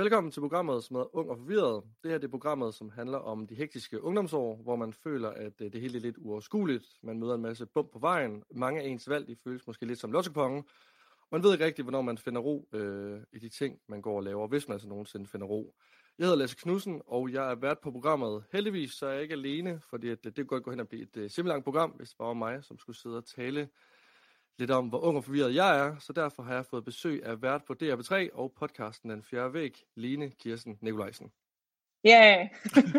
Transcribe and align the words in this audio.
Velkommen 0.00 0.32
til 0.32 0.40
programmet, 0.40 0.84
som 0.84 0.96
hedder 0.96 1.16
Ung 1.16 1.30
og 1.30 1.38
Forvirret. 1.38 1.82
Det 2.02 2.10
her 2.10 2.18
det 2.18 2.26
er 2.26 2.30
programmet, 2.30 2.74
som 2.74 2.90
handler 2.90 3.18
om 3.18 3.46
de 3.46 3.54
hektiske 3.54 4.02
ungdomsår, 4.02 4.56
hvor 4.62 4.76
man 4.76 4.92
føler, 4.92 5.28
at 5.28 5.52
øh, 5.60 5.72
det 5.72 5.80
hele 5.80 5.96
er 5.98 6.00
lidt 6.00 6.16
uoverskueligt. 6.18 6.84
Man 7.02 7.18
møder 7.18 7.34
en 7.34 7.42
masse 7.42 7.66
bump 7.66 7.92
på 7.92 7.98
vejen. 7.98 8.42
Mange 8.54 8.80
af 8.80 8.86
ens 8.86 9.08
valg 9.08 9.28
de 9.28 9.36
føles 9.44 9.66
måske 9.66 9.86
lidt 9.86 9.98
som 9.98 10.12
lottoponge. 10.12 10.64
Man 11.32 11.42
ved 11.42 11.52
ikke 11.52 11.64
rigtigt, 11.64 11.84
hvornår 11.84 12.02
man 12.02 12.18
finder 12.18 12.40
ro 12.40 12.68
øh, 12.72 13.20
i 13.32 13.38
de 13.38 13.48
ting, 13.48 13.78
man 13.88 14.02
går 14.02 14.16
og 14.16 14.22
laver, 14.22 14.48
hvis 14.48 14.68
man 14.68 14.72
altså 14.72 14.88
nogensinde 14.88 15.26
finder 15.26 15.46
ro. 15.46 15.74
Jeg 16.18 16.24
hedder 16.24 16.38
Lasse 16.38 16.56
Knudsen, 16.56 17.02
og 17.06 17.32
jeg 17.32 17.50
er 17.50 17.54
vært 17.54 17.78
på 17.78 17.90
programmet. 17.90 18.44
Heldigvis 18.52 18.92
så 18.92 19.06
er 19.06 19.12
jeg 19.12 19.22
ikke 19.22 19.34
alene, 19.34 19.80
fordi 19.90 20.08
at, 20.08 20.26
øh, 20.26 20.32
det 20.32 20.34
kunne 20.36 20.46
godt 20.46 20.64
gå 20.64 20.70
hen 20.70 20.80
og 20.80 20.88
blive 20.88 21.02
et 21.02 21.16
øh, 21.16 21.22
simpelthen 21.22 21.46
langt 21.46 21.64
program, 21.64 21.90
hvis 21.90 22.08
det 22.08 22.18
bare 22.18 22.28
var 22.28 22.34
mig, 22.34 22.64
som 22.64 22.78
skulle 22.78 22.96
sidde 22.96 23.16
og 23.16 23.24
tale 23.24 23.68
lidt 24.58 24.70
om, 24.70 24.88
hvor 24.88 24.98
ung 24.98 25.16
og 25.16 25.24
forvirret 25.24 25.54
jeg 25.54 25.86
er, 25.86 25.98
så 25.98 26.12
derfor 26.12 26.42
har 26.42 26.54
jeg 26.54 26.66
fået 26.66 26.84
besøg 26.84 27.24
af 27.24 27.42
vært 27.42 27.64
på 27.64 27.74
DR3 27.82 28.28
og 28.32 28.52
podcasten 28.58 29.10
Den 29.10 29.22
Fjerde 29.22 29.54
Væg, 29.54 29.76
Line 29.96 30.30
Kirsten 30.30 30.78
Nikolajsen. 30.80 31.32
Ja. 32.04 32.36
Yeah. 32.38 32.48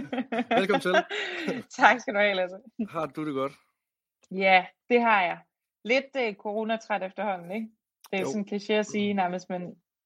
Velkommen 0.60 0.82
til. 0.82 0.96
tak 1.82 2.00
skal 2.00 2.14
du 2.14 2.20
have, 2.20 2.36
Lasse. 2.36 2.58
Har 2.90 3.06
du 3.06 3.26
det 3.26 3.34
godt? 3.34 3.54
Ja, 4.32 4.66
det 4.90 5.02
har 5.02 5.22
jeg. 5.24 5.40
Lidt 5.86 6.06
uh, 6.16 6.36
coronatræt 6.36 7.04
efterhånden, 7.04 7.52
ikke? 7.52 7.68
Det 8.12 8.18
er 8.18 8.22
Jo. 8.22 8.28
sådan 8.28 8.42
en 8.42 8.56
kliché 8.56 8.74
at 8.74 8.86
sige 8.86 9.14
nærmest, 9.14 9.50
men 9.50 9.62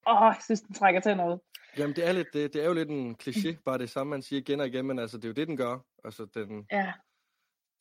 åh, 0.08 0.22
jeg 0.22 0.38
synes, 0.44 0.62
den 0.62 0.76
trækker 0.76 1.00
til 1.02 1.18
noget. 1.18 1.40
Jamen, 1.78 1.96
det 1.96 2.08
er, 2.08 2.12
lidt, 2.12 2.28
det, 2.34 2.54
det 2.54 2.62
er 2.62 2.68
jo 2.68 2.74
lidt 2.74 2.90
en 2.90 3.16
kliché, 3.24 3.62
bare 3.66 3.78
det 3.78 3.90
samme, 3.90 4.12
man 4.12 4.22
siger 4.22 4.40
igen 4.40 4.60
og 4.60 4.68
igen, 4.68 4.86
men 4.86 5.00
altså, 5.00 5.18
det 5.18 5.24
er 5.26 5.30
jo 5.30 5.34
det, 5.34 5.48
den 5.48 5.58
gør. 5.58 5.80
Altså, 6.04 6.26
den, 6.34 6.68
Ja. 6.72 6.94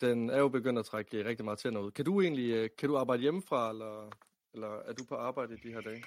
Den 0.00 0.30
er 0.30 0.38
jo 0.38 0.48
begyndt 0.48 0.78
at 0.78 0.84
trække 0.84 1.24
rigtig 1.24 1.44
meget 1.44 1.58
tænder 1.58 1.80
ud. 1.80 1.90
Kan 1.90 2.04
du 2.04 2.20
egentlig 2.20 2.50
øh, 2.50 2.68
kan 2.78 2.88
du 2.88 2.96
arbejde 2.96 3.22
hjemmefra, 3.22 3.70
eller, 3.70 4.10
eller 4.54 4.68
er 4.88 4.92
du 4.92 5.04
på 5.08 5.14
arbejde 5.14 5.54
i 5.54 5.68
de 5.68 5.72
her 5.72 5.80
dage? 5.80 6.04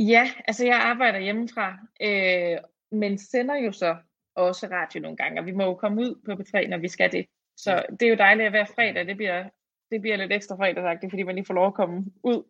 Ja, 0.00 0.30
altså 0.48 0.66
jeg 0.66 0.76
arbejder 0.76 1.18
hjemmefra, 1.18 1.78
øh, 2.02 2.58
men 2.92 3.18
sender 3.18 3.56
jo 3.56 3.72
så 3.72 3.96
også 4.34 4.66
radio 4.70 5.00
nogle 5.00 5.16
gange, 5.16 5.40
og 5.40 5.46
vi 5.46 5.52
må 5.52 5.64
jo 5.64 5.74
komme 5.74 6.00
ud 6.02 6.14
på 6.24 6.32
P3, 6.42 6.68
når 6.68 6.78
vi 6.78 6.88
skal 6.88 7.12
det. 7.12 7.26
Så 7.56 7.70
Ja. 7.72 7.82
det 8.00 8.02
er 8.02 8.08
jo 8.10 8.16
dejligt 8.16 8.46
at 8.46 8.52
hver 8.52 8.64
fredag, 8.64 9.06
det 9.06 9.16
bliver, 9.16 9.48
det 9.90 10.00
bliver 10.00 10.16
lidt 10.16 10.32
ekstra 10.32 10.56
fredagsagtigt, 10.56 11.12
fordi 11.12 11.22
man 11.22 11.34
lige 11.34 11.44
får 11.44 11.54
lov 11.54 11.66
at 11.66 11.74
komme 11.74 12.04
ud 12.24 12.42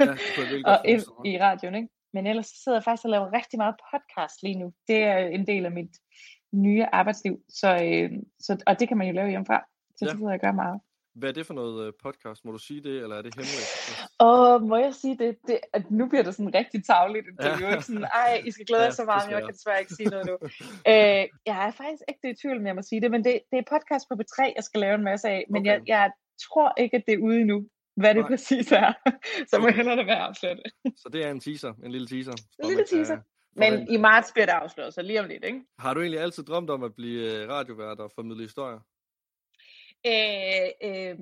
Ja, 0.00 0.14
og 0.72 0.78
ind 0.88 1.02
i 1.24 1.38
radioen, 1.38 1.74
ikke? 1.74 1.88
Men 2.12 2.26
ellers 2.26 2.46
så 2.46 2.62
sidder 2.64 2.78
jeg 2.78 2.84
faktisk 2.84 3.04
og 3.04 3.10
laver 3.10 3.32
rigtig 3.32 3.58
meget 3.58 3.74
podcast 3.92 4.42
lige 4.42 4.58
nu. 4.58 4.72
Det 4.88 5.02
er 5.02 5.18
en 5.18 5.46
del 5.46 5.64
af 5.66 5.72
mit 5.72 5.90
nye 6.54 6.84
arbejdsliv, 6.92 7.40
så, 7.48 7.68
øh, 7.84 8.10
så, 8.40 8.62
og 8.66 8.80
det 8.80 8.88
kan 8.88 8.96
man 8.96 9.06
jo 9.06 9.12
lave 9.12 9.28
hjemmefra. 9.28 9.66
Så 9.96 10.04
Ja. 10.04 10.10
det 10.10 10.16
sidder 10.18 10.30
jeg 10.30 10.40
gør 10.40 10.52
meget. 10.52 10.80
Hvad 11.14 11.28
er 11.28 11.32
det 11.32 11.46
for 11.46 11.54
noget 11.54 11.86
øh, 11.86 11.92
podcast? 12.02 12.44
Må 12.44 12.52
du 12.52 12.58
sige 12.58 12.80
det, 12.82 13.02
eller 13.02 13.16
er 13.16 13.22
det 13.22 13.34
hemmeligt? 13.34 13.68
Og 14.18 14.62
må 14.62 14.76
jeg 14.76 14.94
sige 14.94 15.18
det, 15.18 15.36
det 15.46 15.58
at 15.72 15.90
nu 15.90 16.06
bliver 16.08 16.22
det 16.22 16.34
sådan 16.34 16.54
rigtig 16.54 16.84
tavligt 16.84 17.26
interview, 17.32 17.68
Ja. 17.70 17.80
sådan, 17.80 18.04
ej, 18.04 18.42
I 18.46 18.50
skal 18.50 18.66
glæde 18.66 18.80
jer 18.82 18.86
Ja, 18.86 18.90
så 18.98 19.02
det 19.02 19.06
meget, 19.06 19.26
men 19.26 19.34
jeg 19.34 19.42
kan 19.44 19.54
desværre 19.54 19.80
ikke 19.80 19.94
sige 19.94 20.08
noget 20.08 20.26
nu. 20.26 20.36
øh, 20.92 21.22
jeg 21.50 21.56
er 21.66 21.70
faktisk 21.70 22.02
ikke 22.08 22.30
i 22.30 22.34
tvivl, 22.42 22.56
om 22.60 22.66
jeg 22.66 22.74
må 22.74 22.82
sige 22.82 23.00
det, 23.00 23.10
men 23.10 23.24
det, 23.24 23.34
det 23.50 23.58
er 23.58 23.62
podcast 23.74 24.04
på 24.10 24.14
B3, 24.20 24.52
jeg 24.56 24.64
skal 24.64 24.80
lave 24.80 24.94
en 24.94 25.04
masse 25.04 25.28
af, 25.28 25.44
men 25.50 25.62
Okay. 25.62 25.70
jeg, 25.70 25.80
jeg 25.86 26.10
tror 26.46 26.72
ikke, 26.82 26.96
at 26.96 27.02
det 27.06 27.14
er 27.14 27.18
ude 27.18 27.40
endnu, 27.40 27.58
hvad 27.96 28.14
det 28.14 28.22
Nej. 28.22 28.28
præcis 28.30 28.72
er. 28.72 28.92
så 29.50 29.58
må 29.58 29.64
Okay. 29.66 29.76
hellere 29.76 29.96
lade 29.96 30.06
være 30.06 30.54
det. 30.56 30.70
Så 31.02 31.08
det 31.12 31.24
er 31.26 31.30
en 31.30 31.40
teaser, 31.40 31.72
en 31.84 31.92
lille 31.92 32.06
teaser. 32.06 32.32
En 32.32 32.68
lille 32.68 32.84
kan 32.90 32.96
teaser. 32.96 33.18
Men 33.62 33.92
i 33.92 33.96
marts 33.96 34.32
bliver 34.32 34.46
det 34.46 34.52
afsløret, 34.52 34.94
så 34.94 35.02
lige 35.02 35.20
om 35.20 35.26
lidt, 35.28 35.44
ikke? 35.44 35.60
Har 35.78 35.94
du 35.94 36.00
egentlig 36.00 36.20
altid 36.20 36.42
drømt 36.44 36.70
om 36.70 36.82
at 36.82 36.94
blive 36.94 37.42
øh, 37.42 37.48
radiovært 37.48 37.98
og 38.00 38.10
formidle 38.14 38.42
historier? 38.42 38.80
Øh, 40.06 40.68
øh, 40.82 41.18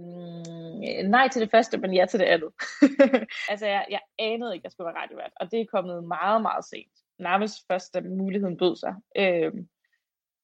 nej 1.08 1.28
til 1.28 1.42
det 1.42 1.50
første, 1.50 1.78
men 1.78 1.94
ja 1.94 2.06
til 2.06 2.20
det 2.20 2.26
andet. 2.26 2.50
altså, 3.50 3.66
jeg, 3.66 3.86
jeg 3.90 4.00
anede 4.18 4.54
ikke, 4.54 4.62
at 4.62 4.64
jeg 4.64 4.72
skulle 4.72 4.86
være 4.86 5.02
radiovært, 5.02 5.32
og 5.40 5.50
det 5.50 5.60
er 5.60 5.64
kommet 5.70 6.04
meget, 6.04 6.42
meget 6.42 6.64
sent. 6.64 6.92
Nærmest 7.18 7.54
først, 7.70 7.94
da 7.94 8.00
muligheden 8.00 8.56
bød 8.56 8.76
sig. 8.76 8.94
Øh, 9.16 9.52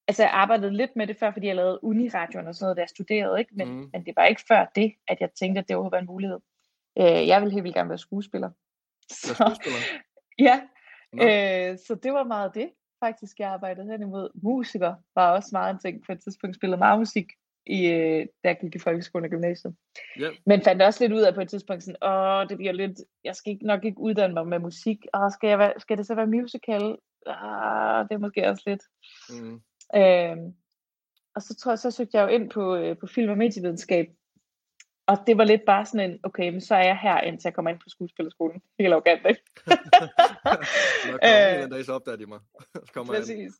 altså, 0.08 0.22
jeg 0.22 0.30
arbejdede 0.32 0.76
lidt 0.76 0.96
med 0.96 1.06
det 1.06 1.16
før, 1.16 1.32
fordi 1.32 1.46
jeg 1.46 1.56
lavede 1.56 1.84
uniradioen 1.84 2.46
og 2.46 2.54
sådan 2.54 2.64
noget, 2.64 2.76
da 2.76 2.80
jeg 2.80 2.88
studerede, 2.88 3.38
ikke? 3.38 3.54
Men, 3.54 3.68
mm. 3.68 3.90
men 3.92 4.06
det 4.06 4.12
var 4.16 4.26
ikke 4.26 4.42
før 4.48 4.72
det, 4.74 4.92
at 5.08 5.20
jeg 5.20 5.30
tænkte, 5.32 5.58
at 5.58 5.68
det 5.68 5.76
overhovedet 5.76 5.96
var 5.96 6.00
en 6.00 6.06
mulighed. 6.06 6.38
Øh, 6.98 7.28
jeg 7.28 7.40
ville 7.40 7.52
helt 7.52 7.64
vildt 7.64 7.76
gerne 7.76 7.88
være 7.88 7.98
skuespiller. 7.98 8.50
Så, 9.22 9.34
skuespiller? 9.34 9.78
ja, 10.48 10.60
Nå. 11.12 11.24
øh, 11.24 11.78
så 11.86 11.94
det 12.02 12.12
var 12.12 12.24
meget 12.24 12.54
det, 12.54 12.70
faktisk, 13.04 13.38
jeg 13.38 13.50
arbejdede 13.50 13.90
hen 13.90 14.02
imod. 14.02 14.30
Musiker 14.42 14.94
var 15.14 15.32
også 15.32 15.48
meget 15.52 15.74
en 15.74 15.78
ting. 15.78 16.04
På 16.06 16.12
et 16.12 16.20
tidspunkt 16.22 16.56
spillede 16.56 16.78
meget 16.78 16.98
musik, 16.98 17.26
i, 17.66 17.86
øh, 17.86 18.26
jeg 18.44 18.58
gik 18.60 18.74
i 18.74 18.78
folkeskolen 18.78 19.24
og 19.24 19.30
gymnasiet. 19.30 19.74
Ja, 20.18 20.30
Men 20.46 20.62
fandt 20.62 20.82
også 20.82 21.04
lidt 21.04 21.12
ud 21.12 21.20
af 21.20 21.34
på 21.34 21.40
et 21.40 21.48
tidspunkt 21.48 21.82
sådan, 21.82 22.02
åh, 22.02 22.48
det 22.48 22.56
bliver 22.56 22.72
lidt, 22.72 22.98
jeg 23.24 23.36
skal 23.36 23.52
ikke, 23.52 23.66
nok 23.66 23.84
ikke 23.84 24.00
uddanne 24.00 24.34
mig 24.34 24.46
med 24.46 24.58
musik, 24.58 24.98
og 25.12 25.32
skal, 25.32 25.48
jeg 25.48 25.74
skal 25.78 25.98
det 25.98 26.06
så 26.06 26.14
være 26.14 26.26
musical? 26.26 26.96
Ah, 27.26 28.08
det 28.08 28.14
er 28.14 28.18
måske 28.18 28.48
også 28.48 28.62
lidt. 28.66 28.82
mm. 29.30 29.60
Øhm, 29.96 30.54
og 31.34 31.42
så 31.42 31.56
tror 31.56 31.72
jeg, 31.72 31.78
så 31.78 31.90
søgte 31.90 32.16
jeg 32.16 32.22
jo 32.22 32.28
ind 32.28 32.50
på, 32.50 32.76
øh, 32.76 32.96
på 32.98 33.06
film- 33.06 33.30
og 33.30 33.38
medievidenskab, 33.38 34.06
og 35.10 35.16
det 35.26 35.38
var 35.38 35.44
lidt 35.44 35.62
bare 35.66 35.86
sådan 35.86 36.10
en, 36.10 36.20
okay, 36.22 36.50
men 36.50 36.60
så 36.60 36.74
er 36.74 36.84
jeg 36.84 36.98
her, 36.98 37.20
indtil 37.20 37.48
jeg 37.48 37.54
kommer 37.54 37.70
ind 37.70 37.78
på 37.78 37.88
skuespillerskolen. 37.88 38.62
Helt 38.78 38.92
arrogant, 38.92 39.26
ikke? 39.28 39.42
Når 39.66 41.10
jeg 41.10 41.18
kommer 41.22 41.36
en 41.36 41.46
eller 41.46 41.62
anden 41.62 41.70
dag, 41.70 41.84
så 41.84 41.92
opdager 41.92 42.16
de 42.16 42.26
mig. 42.26 42.40
så 42.86 42.92
kommer. 42.94 43.14
Præcis. 43.14 43.52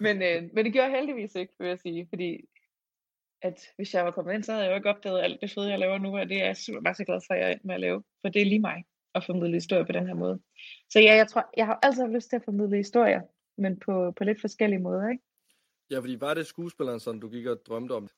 Men, 0.00 0.22
øh, 0.22 0.42
men 0.54 0.64
det 0.64 0.72
gjorde 0.72 0.88
jeg 0.88 0.98
heldigvis 0.98 1.34
ikke, 1.34 1.54
vil 1.58 1.68
jeg 1.68 1.78
sige, 1.78 2.06
fordi 2.08 2.44
at 3.42 3.60
hvis 3.76 3.94
jeg 3.94 4.04
var 4.04 4.10
kommet 4.10 4.34
ind, 4.34 4.42
så 4.42 4.52
havde 4.52 4.64
jeg 4.64 4.70
jo 4.70 4.76
ikke 4.76 4.88
opdaget 4.88 5.22
alt 5.22 5.40
det 5.40 5.50
fede, 5.50 5.70
jeg 5.70 5.78
laver 5.78 5.98
nu, 5.98 6.18
og 6.18 6.28
det 6.28 6.42
er 6.42 6.46
jeg 6.46 6.56
super 6.56 6.80
meget 6.80 6.96
så 6.96 7.04
glad 7.04 7.20
for, 7.26 7.34
at 7.34 7.40
jeg 7.40 7.52
er 7.52 7.56
med 7.64 7.74
at 7.74 7.80
lave, 7.80 8.02
for 8.20 8.28
det 8.28 8.42
er 8.42 8.46
lige 8.46 8.60
mig 8.60 8.84
at 9.14 9.24
formidle 9.24 9.56
historier 9.56 9.84
på 9.84 9.92
den 9.92 10.06
her 10.06 10.14
måde. 10.14 10.40
Så 10.90 11.00
ja, 11.00 11.14
jeg 11.14 11.28
tror, 11.28 11.50
jeg 11.56 11.66
har 11.66 11.78
altid 11.82 12.02
haft 12.02 12.12
lyst 12.12 12.28
til 12.28 12.36
at 12.36 12.44
formidle 12.44 12.76
historier, 12.76 13.20
men 13.58 13.80
på, 13.80 14.12
på 14.16 14.24
lidt 14.24 14.40
forskellige 14.40 14.80
måder, 14.80 15.08
ikke? 15.08 15.24
Ja, 15.90 15.98
fordi 15.98 16.16
var 16.20 16.34
det 16.34 16.46
skuespilleren, 16.46 17.00
som 17.00 17.20
du 17.20 17.28
gik 17.28 17.46
og 17.46 17.60
drømte 17.66 17.92
om? 17.92 18.08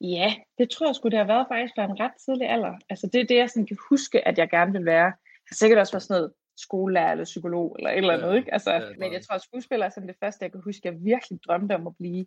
Ja, 0.00 0.34
det 0.58 0.70
tror 0.70 0.86
jeg 0.86 0.94
skulle 0.94 1.10
det 1.10 1.18
have 1.18 1.28
været 1.28 1.46
faktisk 1.50 1.74
fra 1.74 1.84
en 1.84 2.00
ret 2.00 2.12
tidlig 2.24 2.48
alder. 2.48 2.74
Altså 2.90 3.06
det 3.12 3.20
er 3.20 3.26
det, 3.26 3.36
jeg 3.36 3.50
sådan 3.50 3.66
kan 3.66 3.76
huske, 3.90 4.28
at 4.28 4.38
jeg 4.38 4.50
gerne 4.50 4.72
vil 4.72 4.84
være. 4.84 5.04
Jeg 5.04 5.50
har 5.50 5.54
sikkert 5.54 5.78
også 5.78 5.92
været 5.92 6.02
sådan 6.02 6.20
noget 6.20 6.32
skolelærer 6.56 7.12
eller 7.12 7.24
psykolog 7.24 7.76
eller 7.78 7.90
et 7.90 7.96
eller 7.96 8.14
Ja, 8.14 8.18
andet, 8.18 8.36
ikke? 8.36 8.52
Altså, 8.52 8.72
ja, 8.72 8.80
men 8.98 9.12
jeg 9.12 9.22
tror, 9.24 9.34
at 9.34 9.42
skuespiller 9.42 9.86
er 9.86 9.90
sådan 9.90 10.08
det 10.08 10.16
første, 10.22 10.44
jeg 10.44 10.52
kan 10.52 10.60
huske, 10.64 10.80
jeg 10.84 11.04
virkelig 11.04 11.38
drømte 11.46 11.74
om 11.74 11.86
at 11.86 11.96
blive, 11.96 12.26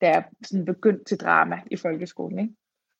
da 0.00 0.08
jeg 0.08 0.24
sådan 0.44 0.64
begyndte 0.64 1.04
til 1.04 1.18
drama 1.18 1.62
i 1.70 1.76
folkeskolen, 1.76 2.38
ikke? 2.38 2.54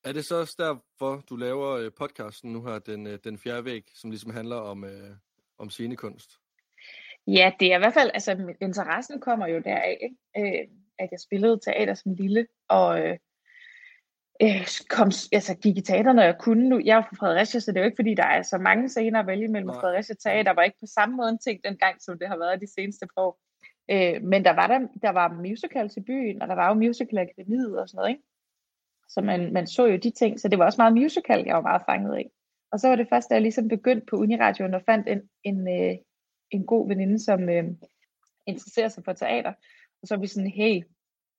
Er 0.05 0.13
det 0.13 0.25
så 0.25 0.41
også 0.41 0.55
derfor, 0.59 1.23
du 1.31 1.37
laver 1.37 1.71
øh, 1.71 1.91
podcasten 1.99 2.53
nu 2.53 2.65
her, 2.65 2.79
den, 2.79 3.07
øh, 3.07 3.19
den 3.25 3.39
fjerde 3.39 3.65
væg, 3.65 3.83
som 3.95 4.11
ligesom 4.11 4.31
handler 4.31 4.57
om, 4.57 4.85
øh, 4.85 5.11
om 5.59 5.71
scenekunst? 5.71 6.31
Ja, 7.27 7.53
det 7.61 7.73
er 7.73 7.77
i 7.77 7.79
hvert 7.79 7.95
fald, 7.95 8.11
altså 8.15 8.55
interessen 8.61 9.21
kommer 9.21 9.47
jo 9.47 9.59
deraf, 9.59 9.99
ikke? 10.03 10.59
Øh, 10.59 10.69
at 10.99 11.09
jeg 11.11 11.21
spillede 11.21 11.61
teater 11.65 11.95
som 11.95 12.15
lille, 12.15 12.47
og 12.69 13.01
øh, 13.01 13.19
øh, 14.43 14.69
kom, 14.89 15.11
altså, 15.33 15.55
gik 15.63 15.77
i 15.77 15.81
teater, 15.81 16.13
når 16.13 16.23
jeg 16.23 16.37
kunne. 16.39 16.69
Nu, 16.69 16.81
jeg 16.85 16.99
er 16.99 17.03
fra 17.03 17.17
Fredericia, 17.21 17.61
så 17.61 17.73
det 17.73 17.77
er 17.77 17.81
jo 17.81 17.87
ikke, 17.87 18.01
fordi 18.03 18.15
der 18.15 18.27
er 18.27 18.43
så 18.43 18.59
mange 18.59 18.89
scener 18.89 19.21
at 19.21 19.27
vælge 19.27 19.49
mellem. 19.49 19.67
Nej. 19.67 19.81
Fredericia 19.81 20.15
Teater 20.15 20.53
var 20.53 20.63
ikke 20.63 20.77
på 20.81 20.87
samme 20.87 21.17
måde 21.17 21.29
en 21.29 21.39
ting 21.39 21.61
dengang, 21.65 22.03
som 22.03 22.19
det 22.19 22.29
har 22.29 22.39
været 22.39 22.61
de 22.61 22.73
seneste 22.75 23.07
par 23.07 23.23
år. 23.23 23.41
Øh, 23.91 24.23
men 24.23 24.45
der 24.45 24.53
var, 24.53 24.67
der, 24.67 24.79
der 25.03 25.11
var 25.11 25.33
musicals 25.33 25.97
i 25.97 26.01
byen, 26.01 26.43
og 26.43 26.49
der 26.49 26.55
var 26.55 26.69
jo 26.69 26.75
musical 26.75 27.19
akademiet 27.19 27.81
og 27.81 27.89
sådan 27.89 27.99
noget, 27.99 28.11
ikke? 28.11 28.23
Så 29.09 29.21
man, 29.21 29.53
man 29.53 29.67
så 29.67 29.87
jo 29.87 29.97
de 29.97 30.11
ting, 30.11 30.41
så 30.41 30.49
det 30.49 30.59
var 30.59 30.65
også 30.65 30.81
meget 30.81 30.93
musical, 30.93 31.45
jeg 31.47 31.55
var 31.55 31.63
meget 31.63 31.83
fanget 31.89 32.15
af. 32.17 32.31
Og 32.73 32.81
så 32.81 32.89
var 32.89 32.97
det 32.97 33.09
først, 33.09 33.31
da 33.31 33.35
jeg 33.35 33.43
ligesom 33.43 33.69
begyndte 33.69 34.07
på 34.07 34.17
Uniradioen 34.17 34.75
og 34.75 34.83
fandt 34.83 35.09
en, 35.09 35.23
en, 35.45 35.69
øh, 35.69 35.97
en 36.51 36.67
god 36.67 36.89
veninde, 36.89 37.19
som 37.19 37.49
øh, 37.49 37.65
interesserer 38.47 38.89
sig 38.89 39.05
for 39.05 39.13
teater. 39.13 39.53
Og 40.03 40.09
så 40.09 40.15
var 40.15 40.21
vi 40.21 40.27
sådan, 40.27 40.51
hey, 40.51 40.83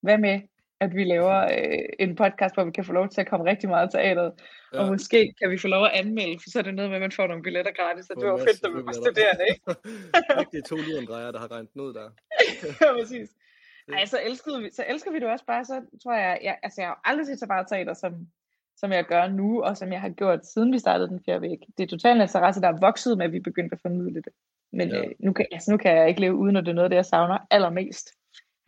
hvad 0.02 0.18
med, 0.18 0.42
at 0.80 0.96
vi 0.96 1.04
laver 1.04 1.38
øh, 1.44 1.86
en 2.00 2.16
podcast, 2.16 2.56
hvor 2.56 2.64
vi 2.64 2.72
kan 2.72 2.86
få 2.86 2.94
lov 2.94 3.10
til 3.10 3.22
at 3.22 3.28
komme 3.30 3.46
rigtig 3.52 3.70
meget 3.70 3.88
i 3.88 3.92
teateret. 3.98 4.34
Ja. 4.74 4.80
Og 4.80 4.88
måske 4.88 5.34
kan 5.42 5.50
vi 5.52 5.58
få 5.58 5.68
lov 5.68 5.86
at 5.86 5.92
anmelde, 5.94 6.40
for 6.44 6.50
så 6.50 6.60
er 6.60 6.64
det 6.64 6.74
noget 6.76 6.90
med, 6.92 6.98
at 6.98 7.02
man 7.02 7.12
får 7.12 7.28
nogle 7.28 7.44
billetter 7.44 7.72
gratis, 7.72 8.06
så 8.06 8.14
det 8.20 8.28
var 8.28 8.38
fedt, 8.38 8.64
når 8.64 8.70
vi 8.78 8.86
var 8.86 8.92
studerende, 8.92 9.46
ikke? 9.52 9.64
Rigtig 10.42 10.64
to 10.64 10.76
lurendrejer, 10.76 11.32
der 11.32 11.40
har 11.40 11.52
regnet 11.52 11.70
ud 11.76 11.94
der. 11.94 12.08
ja, 12.82 12.94
præcis. 13.00 13.30
Ej, 13.94 14.06
så 14.06 14.20
elskede 14.26 14.62
vi, 14.62 14.70
så 14.74 14.84
elsker 14.88 15.12
vi 15.12 15.20
det 15.20 15.28
også 15.28 15.46
bare, 15.46 15.66
så 15.66 15.82
tror 16.04 16.14
jeg, 16.14 16.40
jeg 16.44 16.58
altså 16.64 16.82
jeg 16.82 16.88
har 16.88 17.02
aldrig 17.04 17.26
set 17.28 17.40
så 17.40 17.46
meget 17.46 17.68
teater, 17.68 17.94
som, 17.94 18.14
som 18.78 18.92
jeg 18.92 19.06
gør 19.06 19.28
nu, 19.28 19.64
og 19.64 19.78
som 19.78 19.92
jeg 19.92 20.02
har 20.02 20.10
gjort, 20.10 20.46
siden 20.46 20.74
vi 20.74 20.80
startede 20.80 21.10
den 21.10 21.22
fjerde 21.26 21.42
væg. 21.42 21.60
Det 21.78 21.84
er 21.84 21.88
totalt 21.88 22.16
en 22.16 22.22
interesse, 22.22 22.62
der 22.62 22.68
er 22.68 22.78
vokset 22.82 23.18
med, 23.18 23.26
at 23.26 23.32
vi 23.32 23.40
begyndte 23.40 23.74
at 23.74 23.82
formidle 23.82 24.16
det. 24.22 24.34
Men 24.74 24.90
Ja. 24.90 25.00
øh, 25.00 25.12
nu, 25.20 25.34
kan, 25.34 25.46
altså, 25.52 25.72
nu 25.72 25.78
kan 25.78 25.98
jeg 25.98 26.10
ikke 26.10 26.22
leve 26.22 26.36
uden, 26.36 26.56
at 26.56 26.66
det 26.66 26.72
er 26.72 26.76
noget 26.76 26.92
det, 26.92 26.98
jeg 26.98 27.06
savner 27.06 27.38
allermest 27.52 28.08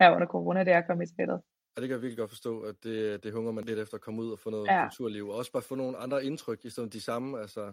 her 0.00 0.10
under 0.14 0.26
corona, 0.26 0.64
det 0.64 0.72
er 0.72 0.78
at 0.78 0.86
komme 0.86 1.04
i 1.04 1.06
teateret. 1.06 1.40
Og 1.76 1.82
det 1.82 1.88
kan 1.88 1.94
jeg 1.94 2.02
virkelig 2.02 2.18
godt 2.18 2.30
forstå, 2.30 2.60
at 2.60 2.84
det, 2.84 3.22
det 3.24 3.32
hunger 3.32 3.52
man 3.52 3.64
lidt 3.64 3.78
efter 3.78 3.94
at 3.94 4.00
komme 4.00 4.22
ud 4.22 4.32
og 4.32 4.38
få 4.38 4.50
noget 4.50 4.66
Ja. 4.66 4.88
kulturliv. 4.88 5.28
Og 5.28 5.34
også 5.36 5.52
bare 5.52 5.62
få 5.62 5.74
nogle 5.74 5.96
andre 5.96 6.24
indtryk, 6.24 6.64
i 6.64 6.70
stedet 6.70 6.86
for 6.86 6.90
de 6.90 7.00
samme, 7.00 7.40
altså, 7.40 7.72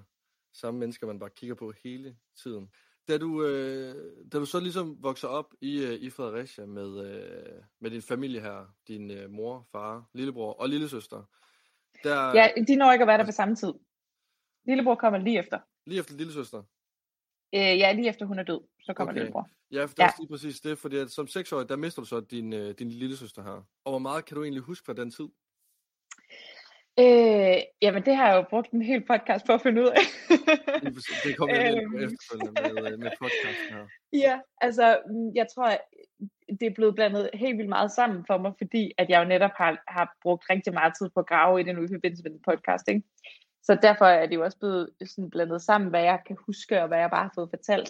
samme 0.54 0.80
mennesker, 0.80 1.08
man 1.08 1.20
bare 1.20 1.30
kigger 1.30 1.56
på 1.56 1.74
hele 1.84 2.16
tiden. 2.44 2.70
Da 3.08 3.18
du, 3.18 3.44
øh, 3.46 3.96
da 4.32 4.40
du 4.40 4.46
så 4.46 4.60
ligesom 4.60 5.04
vokser 5.04 5.28
op 5.28 5.54
i, 5.62 5.84
øh, 5.84 5.94
i 5.94 6.10
Fredericia 6.10 6.66
med, 6.66 7.12
øh, 7.12 7.64
med 7.82 7.92
din 7.92 8.02
familie 8.02 8.42
her, 8.42 8.76
din 8.88 9.12
øh, 9.12 9.30
mor, 9.30 9.68
far, 9.72 10.10
lillebror 10.14 10.54
og 10.54 10.70
lillesøster, 10.70 11.24
der, 12.04 12.34
Ja, 12.36 12.48
de 12.68 12.76
når 12.76 12.92
ikke 12.92 13.04
at 13.04 13.08
være 13.08 13.18
der 13.18 13.26
på 13.26 13.32
samme 13.32 13.56
tid. 13.56 13.74
Lillebror 14.66 14.96
kommer 14.96 15.20
lige 15.20 15.40
efter. 15.40 15.60
lige 15.86 16.00
efter 16.00 16.16
lillesøster, 16.16 16.64
Øh, 17.56 17.62
ja, 17.62 17.92
lige 17.92 18.10
efter 18.10 18.26
hun 18.26 18.40
er 18.40 18.44
død, 18.44 18.60
så 18.82 18.94
kommer 18.94 19.12
Okay. 19.14 19.20
lillebror. 19.20 19.50
Ja, 19.72 19.82
for 19.84 19.88
det 19.88 20.00
er 20.00 20.04
Ja. 20.04 20.10
lige 20.20 20.30
præcis 20.30 20.60
det, 20.60 20.78
fordi 20.78 20.98
at 20.98 21.10
som 21.12 21.28
seksårig, 21.28 21.70
der 21.70 21.76
mister 21.76 22.02
du 22.02 22.06
så 22.08 22.20
din, 22.20 22.54
øh, 22.54 22.76
din 22.80 22.90
lille 22.90 23.18
søster 23.18 23.44
her. 23.44 23.66
Og 23.86 23.92
hvor 23.92 24.00
meget 24.00 24.26
kan 24.26 24.36
du 24.36 24.44
egentlig 24.44 24.64
huske 24.64 24.86
fra 24.86 24.94
den 24.94 25.12
tid? 25.12 25.26
Øh, 27.00 27.58
jamen, 27.82 28.06
det 28.06 28.16
har 28.16 28.28
jeg 28.28 28.36
jo 28.38 28.46
brugt 28.50 28.72
en 28.72 28.82
hel 28.82 29.02
podcast 29.06 29.46
på 29.46 29.54
at 29.54 29.62
finde 29.62 29.82
ud 29.82 29.88
af. 29.88 30.02
Det 31.24 31.38
kommer 31.38 31.56
jeg 31.56 31.74
på 31.92 31.96
Øhm. 31.98 32.04
efterfølgende 32.06 32.62
med, 32.62 32.92
øh, 32.94 33.00
med 33.00 33.12
podcasten 33.20 33.68
her. 33.76 33.86
Ja, 34.14 34.40
altså, 34.62 35.00
mm, 35.10 35.36
jeg 35.36 35.48
tror, 35.56 35.64
at 35.66 35.82
det 36.60 36.66
er 36.68 36.74
blevet 36.76 36.96
blandet 36.96 37.30
helt 37.34 37.58
vildt 37.58 37.70
meget 37.70 37.92
sammen 37.92 38.24
for 38.28 38.38
mig, 38.38 38.52
fordi 38.58 38.92
at 38.98 39.10
jeg 39.10 39.20
jo 39.24 39.28
netop 39.28 39.52
har, 39.56 39.84
har 39.88 40.16
brugt 40.22 40.50
rigtig 40.50 40.74
meget 40.74 40.94
tid 41.00 41.10
på 41.14 41.20
at 41.20 41.28
grave 41.28 41.60
i 41.60 41.64
det 41.64 41.76
nu 41.76 41.84
i 41.84 41.88
forbindelse 41.94 42.24
med 42.24 42.32
den 42.32 42.42
podcast, 42.50 42.88
ikke? 42.88 43.04
Så 43.70 43.80
derfor 43.82 44.06
er 44.06 44.26
det 44.26 44.36
jo 44.36 44.44
også 44.44 44.58
blevet 44.60 44.90
sådan 45.06 45.30
blandet 45.30 45.62
sammen, 45.62 45.90
hvad 45.90 46.04
jeg 46.04 46.20
kan 46.28 46.38
huske, 46.46 46.82
og 46.82 46.88
hvad 46.88 47.00
jeg 47.00 47.10
bare 47.10 47.24
har 47.24 47.32
fået 47.36 47.50
fortalt. 47.50 47.90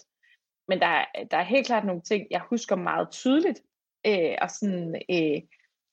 Men 0.68 0.80
der, 0.80 0.88
er- 0.88 1.24
der 1.32 1.38
er 1.38 1.44
helt 1.44 1.68
klart 1.68 1.86
nogle 1.86 2.02
ting, 2.02 2.28
jeg 2.32 2.42
husker 2.50 2.76
meget 2.76 3.12
tydeligt, 3.12 3.60
øh, 4.08 4.36
og 4.42 4.50
sådan 4.50 5.02
øh, 5.16 5.42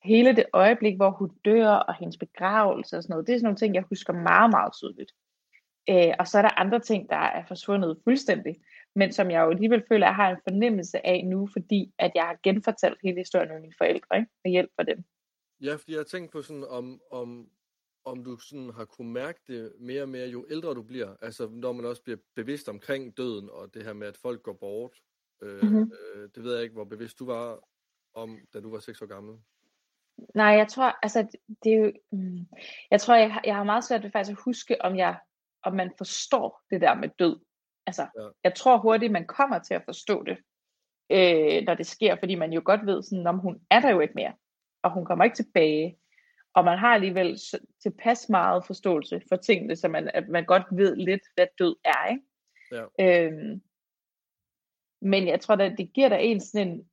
hele 0.03 0.35
det 0.35 0.45
øjeblik, 0.53 0.95
hvor 0.95 1.09
hun 1.09 1.29
dør, 1.45 1.69
og 1.69 1.95
hendes 1.95 2.17
begravelse 2.17 2.97
og 2.97 3.03
sådan 3.03 3.13
noget, 3.13 3.27
det 3.27 3.33
er 3.33 3.37
sådan 3.37 3.45
nogle 3.45 3.57
ting, 3.57 3.75
jeg 3.75 3.83
husker 3.89 4.13
meget, 4.13 4.49
meget 4.49 4.73
tydeligt. 4.73 5.11
Øh, 5.89 6.13
og 6.19 6.27
så 6.27 6.37
er 6.37 6.41
der 6.41 6.59
andre 6.59 6.79
ting, 6.79 7.09
der 7.09 7.15
er 7.37 7.45
forsvundet 7.47 8.01
fuldstændig 8.03 8.55
men 8.99 9.11
som 9.13 9.31
jeg 9.31 9.41
jo 9.41 9.49
alligevel 9.49 9.83
føler, 9.89 10.05
at 10.05 10.09
jeg 10.09 10.15
har 10.15 10.29
en 10.29 10.41
fornemmelse 10.49 11.07
af 11.07 11.25
nu, 11.25 11.49
fordi 11.53 11.93
at 11.99 12.11
jeg 12.15 12.23
har 12.23 12.37
genfortalt 12.43 12.99
hele 13.03 13.17
historien 13.17 13.49
med 13.49 13.61
mine 13.61 13.73
forældre, 13.77 14.17
ikke? 14.17 14.31
med 14.43 14.51
hjælp 14.51 14.71
fra 14.75 14.83
dem. 14.83 15.03
Ja, 15.61 15.73
fordi 15.75 15.91
jeg 15.91 15.99
har 15.99 16.03
tænkt 16.03 16.31
på 16.31 16.41
sådan, 16.41 16.65
om, 16.69 17.01
om, 17.11 17.49
om 18.07 18.23
du 18.23 18.37
sådan 18.37 18.69
har 18.69 18.85
kunne 18.85 19.11
mærke 19.13 19.39
det 19.47 19.73
mere 19.79 20.01
og 20.01 20.09
mere, 20.09 20.27
jo 20.27 20.45
ældre 20.49 20.73
du 20.73 20.81
bliver. 20.81 21.15
Altså, 21.21 21.47
når 21.51 21.71
man 21.71 21.85
også 21.85 22.03
bliver 22.03 22.17
bevidst 22.35 22.69
omkring 22.69 23.17
døden, 23.17 23.49
og 23.49 23.73
det 23.73 23.83
her 23.83 23.93
med, 23.93 24.07
at 24.07 24.17
folk 24.17 24.43
går 24.43 24.53
bort. 24.53 24.91
Øh, 25.43 25.63
Mhm. 25.63 25.91
øh, 26.15 26.29
det 26.35 26.43
ved 26.43 26.53
jeg 26.53 26.63
ikke, 26.63 26.73
hvor 26.73 26.83
bevidst 26.85 27.19
du 27.19 27.25
var 27.25 27.59
om, 28.13 28.39
da 28.53 28.59
du 28.59 28.71
var 28.71 28.79
seks 28.79 29.01
år 29.01 29.05
gammel. 29.05 29.37
Nej, 30.35 30.45
jeg 30.47 30.67
tror, 30.67 30.95
altså, 31.03 31.27
det 31.63 31.73
er 31.73 31.77
jo, 31.77 31.91
mm, 32.11 32.47
jeg 32.91 33.01
tror, 33.01 33.15
jeg, 33.15 33.33
har- 33.33 33.41
jeg 33.45 33.55
har 33.55 33.63
meget 33.63 33.83
svært 33.83 34.03
ved 34.03 34.11
faktisk 34.11 34.37
at 34.37 34.43
huske, 34.45 34.81
om 34.81 34.97
jeg, 34.97 35.19
om 35.63 35.73
man 35.75 35.91
forstår 35.97 36.61
det 36.69 36.81
der 36.81 36.95
med 36.95 37.09
død. 37.19 37.39
Altså, 37.85 38.01
Ja. 38.19 38.29
jeg 38.43 38.55
tror 38.55 38.77
hurtigt, 38.77 39.11
man 39.11 39.27
kommer 39.27 39.59
til 39.59 39.73
at 39.73 39.83
forstå 39.85 40.23
det, 40.23 40.37
øh, 41.11 41.63
når 41.65 41.73
det 41.73 41.87
sker, 41.87 42.15
fordi 42.19 42.35
man 42.35 42.53
jo 42.53 42.61
godt 42.65 42.85
ved, 42.85 43.03
sådan, 43.03 43.27
om 43.27 43.39
hun 43.39 43.61
er 43.69 43.79
der 43.79 43.89
jo 43.91 43.99
ikke 43.99 44.13
mere, 44.15 44.33
og 44.83 44.93
hun 44.93 45.05
kommer 45.05 45.25
ikke 45.25 45.35
tilbage, 45.35 45.97
og 46.57 46.65
man 46.65 46.77
har 46.77 46.93
alligevel 46.93 47.39
tilpas 47.83 48.29
meget 48.29 48.65
forståelse 48.65 49.21
for 49.29 49.35
tingene, 49.35 49.75
så 49.75 49.87
man, 49.87 50.11
at 50.13 50.27
man 50.29 50.45
godt 50.45 50.63
ved 50.71 50.95
lidt, 50.95 51.21
hvad 51.35 51.47
død 51.59 51.75
er, 51.85 52.09
ikke? 52.09 52.23
Ja. 52.71 53.25
Øhm, 53.25 53.61
men 55.01 55.27
jeg 55.27 55.39
tror 55.39 55.55
da, 55.55 55.75
det 55.77 55.93
giver 55.93 56.09
dig 56.09 56.19
en 56.21 56.39
sådan 56.39 56.67
en, 56.67 56.89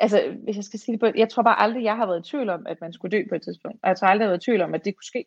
altså 0.00 0.36
hvis 0.44 0.56
jeg 0.56 0.64
skal 0.64 0.80
sige 0.80 0.92
det 0.92 1.00
på, 1.00 1.06
jeg 1.16 1.28
tror 1.28 1.42
bare 1.42 1.60
aldrig, 1.60 1.84
jeg 1.84 1.96
har 1.96 2.06
været 2.06 2.26
i 2.26 2.30
tvivl 2.30 2.48
om, 2.48 2.66
at 2.66 2.80
man 2.80 2.92
skulle 2.92 3.18
dø 3.18 3.24
på 3.28 3.34
et 3.34 3.42
tidspunkt, 3.42 3.78
og 3.82 3.88
jeg 3.88 3.96
tror 3.96 4.08
aldrig, 4.08 4.24
jeg 4.24 4.28
har 4.28 4.32
været 4.32 4.42
i 4.42 4.44
tvivl 4.44 4.60
om, 4.60 4.74
at 4.74 4.84
det 4.84 4.96
kunne 4.96 5.04
ske. 5.04 5.24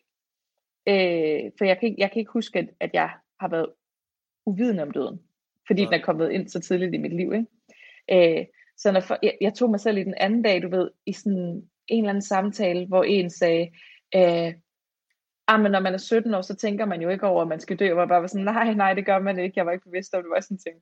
Øh, 0.88 1.50
for 1.58 1.64
jeg 1.64 1.78
kan, 1.78 1.88
ikke, 1.88 2.00
jeg 2.00 2.10
kan 2.10 2.20
ikke 2.20 2.32
huske, 2.32 2.58
at, 2.58 2.68
at 2.80 2.90
jeg 2.92 3.10
har 3.40 3.48
været 3.48 3.72
uvidende 4.46 4.82
om 4.82 4.90
døden, 4.90 5.22
fordi 5.66 5.82
Nej. 5.82 5.90
den 5.90 6.00
er 6.00 6.04
kommet 6.04 6.30
ind 6.30 6.48
så 6.48 6.60
tidligt 6.60 6.94
i 6.94 6.98
mit 6.98 7.16
liv, 7.16 7.32
ikke? 7.32 8.38
Øh, 8.40 8.46
så 8.76 8.92
når 8.92 9.00
for, 9.00 9.18
jeg, 9.22 9.38
jeg 9.40 9.54
tog 9.54 9.70
mig 9.70 9.80
selv 9.80 9.98
i 9.98 10.04
den 10.04 10.14
anden 10.14 10.42
dag, 10.42 10.62
du 10.62 10.68
ved, 10.68 10.90
i 11.06 11.12
sådan 11.12 11.70
en 11.88 12.04
eller 12.04 12.10
anden 12.10 12.22
samtale, 12.22 12.86
hvor 12.86 13.04
en 13.04 13.30
sagde, 13.30 13.70
øh, 14.14 14.54
ah, 15.48 15.60
men 15.60 15.72
når 15.72 15.80
man 15.80 15.94
er 15.94 15.98
17 15.98 16.34
år, 16.34 16.42
så 16.42 16.54
tænker 16.56 16.84
man 16.84 17.02
jo 17.02 17.08
ikke 17.08 17.26
over, 17.26 17.42
at 17.42 17.48
man 17.48 17.60
skal 17.60 17.76
dø, 17.76 17.92
og 17.92 17.98
jeg 17.98 18.08
bare 18.08 18.20
var 18.20 18.26
sådan, 18.26 18.44
nej, 18.44 18.74
nej, 18.74 18.94
det 18.94 19.06
gør 19.06 19.18
man 19.18 19.38
ikke, 19.38 19.54
jeg 19.56 19.66
var 19.66 19.72
ikke 19.72 19.84
bevidst 19.84 20.14
om 20.14 20.22
det, 20.22 20.30
var 20.30 20.40
sådan 20.40 20.58
ting. 20.58 20.76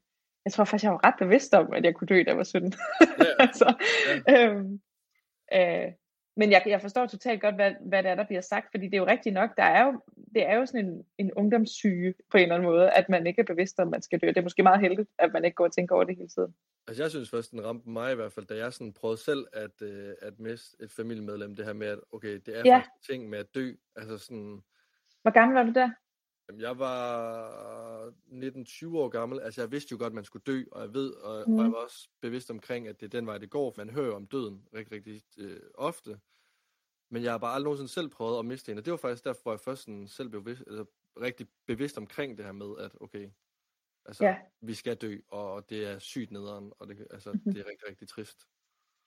Jeg 0.45 0.53
tror 0.53 0.65
faktisk, 0.65 0.85
jeg 0.85 0.93
var 0.93 1.07
ret 1.07 1.15
bevidst 1.19 1.55
om, 1.55 1.73
at 1.73 1.85
jeg 1.85 1.95
kunne 1.95 2.09
dø, 2.09 2.23
da 2.23 2.31
jeg 2.31 2.37
var 2.37 2.45
17. 2.45 2.73
Ja, 3.01 3.07
altså, 3.47 3.75
øhm, 4.29 4.81
øh, 5.55 5.93
men 6.37 6.51
jeg, 6.51 6.63
jeg 6.67 6.81
forstår 6.81 7.07
totalt 7.07 7.41
godt, 7.41 7.55
hvad, 7.55 7.73
hvad 7.81 8.03
det 8.03 8.11
er, 8.11 8.15
der 8.15 8.25
bliver 8.25 8.41
sagt, 8.41 8.71
fordi 8.71 8.85
det 8.85 8.95
er 8.95 8.99
jo 8.99 9.07
rigtigt 9.07 9.33
nok, 9.35 9.57
der 9.57 9.63
er 9.63 9.87
jo, 9.87 10.01
det 10.35 10.47
er 10.49 10.57
jo 10.57 10.67
sådan 10.67 10.87
en, 10.87 11.05
en 11.19 11.33
ungdomssyge 11.33 12.15
på 12.31 12.37
en 12.37 12.43
eller 12.43 12.55
anden 12.55 12.69
måde, 12.71 12.91
at 12.91 13.09
man 13.09 13.27
ikke 13.27 13.41
er 13.41 13.45
bevidst 13.47 13.79
om, 13.81 13.89
man 13.89 14.03
skal 14.03 14.19
dø. 14.21 14.27
Det 14.27 14.37
er 14.37 14.43
måske 14.43 14.63
meget 14.63 14.81
heldigt, 14.81 15.09
at 15.19 15.33
man 15.33 15.45
ikke 15.45 15.55
går 15.55 15.65
og 15.65 15.73
tænker 15.73 15.95
over 15.95 16.05
det 16.05 16.17
hele 16.17 16.29
tiden. 16.29 16.55
Altså, 16.89 17.03
jeg 17.03 17.11
synes 17.11 17.31
først, 17.31 17.51
den 17.51 17.65
ramte 17.65 17.89
mig 17.91 18.13
i 18.13 18.15
hvert 18.15 18.33
fald, 18.33 18.47
da 18.47 18.57
jeg 18.57 18.73
sådan 18.73 18.93
prøvede 18.93 19.19
selv 19.21 19.47
at, 19.53 19.83
øh, 19.83 20.15
at 20.23 20.39
miste 20.39 20.77
et 20.81 20.91
familiemedlem, 20.93 21.55
det 21.57 21.65
her 21.65 21.73
med, 21.73 21.87
at 21.87 21.99
okay, 22.13 22.41
det 22.47 22.59
er 22.59 22.63
Ja. 22.65 22.77
faktisk 22.77 23.11
ting 23.11 23.29
med 23.29 23.39
at 23.39 23.55
dø. 23.55 23.73
Altså 23.97 24.19
sådan, 24.19 24.63
Hvor 25.23 25.31
gammel 25.31 25.55
var 25.55 25.63
du 25.63 25.73
der? 25.73 25.91
Jeg 26.59 26.79
var 26.79 28.11
19-20 28.29 28.97
år 28.99 29.09
gammel. 29.09 29.41
Altså, 29.41 29.61
jeg 29.63 29.71
vidste 29.73 29.93
jo 29.93 29.99
godt, 29.99 30.11
at 30.11 30.15
man 30.15 30.25
skulle 30.25 30.43
dø, 30.47 30.63
og 30.73 30.81
jeg 30.83 30.95
ved, 30.95 31.11
og, 31.13 31.45
mm. 31.47 31.53
og 31.55 31.59
jeg 31.59 31.67
Mhm. 31.67 31.73
var 31.75 31.79
også 31.85 32.09
bevidst 32.21 32.51
omkring, 32.51 32.89
at 32.89 33.01
det 33.01 33.07
er 33.07 33.11
den 33.19 33.27
vej, 33.27 33.39
det 33.39 33.51
går. 33.51 33.75
Man 33.77 33.91
hører 33.91 34.15
om 34.15 34.27
døden 34.27 34.65
rigtig, 34.75 34.93
rigtig 34.97 35.23
øh, 35.39 35.61
ofte. 35.75 36.21
Men 37.11 37.23
jeg 37.23 37.31
har 37.33 37.39
bare 37.39 37.55
aldrig 37.55 37.65
nogensinde 37.65 37.93
selv 37.93 38.09
prøvet 38.09 38.39
at 38.39 38.45
miste 38.45 38.73
en, 38.73 38.79
og 38.79 38.85
det 38.85 38.91
var 38.91 38.97
faktisk 38.97 39.25
derfor, 39.25 39.51
jeg 39.51 39.61
først 39.61 39.83
sådan 39.83 40.09
selv 40.09 40.29
blev 40.29 40.43
bevidst, 40.45 40.63
altså, 40.67 40.85
rigtig 41.21 41.47
bevidst 41.67 41.99
omkring 41.99 42.37
det 42.39 42.45
her 42.45 42.53
med, 42.53 42.75
at 42.79 42.93
okay, 43.01 43.31
altså, 44.07 44.25
Ja. 44.25 44.37
vi 44.61 44.75
skal 44.75 44.97
dø, 44.97 45.19
og 45.29 45.71
det 45.71 45.87
er 45.87 45.99
sygt 45.99 46.31
nederen, 46.31 46.73
og 46.79 46.89
det, 46.89 47.07
altså, 47.11 47.33
Mhm. 47.33 47.41
det 47.55 47.61
er 47.61 47.71
rigtig, 47.71 47.89
rigtig 47.89 48.09
trist. 48.09 48.39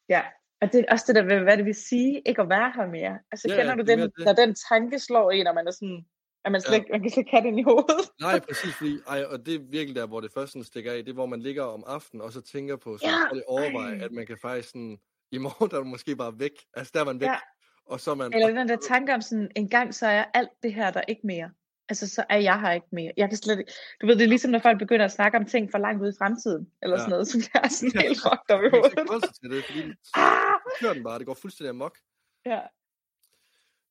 Ja, 0.10 0.24
og 0.62 0.72
det 0.74 0.80
er 0.80 0.86
også 0.92 1.06
det 1.08 1.16
der 1.16 1.24
med, 1.26 1.40
hvad 1.44 1.58
det 1.58 1.66
vil 1.66 1.76
sige, 1.76 2.22
ikke 2.26 2.42
at 2.42 2.50
være 2.50 2.72
her 2.76 2.88
mere. 2.88 3.20
Altså 3.32 3.48
Ja, 3.50 3.56
kender 3.56 3.76
du 3.76 3.84
den, 3.84 4.00
det. 4.00 4.14
når 4.26 4.34
den 4.34 4.56
tanke 4.70 5.00
slår 5.00 5.32
en, 5.32 5.48
og 5.48 5.56
man 5.56 5.68
er 5.68 5.72
sådan, 5.72 6.06
at 6.46 6.52
man, 6.52 6.62
slet, 6.62 6.78
Ja. 6.78 6.84
man 6.92 7.02
kan 7.02 7.10
slet 7.12 7.22
ikke 7.22 7.32
have 7.32 7.44
den 7.44 7.60
i 7.60 7.64
hovedet. 7.64 8.10
Nej, 8.22 8.40
præcis, 8.40 8.76
fordi, 8.76 9.00
ej, 9.08 9.24
og 9.24 9.46
det 9.46 9.56
er 9.56 9.60
virkelig 9.60 9.96
der, 9.96 10.08
hvor 10.08 10.22
det 10.22 10.32
først 10.34 10.52
sådan 10.54 10.64
stikker 10.64 10.92
af, 10.94 10.98
det 11.06 11.10
er, 11.10 11.14
hvor 11.14 11.26
man 11.26 11.40
ligger 11.42 11.64
om 11.64 11.84
aftenen, 11.88 12.22
og 12.22 12.32
så 12.34 12.42
tænker 12.42 12.76
på, 12.76 12.98
sådan, 12.98 13.10
Ja, 13.32 13.36
det 13.36 13.44
overveje, 13.48 13.96
ej. 14.00 14.06
at 14.06 14.12
man 14.12 14.26
kan 14.28 14.38
faktisk 14.42 14.68
sådan, 14.70 14.98
i 15.32 15.38
morgen 15.38 15.70
der 15.72 15.76
er 15.78 15.82
du 15.84 15.88
måske 15.90 16.16
bare 16.16 16.40
væk, 16.40 16.52
altså 16.74 16.92
der 16.94 17.00
er 17.02 17.06
man 17.06 17.20
væk, 17.20 17.28
Ja. 17.28 17.38
og 17.86 18.00
så 18.00 18.12
er 18.12 18.16
man, 18.16 18.34
Eller 18.34 18.48
den 18.48 18.70
der 18.70 18.78
tanke 18.88 19.14
om 19.14 19.22
sådan, 19.22 19.52
en 19.56 19.70
gang 19.70 19.96
så 19.96 20.08
er 20.08 20.26
alt 20.34 20.50
det 20.64 20.74
her 20.74 20.92
der 20.92 21.02
ikke 21.08 21.22
mere. 21.24 21.52
Altså 21.90 22.08
så 22.08 22.26
er 22.30 22.38
jeg 22.38 22.60
her 22.62 22.72
ikke 22.72 22.88
mere. 22.92 23.12
Jeg 23.18 23.30
kan 23.30 23.38
slet 23.38 23.60
ikke, 23.60 23.72
du 24.02 24.06
ved, 24.08 24.16
det 24.16 24.24
er 24.24 24.28
ligesom 24.28 24.52
når 24.52 24.60
folk 24.60 24.80
begynder 24.80 25.06
at 25.06 25.12
snakke 25.12 25.38
om 25.38 25.46
ting 25.46 25.72
for 25.72 25.78
langt 25.78 26.02
ude 26.02 26.10
i 26.10 26.18
fremtiden, 26.20 26.68
eller 26.82 26.96
Ja. 26.96 27.00
sådan 27.00 27.10
noget, 27.10 27.28
som 27.28 27.42
jeg 27.54 27.62
er 27.64 27.68
sådan 27.68 27.92
Ja. 27.96 28.02
helt 28.02 28.20
fucked 28.22 28.50
op 28.56 28.60
i 28.60 28.64
man 28.64 28.72
kan 28.72 28.80
hovedet. 28.80 29.00
forholde 29.00 29.26
sig 29.28 29.36
til 29.42 29.50
det, 29.52 29.64
fordi 29.66 29.80
Ah! 29.80 30.60
så 30.66 30.78
kører 30.82 30.94
den 30.94 31.04
bare, 31.04 31.20
det 31.20 31.26
går 31.26 31.34
fuldstændig 31.34 31.70
amok. 31.70 31.98
Ja. 32.46 32.60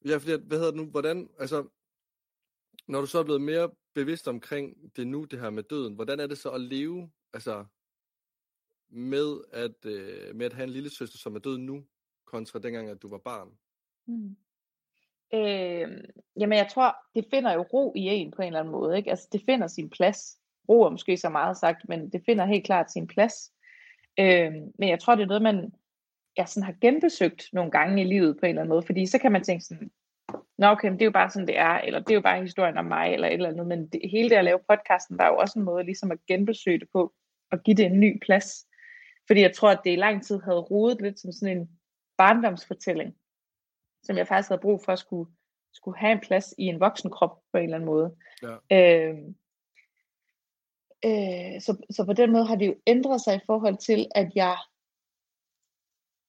Ja, 0.09 0.17
fordi, 0.17 0.33
hvad 0.47 0.59
hedder 0.59 0.71
det 0.73 0.81
nu, 0.81 0.87
hvordan, 0.91 1.29
altså, 1.41 1.65
når 2.89 3.01
du 3.01 3.07
så 3.07 3.19
er 3.19 3.25
blevet 3.25 3.41
mere 3.41 3.71
bevidst 3.95 4.29
omkring 4.29 4.97
det 4.97 5.07
nu, 5.07 5.25
det 5.25 5.41
her 5.41 5.51
med 5.51 5.63
døden, 5.63 5.95
hvordan 5.95 6.21
er 6.21 6.27
det 6.27 6.39
så 6.39 6.51
at 6.51 6.61
leve, 6.61 7.11
altså, 7.33 7.65
med 8.89 9.41
at, 9.53 9.87
øh, 9.87 10.37
med 10.37 10.47
at 10.47 10.53
have 10.53 10.65
en 10.65 10.71
lille 10.71 10.91
søster, 10.91 11.19
som 11.19 11.35
er 11.35 11.39
død 11.39 11.59
nu, 11.59 11.85
kontra 12.27 12.59
dengang, 12.59 12.89
at 12.89 13.03
du 13.03 13.09
var 13.09 13.19
barn? 13.19 13.49
Mm. 14.07 14.37
Øh, 15.35 16.05
jamen 16.41 16.59
jeg 16.59 16.69
tror, 16.71 16.97
det 17.15 17.27
finder 17.31 17.53
jo 17.53 17.63
ro 17.63 17.93
i 17.97 18.01
en 18.01 18.31
på 18.31 18.43
en 18.43 18.47
eller 18.47 18.61
anden 18.61 18.73
måde. 18.73 18.97
Ikke? 18.97 19.11
Altså 19.11 19.29
det 19.33 19.43
finder 19.47 19.67
sin 19.67 19.91
plads. 19.91 20.41
Ro 20.69 20.83
er 20.83 20.91
måske 20.91 21.17
så 21.17 21.29
meget 21.29 21.57
sagt, 21.57 21.89
men 21.89 22.11
det 22.11 22.23
finder 22.27 22.47
helt 22.47 22.65
klart 22.65 22.93
sin 22.93 23.07
plads. 23.07 23.53
Øh, 24.19 24.53
men 24.79 24.89
jeg 24.89 25.01
tror, 25.01 25.15
det 25.15 25.23
er 25.23 25.27
noget, 25.27 25.43
man 25.43 25.73
jeg 26.39 26.49
sådan 26.49 26.63
har 26.63 26.75
genbesøgt 26.81 27.49
nogle 27.53 27.71
gange 27.71 28.03
i 28.03 28.07
livet 28.07 28.37
på 28.41 28.47
en 28.47 28.49
eller 28.49 28.63
anden 28.63 28.75
måde. 28.75 28.83
Fordi 28.83 29.07
så 29.07 29.19
kan 29.19 29.33
man 29.33 29.45
tænke 29.45 29.65
sådan, 29.65 29.91
Nå 30.59 30.67
okay, 30.67 30.89
men 30.89 30.99
det 30.99 31.03
er 31.03 31.07
jo 31.07 31.13
bare 31.13 31.31
sådan, 31.31 31.47
det 31.47 31.59
er, 31.59 31.79
eller 31.79 31.99
det 32.01 32.11
er 32.11 32.15
jo 32.15 32.21
bare 32.21 32.43
historien 32.43 32.79
om 32.79 32.85
mig, 32.85 33.13
eller 33.13 33.29
et 33.29 33.33
eller 33.33 33.49
andet. 33.49 33.67
Men 33.67 33.89
det, 33.89 34.11
hele 34.11 34.31
det 34.31 34.37
at 34.37 34.45
lave 34.45 34.61
podcasten, 34.69 35.19
der 35.19 35.25
er 35.25 35.29
jo 35.29 35.37
også 35.37 35.59
en 35.59 35.65
måde 35.65 35.85
ligesom 35.85 36.11
at 36.11 36.27
genbesøge 36.27 36.79
det 36.79 36.89
på, 36.93 37.15
og 37.51 37.63
give 37.63 37.77
det 37.77 37.87
en 37.87 38.01
ny 38.01 38.21
plads. 38.25 38.67
Fordi 39.27 39.41
jeg 39.41 39.55
tror, 39.55 39.71
at 39.71 39.81
det 39.85 39.93
i 39.93 39.97
lang 39.97 40.25
tid 40.25 40.41
havde 40.41 40.61
rodet 40.61 41.01
lidt 41.01 41.21
som 41.21 41.33
sådan 41.33 41.59
en 41.59 41.79
barndomsfortælling, 42.17 43.15
som 44.03 44.17
jeg 44.17 44.29
faktisk 44.29 44.49
havde 44.49 44.61
brug 44.61 44.83
for 44.85 44.93
at 44.93 44.99
skulle, 44.99 45.31
skulle 45.73 45.99
have 45.99 46.13
en 46.13 46.21
plads 46.21 46.55
i 46.59 46.65
en 46.65 46.81
voksen 46.81 47.11
krop 47.11 47.41
på 47.53 47.59
en 47.59 47.65
eller 47.65 47.77
anden 47.77 47.87
måde. 47.87 48.17
Ja. 48.43 48.57
Øh, 48.77 49.17
øh, 51.05 51.61
så, 51.61 51.87
så 51.91 52.05
på 52.05 52.13
den 52.13 52.33
måde 52.33 52.47
har 52.47 52.57
det 52.57 52.67
jo 52.67 52.75
ændret 52.87 53.21
sig 53.21 53.35
i 53.37 53.47
forhold 53.47 53.77
til, 53.77 54.07
at 54.15 54.33
jeg 54.35 54.57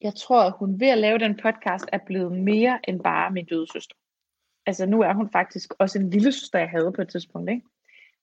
jeg 0.02 0.16
tror, 0.16 0.44
at 0.44 0.54
hun 0.60 0.80
ved 0.80 0.88
at 0.88 0.98
lave 0.98 1.20
den 1.20 1.38
podcast 1.38 1.86
er 1.92 2.00
blevet 2.06 2.32
mere 2.32 2.80
end 2.88 3.04
bare 3.04 3.32
min 3.32 3.46
døde 3.46 3.68
søster. 3.74 3.96
Altså 4.70 4.86
nu 4.86 5.02
er 5.02 5.14
hun 5.14 5.30
faktisk 5.32 5.74
også 5.80 6.00
en 6.00 6.10
lille 6.10 6.32
søster, 6.32 6.60
jeg 6.60 6.70
havde 6.70 6.92
på 6.96 7.02
et 7.02 7.10
tidspunkt. 7.10 7.50
Ikke? 7.50 7.66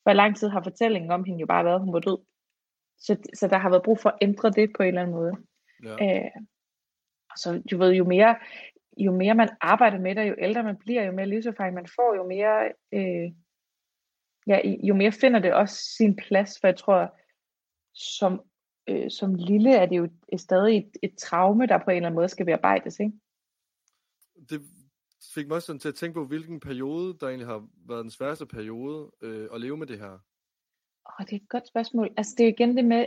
For 0.03 0.11
i 0.11 0.15
lang 0.15 0.37
tid 0.37 0.49
har 0.49 0.63
fortællingen 0.63 1.11
om 1.11 1.25
hende 1.25 1.41
jo 1.41 1.47
bare 1.47 1.65
været, 1.65 1.75
at 1.75 1.81
hun 1.81 1.93
var 1.93 2.01
død. 2.01 2.19
Så, 2.99 3.17
så 3.35 3.49
der 3.49 3.59
har 3.59 3.71
været 3.71 3.83
brug 3.83 3.99
for 3.99 4.09
at 4.09 4.19
ændre 4.23 4.51
det 4.51 4.73
på 4.77 4.83
en 4.83 4.89
eller 4.89 5.03
anden 5.03 5.17
måde. 5.17 5.35
Ja. 5.85 5.95
Øh, 6.05 6.31
så 7.37 7.63
du 7.71 7.79
ved, 7.79 7.93
jo 7.93 8.05
mere, 8.05 8.37
jo 8.97 9.13
mere 9.13 9.35
man 9.35 9.49
arbejder 9.61 9.99
med 9.99 10.15
det, 10.15 10.29
jo 10.29 10.35
ældre 10.39 10.63
man 10.63 10.77
bliver, 10.77 11.03
jo 11.03 11.13
mere 11.13 11.27
livserfaring 11.27 11.75
man 11.75 11.89
får, 11.97 12.15
jo 12.17 12.25
mere, 12.27 12.73
øh, 12.93 13.33
ja, 14.47 14.59
jo 14.89 14.95
mere 14.95 15.13
finder 15.13 15.41
det 15.41 15.55
også 15.55 15.77
sin 15.97 16.17
plads, 16.17 16.61
for 16.61 16.69
jeg 16.69 16.77
tror, 16.77 17.17
som, 17.95 18.43
øh, 18.87 19.11
som 19.11 19.35
lille 19.35 19.75
er 19.77 19.87
det 19.87 19.97
jo 19.97 20.09
stadig 20.37 20.77
et, 20.79 20.91
et 21.03 21.19
traume, 21.19 21.67
der 21.67 21.79
på 21.79 21.91
en 21.91 21.97
eller 21.97 22.09
anden 22.09 22.19
måde 22.19 22.29
skal 22.29 22.47
bearbejdes, 22.47 23.01
ikke? 23.01 23.13
Det 24.51 24.76
fik 25.35 25.47
mig 25.47 25.55
også 25.55 25.67
sådan 25.67 25.81
til 25.81 25.89
at 25.89 25.95
tænke 25.95 26.15
på, 26.15 26.25
hvilken 26.25 26.61
periode, 26.61 27.19
der 27.21 27.27
egentlig 27.27 27.47
har 27.47 27.69
været 27.89 28.03
den 28.03 28.11
sværeste 28.11 28.47
periode 28.47 29.11
øh, 29.23 29.49
at 29.55 29.61
leve 29.61 29.77
med 29.77 29.87
det 29.87 29.99
her. 29.99 30.13
Åh, 31.09 31.27
det 31.27 31.33
er 31.33 31.37
et 31.37 31.49
godt 31.49 31.69
spørgsmål. 31.69 32.11
Altså 32.17 32.35
det 32.39 32.45
er 32.45 32.49
igen 32.49 32.77
det 32.77 32.85
med, 32.85 33.07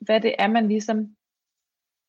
hvad 0.00 0.20
det 0.20 0.34
er, 0.38 0.48
man 0.48 0.68
ligesom, 0.68 1.16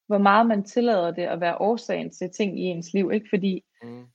hvor 0.07 0.17
meget 0.17 0.47
man 0.47 0.63
tillader 0.63 1.11
det 1.11 1.21
at 1.23 1.41
være 1.41 1.57
årsagen 1.57 2.11
til 2.11 2.29
ting 2.29 2.59
i 2.59 2.63
ens 2.63 2.93
liv, 2.93 3.11
ikke? 3.13 3.27
Fordi 3.29 3.63
mm. 3.83 4.05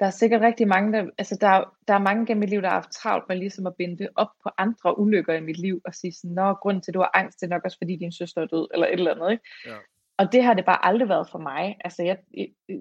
der 0.00 0.06
er 0.06 0.10
sikkert 0.10 0.40
rigtig 0.40 0.68
mange, 0.68 0.92
der, 0.92 1.10
altså 1.18 1.38
der, 1.40 1.76
der 1.88 1.94
er 1.94 1.98
mange 1.98 2.26
gennem 2.26 2.40
mit 2.40 2.50
liv, 2.50 2.62
der 2.62 2.68
har 2.68 2.74
haft 2.74 2.92
travlt 2.92 3.28
med 3.28 3.36
ligesom 3.36 3.66
at 3.66 3.76
binde 3.76 3.98
det 3.98 4.08
op 4.14 4.30
på 4.42 4.50
andre 4.58 4.98
ulykker 4.98 5.34
i 5.34 5.40
mit 5.40 5.58
liv, 5.58 5.80
og 5.84 5.94
sige 5.94 6.12
sådan, 6.12 6.34
nå, 6.34 6.54
grunden 6.54 6.82
til, 6.82 6.90
at 6.90 6.94
du 6.94 7.00
har 7.00 7.10
angst, 7.14 7.40
det 7.40 7.46
er 7.46 7.50
nok 7.50 7.64
også, 7.64 7.78
fordi 7.78 7.96
din 7.96 8.12
søster 8.12 8.42
er 8.42 8.46
død, 8.46 8.68
eller 8.74 8.86
et 8.86 8.92
eller 8.92 9.14
andet, 9.14 9.30
ikke? 9.30 9.44
Ja. 9.66 9.76
Og 10.18 10.32
det 10.32 10.44
har 10.44 10.54
det 10.54 10.64
bare 10.64 10.86
aldrig 10.86 11.08
været 11.08 11.28
for 11.30 11.38
mig. 11.38 11.76
Altså 11.84 12.02
jeg, 12.02 12.18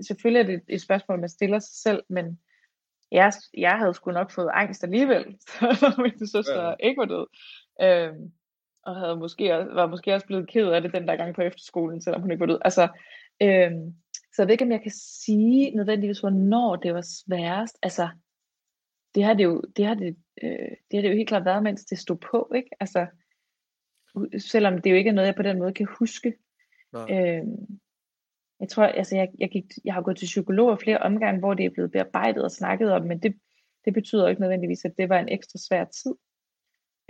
selvfølgelig 0.07 0.39
er 0.39 0.57
det 0.57 0.63
et 0.69 0.81
spørgsmål, 0.81 1.19
man 1.19 1.29
stiller 1.29 1.59
sig 1.59 1.75
selv, 1.75 2.03
men 2.09 2.39
jeg, 3.11 3.33
jeg 3.57 3.77
havde 3.77 3.93
sgu 3.93 4.11
nok 4.11 4.31
fået 4.31 4.49
angst 4.53 4.83
alligevel, 4.83 5.37
så 5.79 5.93
min 5.97 6.27
søster 6.27 6.63
ja. 6.63 6.73
ikke 6.79 6.99
var 6.99 7.05
død. 7.05 7.27
Øhm, 7.81 8.31
og 8.83 8.95
havde 8.95 9.15
måske 9.15 9.49
var 9.49 9.87
måske 9.87 10.13
også 10.13 10.27
blevet 10.27 10.49
ked 10.49 10.67
af 10.67 10.81
det 10.81 10.93
den 10.93 11.07
der 11.07 11.15
gang 11.15 11.35
på 11.35 11.41
efterskolen, 11.41 12.01
selvom 12.01 12.21
hun 12.21 12.31
ikke 12.31 12.39
var 12.39 12.45
død. 12.45 12.59
Altså, 12.65 12.83
øhm, 13.41 13.95
så 14.13 14.41
jeg 14.41 14.47
ved 14.47 14.51
ikke, 14.51 14.65
om 14.65 14.71
jeg 14.71 14.81
kan 14.81 14.91
sige 14.91 15.71
nødvendigvis, 15.71 16.19
hvornår 16.19 16.75
det 16.75 16.93
var 16.93 17.01
sværest. 17.01 17.77
Altså, 17.83 18.09
det 19.15 19.23
har 19.23 19.33
det 19.33 19.43
jo, 19.43 19.61
det 19.75 19.85
har 19.85 19.93
det, 19.93 20.17
øh, 20.43 20.69
det 20.91 20.93
har 20.93 21.01
det 21.01 21.09
jo 21.09 21.15
helt 21.15 21.29
klart 21.29 21.45
været, 21.45 21.63
mens 21.63 21.85
det 21.85 21.99
stod 21.99 22.17
på, 22.17 22.51
ikke? 22.55 22.69
Altså, 22.79 23.07
selvom 24.37 24.81
det 24.81 24.91
jo 24.91 24.95
ikke 24.95 25.09
er 25.09 25.13
noget, 25.13 25.27
jeg 25.27 25.35
på 25.35 25.43
den 25.43 25.59
måde 25.59 25.73
kan 25.73 25.87
huske. 25.99 26.33
Øhm, 26.95 27.79
jeg 28.59 28.69
tror, 28.69 28.83
altså 28.83 29.15
jeg, 29.15 29.29
jeg, 29.39 29.49
gik, 29.49 29.65
jeg 29.85 29.93
har 29.93 30.01
gået 30.01 30.17
til 30.17 30.25
psykologer 30.25 30.75
flere 30.75 30.97
omgange, 30.97 31.39
hvor 31.39 31.53
det 31.53 31.65
er 31.65 31.69
blevet 31.69 31.91
bearbejdet 31.91 32.43
og 32.43 32.51
snakket 32.51 32.91
om, 32.91 33.01
men 33.01 33.19
det, 33.21 33.35
det 33.85 33.93
betyder 33.93 34.27
ikke 34.27 34.41
nødvendigvis, 34.41 34.85
at 34.85 34.93
det 34.97 35.09
var 35.09 35.19
en 35.19 35.29
ekstra 35.29 35.59
svær 35.67 35.83
tid. 35.83 36.15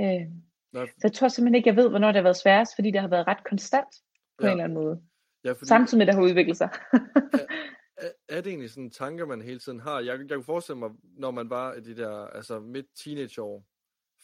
Øh, 0.01 0.27
så 0.73 1.03
jeg 1.03 1.13
tror 1.13 1.27
simpelthen 1.27 1.55
ikke, 1.55 1.69
jeg 1.69 1.75
ved, 1.75 1.89
hvornår 1.89 2.07
det 2.07 2.15
har 2.15 2.23
været 2.23 2.37
sværest, 2.37 2.75
fordi 2.75 2.91
det 2.91 3.01
har 3.01 3.07
været 3.07 3.27
ret 3.27 3.43
konstant 3.43 3.87
på 4.39 4.45
ja. 4.45 4.47
en 4.47 4.51
eller 4.51 4.63
anden 4.63 4.77
måde. 4.77 5.01
Ja, 5.43 5.51
fordi... 5.51 5.65
Samtidig 5.65 5.97
med, 5.97 6.07
at 6.07 6.07
det 6.07 6.15
har 6.15 6.29
udviklet 6.29 6.57
sig. 6.57 6.69
er, 6.93 7.45
er, 8.05 8.09
er 8.29 8.41
det 8.41 8.47
egentlig 8.47 8.69
sådan 8.69 8.91
tanker, 8.91 9.25
man 9.25 9.41
hele 9.41 9.59
tiden 9.59 9.79
har? 9.79 9.99
Jeg, 9.99 10.19
jeg 10.19 10.29
kunne 10.29 10.43
forestille 10.43 10.79
mig, 10.79 10.89
når 11.03 11.31
man 11.31 11.49
var 11.49 11.73
i 11.73 11.81
de 11.81 11.95
der 11.95 12.27
altså 12.27 12.59
midt 12.59 12.85
teenageår, 13.03 13.65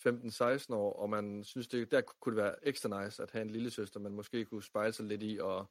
15-16 0.07 0.73
år, 0.75 0.93
og 0.93 1.09
man 1.09 1.43
synes, 1.43 1.67
det, 1.67 1.91
der 1.91 2.01
kunne 2.01 2.35
det 2.35 2.43
være 2.43 2.55
ekstra 2.67 3.03
nice 3.03 3.23
at 3.23 3.31
have 3.31 3.41
en 3.41 3.49
lille 3.49 3.71
søster, 3.71 3.99
man 3.99 4.11
måske 4.11 4.45
kunne 4.45 4.63
spejle 4.63 4.93
sig 4.93 5.05
lidt 5.05 5.23
i, 5.23 5.39
og 5.41 5.69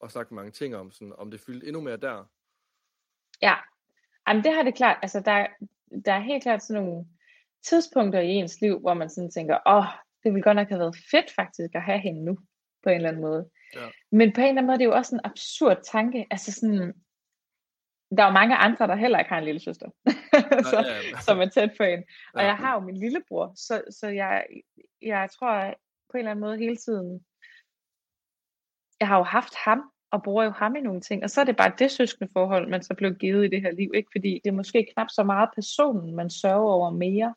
og 0.00 0.10
sagt 0.10 0.32
mange 0.32 0.50
ting 0.50 0.76
om, 0.76 0.90
sådan, 0.90 1.12
om 1.18 1.30
det 1.30 1.40
fyldte 1.40 1.66
endnu 1.66 1.80
mere 1.80 1.96
der. 1.96 2.24
Ja, 3.42 3.54
Jamen, 4.28 4.44
det 4.44 4.54
har 4.54 4.62
det 4.62 4.74
klart. 4.74 4.98
Altså, 5.02 5.20
der, 5.20 5.46
der 6.04 6.12
er 6.12 6.20
helt 6.20 6.42
klart 6.42 6.62
sådan 6.62 6.82
nogle 6.82 7.04
tidspunkter 7.62 8.20
i 8.20 8.28
ens 8.28 8.60
liv, 8.60 8.80
hvor 8.80 8.94
man 8.94 9.10
sådan 9.10 9.30
tænker, 9.30 9.58
åh, 9.66 9.76
oh, 9.76 9.84
det 10.24 10.32
ville 10.32 10.42
godt 10.42 10.56
nok 10.56 10.68
have 10.68 10.78
været 10.78 10.96
fedt 11.10 11.34
faktisk 11.34 11.70
at 11.74 11.82
have 11.82 11.98
hende 11.98 12.24
nu, 12.24 12.38
på 12.82 12.88
en 12.88 12.96
eller 12.96 13.08
anden 13.08 13.22
måde. 13.22 13.50
Ja. 13.74 13.88
Men 14.10 14.32
på 14.32 14.40
en 14.40 14.46
eller 14.46 14.62
anden 14.62 14.66
måde, 14.66 14.78
det 14.78 14.84
er 14.84 14.88
jo 14.88 14.96
også 14.96 15.14
en 15.14 15.20
absurd 15.24 15.78
tanke. 15.92 16.26
Altså 16.30 16.52
sådan, 16.52 16.94
der 18.16 18.22
er 18.22 18.26
jo 18.26 18.32
mange 18.32 18.56
andre, 18.56 18.86
der 18.86 18.94
heller 18.94 19.18
ikke 19.18 19.28
har 19.28 19.38
en 19.38 19.44
lille 19.44 19.60
søster, 19.60 19.88
så, 20.72 20.84
ja, 20.86 20.94
ja. 21.10 21.20
som 21.20 21.40
er 21.40 21.48
tæt 21.48 21.70
på 21.76 21.82
en. 21.82 22.04
Og 22.34 22.42
ja. 22.42 22.46
jeg 22.46 22.56
har 22.56 22.74
jo 22.74 22.80
min 22.80 22.96
lillebror, 22.96 23.52
så, 23.56 23.82
så 23.90 24.08
jeg, 24.08 24.44
jeg 25.02 25.30
tror 25.30 25.74
på 26.10 26.16
en 26.16 26.18
eller 26.18 26.30
anden 26.30 26.40
måde 26.40 26.58
hele 26.58 26.76
tiden, 26.76 27.24
jeg 29.00 29.08
har 29.08 29.16
jo 29.16 29.24
haft 29.24 29.54
ham, 29.64 29.82
og 30.12 30.22
bruger 30.22 30.44
jo 30.44 30.50
ham 30.50 30.76
i 30.76 30.80
nogle 30.80 31.00
ting. 31.00 31.24
Og 31.24 31.30
så 31.30 31.40
er 31.40 31.44
det 31.44 31.56
bare 31.56 31.72
det 31.78 31.90
søskende 31.90 32.30
forhold, 32.32 32.68
man 32.68 32.82
så 32.82 32.94
blev 32.94 33.14
givet 33.14 33.44
i 33.44 33.48
det 33.48 33.62
her 33.62 33.72
liv. 33.72 33.90
Ikke? 33.94 34.08
Fordi 34.12 34.40
det 34.44 34.50
er 34.50 34.54
måske 34.54 34.86
knap 34.94 35.06
så 35.10 35.24
meget 35.24 35.48
personen, 35.54 36.16
man 36.16 36.30
sørger 36.30 36.72
over 36.72 36.90
mere. 36.90 37.34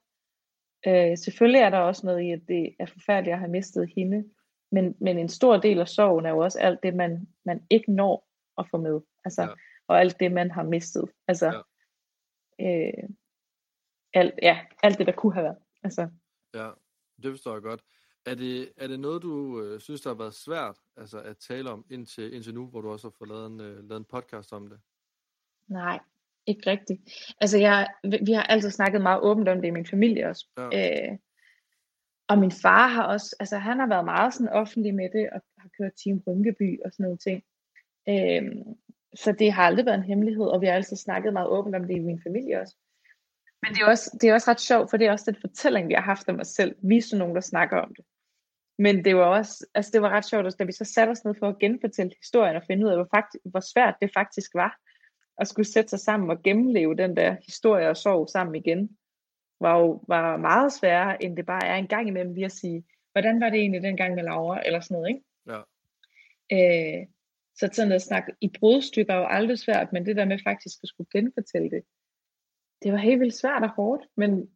Øh, 0.87 1.17
selvfølgelig 1.17 1.61
er 1.61 1.69
der 1.69 1.77
også 1.77 2.05
noget 2.05 2.21
i, 2.21 2.31
at 2.31 2.41
det 2.47 2.75
er 2.79 2.85
forfærdeligt 2.85 3.33
at 3.33 3.39
have 3.39 3.51
mistet 3.51 3.91
hende. 3.95 4.25
Men, 4.71 4.95
men 5.01 5.17
en 5.17 5.29
stor 5.29 5.57
del 5.57 5.79
af 5.79 5.87
sorgen 5.87 6.25
er 6.25 6.29
jo 6.29 6.37
også 6.37 6.59
alt 6.59 6.83
det, 6.83 6.93
man, 6.93 7.27
man 7.45 7.61
ikke 7.69 7.91
når 7.91 8.27
at 8.57 8.65
få 8.71 8.77
med. 8.77 9.01
Altså, 9.25 9.41
ja. 9.41 9.47
Og 9.87 9.99
alt 9.99 10.19
det, 10.19 10.31
man 10.31 10.51
har 10.51 10.63
mistet. 10.63 11.11
Altså, 11.27 11.63
ja. 12.59 12.87
øh, 12.87 13.09
alt, 14.13 14.33
ja, 14.41 14.59
alt 14.83 14.97
det, 14.97 15.07
der 15.07 15.13
kunne 15.13 15.33
have 15.33 15.43
været. 15.43 15.57
Altså. 15.83 16.09
Ja, 16.53 16.69
det 17.23 17.31
forstår 17.31 17.53
jeg 17.53 17.61
godt. 17.61 17.81
Er 18.25 18.35
det, 18.35 18.71
er 18.77 18.87
det 18.87 18.99
noget, 18.99 19.21
du 19.21 19.61
øh, 19.61 19.79
synes, 19.79 20.01
der 20.01 20.09
har 20.09 20.17
været 20.17 20.33
svært 20.33 20.77
altså, 20.97 21.21
at 21.21 21.37
tale 21.37 21.69
om 21.69 21.85
indtil, 21.89 22.33
indtil 22.33 22.53
nu, 22.53 22.67
hvor 22.67 22.81
du 22.81 22.91
også 22.91 23.07
har 23.07 23.15
fået 23.17 23.27
lavet 23.27 23.51
en, 23.51 23.61
øh, 23.61 23.89
lavet 23.89 23.99
en 23.99 24.05
podcast 24.05 24.53
om 24.53 24.69
det? 24.69 24.79
Nej, 25.67 25.99
ikke 26.45 26.69
rigtigt. 26.69 27.01
Altså, 27.41 27.57
jeg, 27.57 27.87
vi 28.25 28.31
har 28.31 28.43
altid 28.43 28.69
snakket 28.69 29.01
meget 29.01 29.21
åbent 29.21 29.47
om 29.49 29.61
det 29.61 29.67
i 29.67 29.71
min 29.71 29.85
familie 29.85 30.27
også. 30.27 30.47
Ja. 30.57 31.09
Øh, 31.11 31.17
og 32.27 32.37
min 32.37 32.51
far 32.51 32.87
har 32.87 33.03
også, 33.03 33.35
altså 33.39 33.57
han 33.57 33.79
har 33.79 33.87
været 33.87 34.05
meget 34.05 34.33
sådan 34.33 34.53
offentlig 34.53 34.95
med 34.95 35.09
det, 35.09 35.29
og 35.29 35.41
har 35.57 35.69
kørt 35.77 35.91
Team 36.03 36.23
Rynkeby 36.27 36.79
og 36.85 36.91
sådan 36.91 37.03
nogle 37.03 37.17
ting. 37.17 37.43
Øh, 38.09 38.75
så 39.15 39.31
det 39.31 39.51
har 39.51 39.63
aldrig 39.63 39.85
været 39.85 39.97
en 39.97 40.03
hemmelighed, 40.03 40.45
og 40.45 40.61
vi 40.61 40.65
har 40.65 40.73
altid 40.73 40.97
snakket 40.97 41.33
meget 41.33 41.47
åbent 41.47 41.75
om 41.75 41.87
det 41.87 41.95
i 41.95 41.99
min 41.99 42.21
familie 42.23 42.61
også. 42.61 42.75
Men 43.61 43.73
det 43.73 43.81
er 43.81 43.85
også, 43.85 44.17
det 44.21 44.29
er 44.29 44.33
også 44.33 44.51
ret 44.51 44.59
sjovt, 44.59 44.89
for 44.89 44.97
det 44.97 45.07
er 45.07 45.11
også 45.11 45.31
den 45.31 45.41
fortælling, 45.41 45.87
vi 45.87 45.93
har 45.93 46.01
haft 46.01 46.29
om 46.29 46.39
os 46.39 46.47
selv. 46.47 46.75
Vi 46.83 46.97
er 46.97 47.01
sådan 47.01 47.19
nogen, 47.19 47.35
der 47.35 47.41
snakker 47.41 47.77
om 47.77 47.95
det. 47.95 48.05
Men 48.77 49.05
det 49.05 49.15
var 49.15 49.25
også, 49.25 49.65
altså 49.75 49.91
det 49.93 50.01
var 50.01 50.09
ret 50.09 50.25
sjovt, 50.25 50.59
da 50.59 50.63
vi 50.63 50.71
så 50.71 50.85
satte 50.85 51.11
os 51.11 51.25
ned 51.25 51.35
for 51.39 51.47
at 51.47 51.59
genfortælle 51.59 52.11
historien 52.21 52.55
og 52.55 52.63
finde 52.67 52.85
ud 52.85 52.91
af, 52.91 52.97
hvor, 52.97 53.09
faktisk, 53.15 53.43
hvor 53.45 53.59
svært 53.59 53.95
det 54.01 54.11
faktisk 54.13 54.51
var 54.55 54.79
at 55.37 55.47
skulle 55.47 55.67
sætte 55.67 55.89
sig 55.89 55.99
sammen 55.99 56.29
og 56.29 56.43
gennemleve 56.43 56.95
den 56.95 57.17
der 57.17 57.35
historie 57.45 57.89
og 57.89 57.97
sorg 57.97 58.29
sammen 58.29 58.55
igen, 58.55 58.97
var 59.59 59.79
jo 59.79 60.03
var 60.07 60.37
meget 60.37 60.73
sværere, 60.73 61.23
end 61.23 61.37
det 61.37 61.45
bare 61.45 61.67
er 61.67 61.75
en 61.75 61.87
gang 61.87 62.07
imellem 62.07 62.33
lige 62.33 62.45
at 62.45 62.51
sige, 62.51 62.83
hvordan 63.11 63.41
var 63.41 63.49
det 63.49 63.59
egentlig 63.59 63.83
dengang 63.83 64.15
med 64.15 64.23
Laura, 64.23 64.61
eller 64.65 64.79
sådan 64.79 64.95
noget, 64.95 65.09
ikke? 65.09 65.23
Ja. 65.49 65.61
Øh, 66.53 67.07
så 67.59 67.69
sådan 67.73 67.91
at 67.91 68.01
snakke 68.01 68.33
i 68.41 68.49
brudstykker 68.59 69.13
er 69.13 69.17
jo 69.17 69.25
aldrig 69.25 69.59
svært, 69.59 69.93
men 69.93 70.05
det 70.05 70.15
der 70.15 70.25
med 70.25 70.39
faktisk 70.43 70.77
at 70.83 70.89
skulle 70.89 71.07
genfortælle 71.11 71.69
det, 71.69 71.83
det 72.83 72.91
var 72.91 72.97
helt 72.97 73.19
vildt 73.19 73.35
svært 73.35 73.63
og 73.63 73.69
hårdt, 73.69 74.03
men, 74.17 74.49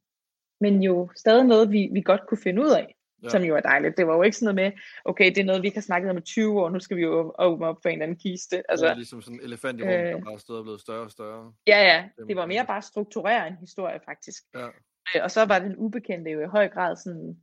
men 0.61 0.83
jo 0.83 1.09
stadig 1.15 1.45
noget, 1.45 1.71
vi, 1.71 1.89
vi 1.93 2.01
godt 2.01 2.21
kunne 2.27 2.41
finde 2.43 2.61
ud 2.61 2.69
af 2.69 2.95
ja. 3.23 3.29
som 3.29 3.43
jo 3.43 3.55
er 3.55 3.59
dejligt. 3.59 3.97
Det 3.97 4.07
var 4.07 4.15
jo 4.15 4.21
ikke 4.21 4.37
sådan 4.37 4.55
noget 4.55 4.73
med, 4.73 4.81
okay, 5.05 5.25
det 5.25 5.37
er 5.37 5.43
noget, 5.43 5.63
vi 5.63 5.69
kan 5.69 5.81
snakke 5.81 6.09
om 6.09 6.17
i 6.17 6.21
20 6.21 6.61
år, 6.61 6.69
nu 6.69 6.79
skal 6.79 6.97
vi 6.97 7.01
jo 7.01 7.35
åbne 7.39 7.67
op 7.67 7.77
for 7.81 7.89
en 7.89 7.93
eller 7.93 8.03
anden 8.03 8.19
kiste. 8.19 8.71
Altså, 8.71 8.85
det 8.85 8.91
er 8.91 8.95
ligesom 8.95 9.21
sådan 9.21 9.39
en 9.39 9.45
elefant 9.45 9.79
i 9.79 9.83
rummet, 9.83 9.99
øh, 9.99 10.13
der 10.13 10.23
bare 10.23 10.39
stod 10.39 10.57
og 10.57 10.63
blevet 10.63 10.81
større 10.81 11.03
og 11.03 11.11
større. 11.11 11.53
Ja, 11.67 11.79
ja, 11.83 12.09
det 12.27 12.35
var 12.35 12.45
mere 12.45 12.65
bare 12.65 12.81
strukturere 12.81 13.47
en 13.47 13.55
historie, 13.55 13.99
faktisk. 14.05 14.43
Ja. 14.55 14.67
Øh, 15.15 15.23
og 15.23 15.31
så 15.31 15.45
var 15.45 15.59
den 15.59 15.75
ubekendte 15.77 16.31
jo 16.31 16.41
i 16.41 16.45
høj 16.47 16.67
grad 16.69 16.95
sådan, 16.95 17.41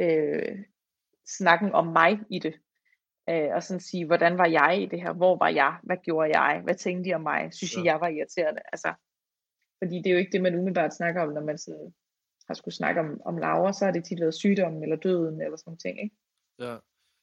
øh, 0.00 0.58
snakken 1.26 1.72
om 1.72 1.86
mig 1.86 2.20
i 2.30 2.38
det. 2.38 2.54
Øh, 3.30 3.54
og 3.54 3.62
sådan 3.62 3.80
sige, 3.80 4.06
hvordan 4.06 4.38
var 4.38 4.46
jeg 4.46 4.82
i 4.82 4.86
det 4.86 5.00
her? 5.02 5.12
Hvor 5.12 5.36
var 5.36 5.48
jeg? 5.48 5.78
Hvad 5.82 5.96
gjorde 5.96 6.38
jeg? 6.38 6.60
Hvad 6.64 6.74
tænkte 6.74 7.10
de 7.10 7.14
om 7.14 7.20
mig? 7.20 7.54
Synes 7.54 7.76
ja. 7.76 7.82
I, 7.82 7.84
jeg 7.84 8.00
var 8.00 8.08
irriterende? 8.08 8.60
Altså, 8.72 8.94
fordi 9.82 9.96
det 9.96 10.06
er 10.06 10.12
jo 10.12 10.18
ikke 10.18 10.32
det, 10.32 10.42
man 10.42 10.54
umiddelbart 10.54 10.94
snakker 10.94 11.22
om, 11.22 11.32
når 11.32 11.44
man 11.44 11.58
sådan 11.58 11.94
har 12.46 12.54
skulle 12.54 12.74
snakke 12.74 13.00
om, 13.00 13.20
om 13.24 13.38
Laura, 13.38 13.72
så 13.72 13.84
har 13.84 13.92
det 13.92 14.04
tit 14.04 14.20
været 14.20 14.34
sygdommen 14.34 14.82
eller 14.82 14.96
døden 14.96 15.40
eller 15.42 15.56
sådan 15.56 15.76
ting, 15.76 16.02
ikke? 16.02 16.16
Ja, 16.58 16.76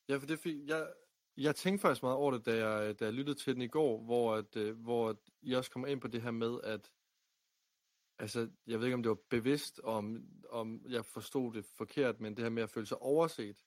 ja 0.10 0.16
for 0.18 0.26
det 0.26 0.40
fik, 0.40 0.56
jeg, 0.68 0.88
jeg 1.38 1.56
tænkte 1.56 1.82
faktisk 1.82 2.04
meget 2.04 2.18
over 2.18 2.32
det, 2.32 2.46
da 2.46 2.68
jeg, 2.68 3.00
da 3.00 3.06
jeg 3.06 3.14
lyttede 3.14 3.40
til 3.40 3.54
den 3.54 3.62
i 3.62 3.68
går, 3.68 4.02
hvor, 4.02 4.36
at, 4.36 4.56
øh, 4.58 4.80
hvor 4.80 5.10
at 5.10 5.18
I 5.42 5.54
også 5.54 5.72
kommer 5.72 5.88
ind 5.88 6.02
på 6.02 6.08
det 6.08 6.22
her 6.22 6.32
med, 6.32 6.60
at 6.64 6.92
altså, 8.20 8.50
jeg 8.68 8.80
ved 8.80 8.86
ikke, 8.86 8.96
om 8.96 9.04
det 9.04 9.10
var 9.10 9.20
bevidst, 9.30 9.80
om, 9.84 10.26
om 10.50 10.86
jeg 10.90 11.06
forstod 11.06 11.54
det 11.54 11.66
forkert, 11.66 12.20
men 12.20 12.36
det 12.36 12.44
her 12.44 12.50
med 12.50 12.64
at 12.64 12.70
føle 12.70 12.86
sig 12.86 13.02
overset, 13.02 13.64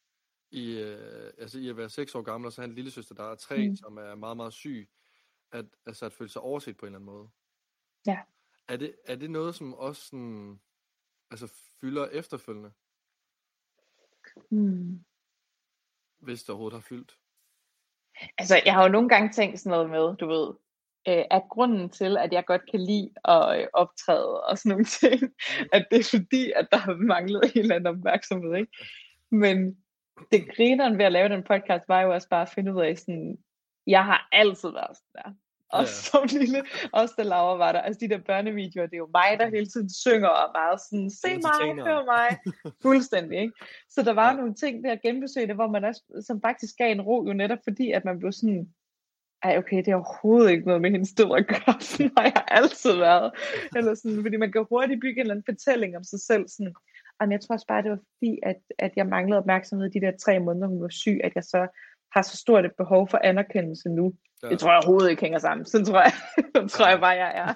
i, 0.51 0.79
øh, 0.79 1.33
altså 1.39 1.59
i 1.59 1.69
at 1.69 1.77
være 1.77 1.91
6 1.91 2.15
år 2.15 2.23
gammel, 2.23 2.47
og 2.47 2.53
så 2.53 2.61
have 2.61 2.69
en 2.69 2.75
lille 2.75 2.91
søster, 2.91 3.15
der 3.15 3.25
er 3.25 3.35
3, 3.35 3.69
mm. 3.69 3.77
som 3.77 3.97
er 3.97 4.15
meget, 4.15 4.37
meget 4.37 4.53
syg, 4.53 4.89
at, 5.53 5.65
altså 5.87 6.07
at 6.07 6.13
føle 6.13 6.31
sig 6.31 6.43
overset 6.43 6.77
på 6.77 6.87
en 6.87 6.89
eller 6.89 6.99
anden 6.99 7.15
måde. 7.15 7.29
Ja. 8.07 8.19
Er 8.69 8.77
det, 8.77 8.95
er 9.05 9.17
det 9.17 9.31
noget, 9.31 9.55
som 9.55 9.75
også 9.75 10.03
sådan, 10.03 10.61
altså 11.31 11.53
fylder 11.81 12.07
efterfølgende? 12.07 12.73
Hmm. 14.51 15.05
Hvis 16.19 16.43
det 16.43 16.51
overhovedet 16.51 16.77
har 16.77 16.87
fyldt. 16.89 17.19
Altså, 18.39 18.63
jeg 18.65 18.75
har 18.75 18.83
jo 18.83 18.89
nogle 18.89 19.09
gange 19.09 19.33
tænkt 19.33 19.61
sådan 19.61 19.71
noget 19.71 19.91
med, 19.91 20.17
du 20.17 20.27
ved, 20.27 20.55
øh, 21.09 21.25
at 21.31 21.43
grunden 21.51 21.91
til, 21.91 22.17
at 22.17 22.33
jeg 22.33 22.45
godt 22.47 22.71
kan 22.71 22.81
lide 22.81 23.11
at 23.25 23.61
øh, 23.61 23.67
optræde 23.73 24.41
og 24.45 24.59
sådan 24.59 24.71
nogle 24.71 24.85
ting, 25.01 25.23
mm. 25.23 25.69
at 25.73 25.87
det 25.91 25.99
er 25.99 26.19
fordi, 26.19 26.53
at 26.57 26.69
der 26.73 26.79
har 26.79 26.95
manglet 26.95 27.43
en 27.55 27.61
eller 27.61 27.75
anden 27.75 27.97
opmærksomhed, 27.97 28.55
ikke? 28.55 28.73
Men 29.31 29.85
det 30.33 30.57
grineren 30.57 30.99
ved 30.99 31.05
at 31.05 31.13
lave 31.13 31.29
den 31.29 31.43
podcast, 31.43 31.89
var 31.89 32.01
jo 32.01 32.15
også 32.15 32.29
bare 32.29 32.43
at 32.43 32.49
finde 32.49 32.75
ud 32.75 32.81
af 32.81 32.99
sådan, 32.99 33.39
jeg 33.87 34.05
har 34.05 34.29
altid 34.33 34.71
været 34.71 34.97
sådan 34.97 35.13
der. 35.15 35.33
Også 35.71 36.11
ja. 36.15 36.27
som 36.29 36.39
lille, 36.41 36.63
også 36.93 37.15
da 37.19 37.23
Laura 37.23 37.57
var 37.57 37.73
der. 37.73 37.81
Altså 37.81 38.01
de 38.01 38.09
der 38.09 38.19
børnevideoer, 38.19 38.87
det 38.87 38.95
er 38.95 38.99
jo 38.99 39.11
mig, 39.15 39.39
der 39.39 39.51
hele 39.51 39.67
tiden 39.67 39.91
synger 39.91 40.29
og 40.29 40.55
bare 40.55 40.79
sådan, 40.79 41.11
se 41.11 41.29
mig, 41.29 41.85
hør 41.87 42.05
mig. 42.05 42.29
Fuldstændig, 42.83 43.39
ikke? 43.39 43.55
Så 43.91 44.03
der 44.03 44.13
var 44.13 44.31
ja. 44.31 44.37
nogle 44.37 44.55
ting 44.55 44.85
der 44.85 44.97
genbesøgte, 44.97 45.55
hvor 45.55 45.69
man 45.69 45.85
også, 45.85 46.23
som 46.27 46.41
faktisk 46.41 46.77
gav 46.77 46.93
en 46.93 47.01
ro, 47.01 47.25
jo 47.27 47.33
netop 47.33 47.59
fordi, 47.65 47.91
at 47.93 48.05
man 48.05 48.19
blev 48.19 48.33
sådan, 48.33 48.69
ej 49.43 49.59
okay, 49.59 49.77
det 49.77 49.89
er 49.89 49.95
overhovedet 49.95 50.51
ikke 50.51 50.67
noget 50.67 50.83
med 50.83 50.91
hendes 50.91 51.13
død 51.13 51.37
at 51.39 51.47
gøre, 51.47 51.81
sådan 51.81 52.13
har 52.17 52.25
jeg 52.25 52.45
altid 52.49 52.97
været. 52.97 53.33
Eller 53.77 53.95
sådan, 53.95 54.23
fordi 54.23 54.37
man 54.37 54.53
kan 54.53 54.67
hurtigt 54.69 55.01
bygge 55.01 55.21
en 55.21 55.21
eller 55.21 55.35
anden 55.35 55.55
fortælling 55.55 55.97
om 55.97 56.05
sig 56.05 56.21
selv, 56.21 56.49
sådan, 56.49 56.75
og 57.21 57.31
jeg 57.31 57.41
tror 57.41 57.55
også 57.55 57.67
bare, 57.67 57.83
det 57.83 57.91
var 57.91 57.99
fordi, 58.15 58.39
at, 58.43 58.57
at 58.79 58.93
jeg 58.97 59.07
manglede 59.07 59.39
opmærksomhed 59.39 59.91
de 59.91 60.01
der 60.01 60.13
tre 60.25 60.41
måneder, 60.41 60.67
hun 60.67 60.83
var 60.83 60.89
syg, 60.89 61.21
at 61.25 61.33
jeg 61.35 61.45
så 61.45 61.69
har 62.13 62.23
så 62.23 62.37
stort 62.37 62.65
et 62.65 62.73
behov 62.79 63.09
for 63.09 63.21
anerkendelse 63.25 63.89
nu. 63.89 64.15
Ja. 64.43 64.49
Det 64.49 64.59
tror 64.59 64.71
jeg 64.71 64.79
overhovedet 64.79 65.11
ikke 65.11 65.23
hænger 65.23 65.39
sammen. 65.39 65.67
Sådan 65.67 65.85
tror 65.85 66.01
jeg, 66.01 66.13
sådan 66.55 66.69
tror 66.69 66.89
jeg 66.89 67.01
bare, 67.01 67.17
jeg 67.25 67.33
er. 67.35 67.55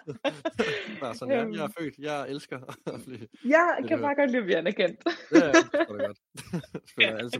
bare 1.02 1.14
sådan, 1.14 1.34
jeg, 1.34 1.54
jeg 1.54 1.64
er 1.64 1.68
født, 1.78 1.94
jeg 1.98 2.28
elsker 2.28 2.58
at 2.86 3.00
blive... 3.06 3.28
Jeg 3.44 3.84
kan 3.88 4.00
bare 4.00 4.14
godt 4.14 4.30
lide 4.30 4.38
at 4.38 4.44
blive 4.44 4.58
anerkendt. 4.58 5.00
ja, 5.32 5.46
ja, 5.46 5.52
det 5.52 5.72
jeg 5.72 5.86
godt. 5.88 6.18
det 6.96 7.06
er 7.06 7.16
alle 7.16 7.30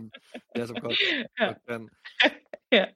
er 0.55 0.67
som 0.67 0.77
godt. 0.77 0.99
Ja. 1.41 1.79
ja. 2.73 2.87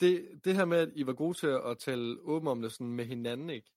det, 0.00 0.28
det 0.44 0.54
her 0.54 0.64
med, 0.64 0.78
at 0.78 0.88
I 0.94 1.06
var 1.06 1.12
gode 1.12 1.38
til 1.38 1.46
at 1.46 1.78
tale 1.78 2.16
åben 2.22 2.48
om 2.48 2.62
det 2.62 2.72
sådan 2.72 2.92
med 2.92 3.04
hinanden, 3.04 3.50
ikke? 3.50 3.70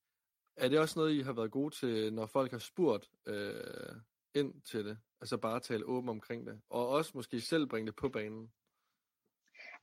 Er 0.57 0.69
det 0.69 0.79
også 0.79 0.99
noget, 0.99 1.13
I 1.13 1.21
har 1.21 1.33
været 1.33 1.51
gode 1.51 1.75
til, 1.75 2.13
når 2.13 2.25
folk 2.25 2.51
har 2.51 2.59
spurgt 2.59 3.09
øh, 3.25 3.95
ind 4.33 4.61
til 4.61 4.85
det? 4.85 4.97
Altså 5.21 5.37
bare 5.37 5.59
tale 5.59 5.85
åben 5.85 6.09
omkring 6.09 6.47
det? 6.47 6.61
Og 6.69 6.89
også 6.89 7.11
måske 7.15 7.41
selv 7.41 7.67
bringe 7.67 7.87
det 7.87 7.95
på 7.95 8.09
banen? 8.09 8.51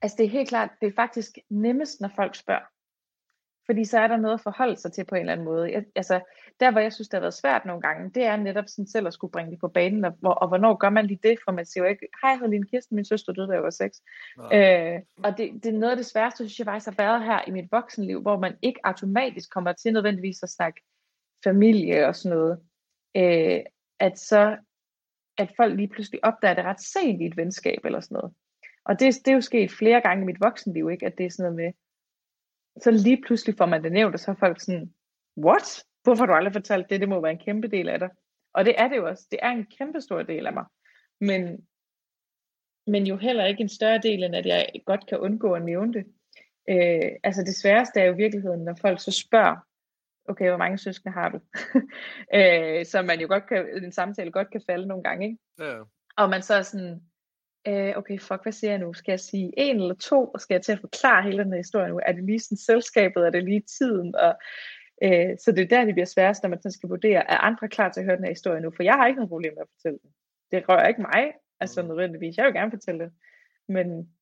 Altså 0.03 0.17
det 0.19 0.27
er 0.27 0.31
helt 0.31 0.49
klart, 0.49 0.71
det 0.81 0.87
er 0.87 0.93
faktisk 0.97 1.39
nemmest, 1.51 2.01
når 2.01 2.11
folk 2.17 2.35
spørger. 2.35 2.67
Fordi 3.67 3.85
så 3.85 3.99
er 3.99 4.07
der 4.07 4.17
noget 4.17 4.35
at 4.35 4.41
forholde 4.41 4.77
sig 4.77 4.93
til 4.93 5.05
på 5.05 5.15
en 5.15 5.21
eller 5.21 5.33
anden 5.33 5.45
måde. 5.45 5.73
Jeg, 5.73 5.85
altså, 5.95 6.21
der 6.63 6.71
hvor 6.71 6.81
jeg 6.81 6.93
synes, 6.93 7.09
det 7.09 7.17
har 7.17 7.21
været 7.21 7.35
svært 7.35 7.65
nogle 7.65 7.83
gange, 7.83 8.11
det 8.11 8.25
er 8.25 8.37
netop 8.37 8.65
sådan 8.69 8.87
selv 8.87 9.07
at 9.07 9.15
skulle 9.15 9.31
bringe 9.33 9.51
det 9.51 9.61
på 9.61 9.69
banen, 9.69 10.05
og, 10.05 10.19
og, 10.23 10.43
og 10.43 10.49
hvornår 10.49 10.75
gør 10.77 10.91
man 10.91 11.07
lige 11.07 11.21
det, 11.23 11.39
for 11.45 11.53
man 11.53 11.67
siger 11.67 11.85
jo 11.85 11.91
ikke, 11.91 12.09
hej 12.23 12.37
Helene 12.37 12.67
Kirsten, 12.67 12.97
min 12.97 13.05
søster 13.05 13.33
døde, 13.33 13.49
da 13.49 13.53
jeg 13.53 13.63
var 13.63 13.71
seks. 13.71 14.03
Øh, 14.57 15.01
og 15.25 15.39
det, 15.39 15.51
det 15.63 15.67
er 15.67 15.79
noget 15.79 15.91
af 15.91 15.97
det 15.97 16.07
sværeste, 16.07 16.37
synes 16.37 16.59
jeg 16.59 16.67
faktisk 16.67 16.87
har 16.87 17.05
været 17.05 17.25
her 17.25 17.41
i 17.47 17.51
mit 17.51 17.73
voksenliv, 17.73 18.21
hvor 18.23 18.39
man 18.39 18.57
ikke 18.63 18.81
automatisk 18.85 19.51
kommer 19.51 19.73
til 19.73 19.93
nødvendigvis 19.93 20.43
at 20.43 20.51
snakke 20.51 20.81
familie 21.45 22.07
og 22.07 22.17
sådan 22.17 22.39
noget. 22.39 22.59
Øh, 23.17 23.61
at 24.01 24.19
så, 24.19 24.57
at 25.39 25.53
folk 25.57 25.77
lige 25.77 25.89
pludselig 25.89 26.25
opdager 26.25 26.55
det 26.55 26.65
ret 26.65 26.81
sent 26.81 27.23
i 27.23 27.27
et 27.27 27.37
venskab 27.37 27.79
eller 27.85 28.01
sådan 28.01 28.15
noget. 28.15 28.35
Og 28.85 29.01
det, 29.01 29.15
det 29.25 29.29
er 29.29 29.35
jo 29.35 29.41
sket 29.41 29.71
flere 29.71 30.01
gange 30.01 30.23
i 30.23 30.27
mit 30.27 30.41
voksenliv, 30.41 30.91
ikke? 30.91 31.07
at 31.07 31.19
det 31.19 31.27
er 31.27 31.31
sådan 31.31 31.53
noget 31.53 31.57
med, 31.57 31.73
så 32.83 32.91
lige 32.91 33.23
pludselig 33.27 33.55
får 33.59 33.67
man 33.67 33.85
det 33.85 33.93
nævnt, 33.93 34.15
og 34.15 34.21
så 34.21 34.31
er 34.31 34.35
folk 34.35 34.61
sådan, 34.61 34.95
what? 35.37 35.85
Hvorfor 36.03 36.23
har 36.23 36.27
du 36.27 36.33
aldrig 36.33 36.53
fortalt 36.53 36.91
det? 36.91 37.01
Det 37.01 37.09
må 37.09 37.21
være 37.21 37.33
en 37.33 37.39
kæmpe 37.39 37.69
del 37.69 37.89
af 37.89 37.99
dig. 37.99 38.11
Og 38.55 38.65
det 38.65 38.75
er 38.79 38.89
det 38.89 38.97
jo 38.97 39.09
også. 39.09 39.27
Det 39.31 39.39
er 39.43 39.51
en 39.51 39.67
kæmpe 39.79 40.01
stor 40.01 40.23
del 40.23 40.47
af 40.47 40.53
mig. 40.53 40.65
Men, 41.21 41.67
men 42.87 43.07
jo 43.07 43.17
heller 43.17 43.45
ikke 43.45 43.61
en 43.61 43.69
større 43.69 44.01
del, 44.03 44.25
end 44.25 44.37
at 44.37 44.47
jeg 44.47 44.67
godt 44.87 45.07
kan 45.07 45.19
undgå 45.19 45.53
at 45.53 45.65
nævne 45.65 45.93
det. 45.93 46.05
Øh, 46.71 47.11
altså 47.25 47.43
det 47.43 47.57
sværeste 47.57 48.01
er 48.01 48.05
jo 48.05 48.13
i 48.13 48.17
virkeligheden, 48.17 48.65
når 48.65 48.75
folk 48.81 49.01
så 49.01 49.11
spørger, 49.11 49.57
okay, 50.29 50.49
hvor 50.49 50.57
mange 50.57 50.79
søskende 50.79 51.15
har 51.15 51.29
du? 51.29 51.41
øh, 52.39 52.87
så 52.87 53.03
man 53.03 53.21
jo 53.21 53.29
godt 53.29 53.49
kan, 53.49 53.85
en 53.85 53.93
samtale 53.93 54.31
godt 54.31 54.51
kan 54.51 54.63
falde 54.67 54.87
nogle 54.87 55.03
gange, 55.03 55.27
ikke? 55.27 55.39
Ja. 55.61 55.79
Og 56.17 56.31
man 56.31 56.43
så 56.43 56.55
er 56.55 56.63
sådan, 56.63 57.01
øh, 57.69 57.97
okay, 57.97 58.19
fuck, 58.19 58.43
hvad 58.43 58.53
siger 58.53 58.71
jeg 58.71 58.81
nu? 58.81 58.93
Skal 58.93 59.13
jeg 59.13 59.21
sige 59.21 59.53
en 59.57 59.81
eller 59.81 59.95
to, 59.95 60.27
og 60.27 60.41
skal 60.41 60.55
jeg 60.55 60.63
til 60.63 60.73
at 60.73 60.81
forklare 60.81 61.23
hele 61.23 61.45
den 61.45 61.53
her 61.53 61.59
historie 61.59 61.89
nu? 61.89 62.01
Er 62.07 62.13
det 62.13 62.25
lige 62.25 62.41
sådan 62.41 62.59
selskabet, 62.59 63.27
er 63.27 63.31
det 63.31 63.45
lige 63.45 63.63
tiden? 63.79 64.17
Og, 64.17 64.39
øh, 65.05 65.39
så 65.45 65.53
det 65.53 65.63
er 65.63 65.69
der, 65.69 65.85
det 65.85 65.95
bliver 65.95 66.07
sværest, 66.07 66.43
når 66.43 66.51
man 66.51 66.63
så 66.63 66.71
skal 66.71 66.89
vurdere, 66.89 67.31
er 67.31 67.39
andre 67.39 67.69
klar 67.69 67.93
til 67.93 68.01
at 68.01 68.07
høre 68.07 68.17
den 68.17 68.25
her 68.25 68.33
historie 68.33 68.61
nu? 68.61 68.71
For 68.77 68.83
jeg 68.83 68.95
har 68.95 69.07
ikke 69.07 69.17
noget 69.17 69.29
problem 69.29 69.53
med 69.55 69.63
at 69.63 69.69
fortælle 69.75 69.99
den. 70.03 70.11
Det 70.51 70.69
rører 70.69 70.89
ikke 70.89 71.03
mig, 71.03 71.33
altså 71.61 71.83
mm. 71.83 71.89
nødvendigvis. 71.89 72.37
Jeg 72.37 72.45
vil 72.47 72.55
gerne 72.55 72.71
fortælle 72.71 73.05
det. 73.05 73.13
Men 73.69 74.15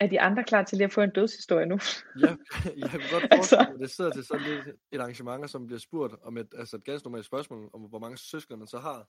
er 0.00 0.06
de 0.06 0.20
andre 0.20 0.44
klar 0.44 0.62
til 0.64 0.78
lige 0.78 0.84
at 0.84 0.92
få 0.92 1.00
en 1.00 1.10
dødshistorie 1.10 1.66
nu? 1.66 1.78
ja, 2.20 2.36
jeg 2.80 2.90
kan 2.90 3.00
godt 3.12 3.24
altså. 3.30 3.36
forestille 3.36 3.72
mig, 3.72 3.80
det 3.80 3.90
sidder 3.90 4.10
til 4.10 4.24
sådan 4.24 4.46
et, 4.46 4.74
et 4.92 5.00
arrangement, 5.00 5.50
som 5.50 5.66
bliver 5.66 5.80
spurgt 5.80 6.14
om 6.22 6.36
et, 6.36 6.54
altså 6.58 6.76
et 6.76 6.84
ganske 6.84 7.06
normalt 7.06 7.26
spørgsmål, 7.26 7.70
om 7.72 7.80
hvor 7.80 7.98
mange 7.98 8.16
søskende 8.18 8.58
man 8.58 8.66
så 8.66 8.78
har. 8.78 9.08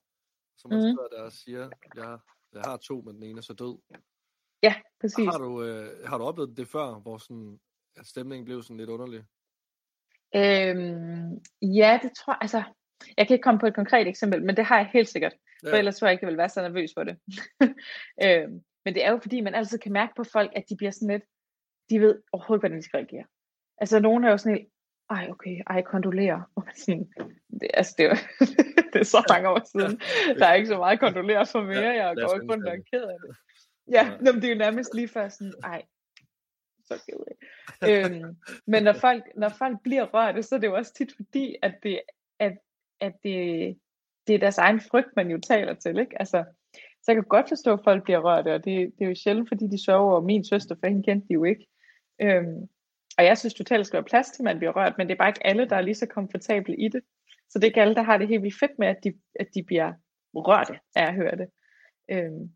Så 0.57 0.67
man 0.67 0.77
mm. 0.77 0.81
sidder 0.81 1.07
der 1.11 1.21
og 1.23 1.31
siger, 1.31 1.69
jeg 1.95 2.19
jeg 2.53 2.61
har 2.61 2.77
to, 2.77 3.01
men 3.01 3.15
den 3.15 3.23
ene 3.23 3.37
er 3.37 3.41
så 3.41 3.53
død. 3.53 3.77
Ja, 4.63 4.75
præcis. 5.01 5.25
Har 5.25 5.37
du, 5.37 5.63
øh, 5.63 6.07
har 6.07 6.17
du 6.17 6.23
oplevet 6.23 6.57
det 6.57 6.67
før, 6.67 6.99
hvor 6.99 7.17
sådan, 7.17 7.59
at 7.95 8.07
stemningen 8.07 8.45
blev 8.45 8.63
sådan 8.63 8.77
lidt 8.77 8.89
underlig? 8.89 9.23
Øhm, 10.35 11.39
ja, 11.61 11.99
det 12.03 12.11
tror 12.17 12.33
jeg, 12.33 12.37
altså, 12.41 12.63
jeg 13.17 13.27
kan 13.27 13.33
ikke 13.33 13.43
komme 13.43 13.59
på 13.59 13.65
et 13.65 13.75
konkret 13.75 14.07
eksempel, 14.07 14.43
men 14.43 14.57
det 14.57 14.65
har 14.65 14.77
jeg 14.77 14.89
helt 14.93 15.09
sikkert. 15.09 15.33
Ja. 15.63 15.71
For 15.71 15.77
ellers 15.77 15.97
tror 15.97 16.07
jeg 16.07 16.13
ikke, 16.13 16.25
jeg 16.25 16.31
vil 16.31 16.37
være 16.37 16.49
så 16.49 16.61
nervøs 16.61 16.91
for 16.97 17.03
det. 17.03 17.17
øhm, 18.25 18.61
men 18.85 18.93
det 18.93 19.05
er 19.05 19.11
jo 19.11 19.19
fordi, 19.21 19.41
man 19.41 19.55
altid 19.55 19.79
kan 19.79 19.93
mærke 19.93 20.13
på 20.15 20.23
folk, 20.23 20.51
at 20.55 20.63
de 20.69 20.75
bliver 20.77 20.91
sådan 20.91 21.07
lidt, 21.07 21.23
de 21.89 21.99
ved 21.99 22.21
overhovedet, 22.31 22.61
hvordan 22.61 22.77
de 22.77 22.83
skal 22.83 22.97
reagere. 22.97 23.25
Altså, 23.77 23.99
nogen 23.99 24.23
er 24.23 24.31
jo 24.31 24.37
sådan 24.37 24.57
helt, 24.57 24.69
ej, 25.09 25.27
okay, 25.29 25.61
ej, 25.67 25.81
kondolerer. 25.81 26.41
Sådan, 26.81 27.07
det, 27.61 27.69
altså, 27.73 27.95
det, 27.97 28.05
er, 28.05 28.15
det 28.93 28.99
er 28.99 29.03
så 29.03 29.23
mange 29.29 29.49
år 29.49 29.61
siden. 29.71 30.01
Der 30.39 30.45
er 30.47 30.53
ikke 30.53 30.67
så 30.67 30.77
meget 30.77 30.99
kondolere 30.99 31.45
for 31.45 31.61
mere. 31.61 31.89
Jeg 32.01 32.15
går 32.15 32.35
ikke 32.35 32.53
rundt 32.53 32.67
og 32.67 32.77
ked 32.91 33.03
af 33.03 33.17
det. 33.25 33.35
Ja, 33.91 34.05
ja. 34.25 34.31
det 34.31 34.43
er 34.43 34.49
jo 34.49 34.55
nærmest 34.55 34.95
lige 34.95 35.07
før 35.07 35.29
sådan, 35.29 35.53
ej, 35.63 35.81
så 36.91 37.05
ked 37.05 37.19
af. 37.27 37.35
øhm, 37.89 38.35
men 38.67 38.83
når 38.83 38.93
folk, 38.93 39.23
når 39.37 39.49
folk 39.49 39.77
bliver 39.83 40.05
rørt, 40.13 40.45
så 40.45 40.55
er 40.55 40.59
det 40.59 40.67
jo 40.67 40.75
også 40.75 40.93
tit 40.93 41.13
fordi, 41.15 41.55
at 41.61 41.73
det, 41.83 42.01
at, 42.39 42.57
at 42.99 43.13
det, 43.23 43.77
det 44.27 44.35
er 44.35 44.39
deres 44.39 44.57
egen 44.57 44.81
frygt, 44.81 45.15
man 45.15 45.31
jo 45.31 45.39
taler 45.39 45.73
til. 45.73 45.99
Ikke? 45.99 46.19
Altså, 46.19 46.43
så 46.75 47.05
jeg 47.07 47.15
kan 47.15 47.23
godt 47.23 47.49
forstå, 47.49 47.73
at 47.73 47.83
folk 47.83 48.03
bliver 48.03 48.19
rørt, 48.19 48.47
og 48.47 48.65
det, 48.65 48.91
det 48.99 49.05
er 49.05 49.09
jo 49.09 49.15
sjældent, 49.15 49.49
fordi 49.49 49.67
de 49.67 49.85
sørger 49.85 50.01
over 50.01 50.21
min 50.21 50.45
søster, 50.45 50.75
for 50.79 50.87
hende 50.87 51.03
kendte 51.03 51.27
de 51.27 51.33
jo 51.33 51.43
ikke. 51.43 51.67
Øhm, 52.21 52.69
og 53.17 53.25
jeg 53.25 53.37
synes 53.37 53.53
totalt, 53.53 53.87
skal 53.87 53.97
være 53.97 54.11
plads 54.11 54.29
til, 54.29 54.41
at 54.41 54.45
man 54.45 54.57
bliver 54.57 54.71
rørt, 54.71 54.97
men 54.97 55.07
det 55.07 55.13
er 55.13 55.17
bare 55.17 55.29
ikke 55.29 55.47
alle, 55.47 55.69
der 55.69 55.75
er 55.75 55.81
lige 55.81 55.95
så 55.95 56.05
komfortable 56.05 56.75
i 56.77 56.87
det. 56.87 57.01
Så 57.49 57.59
det 57.59 57.63
er 57.63 57.67
ikke 57.69 57.81
alle, 57.81 57.95
der 57.95 58.01
har 58.01 58.17
det 58.17 58.27
helt 58.27 58.43
vildt 58.43 58.59
fedt 58.59 58.79
med, 58.79 58.87
at 58.87 59.03
de, 59.03 59.13
at 59.39 59.47
de 59.55 59.63
bliver 59.63 59.93
rørte 60.35 60.79
af 60.95 61.07
at 61.07 61.15
høre 61.15 61.37
det. 61.37 61.49
Øhm, 62.11 62.51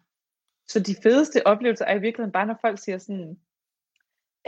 så 0.68 0.80
de 0.80 0.96
fedeste 1.04 1.48
oplevelser 1.48 1.86
er 1.86 1.96
i 1.96 2.02
virkeligheden 2.02 2.32
bare, 2.32 2.46
når 2.46 2.58
folk 2.62 2.80
siger 2.80 2.98
sådan, 2.98 3.40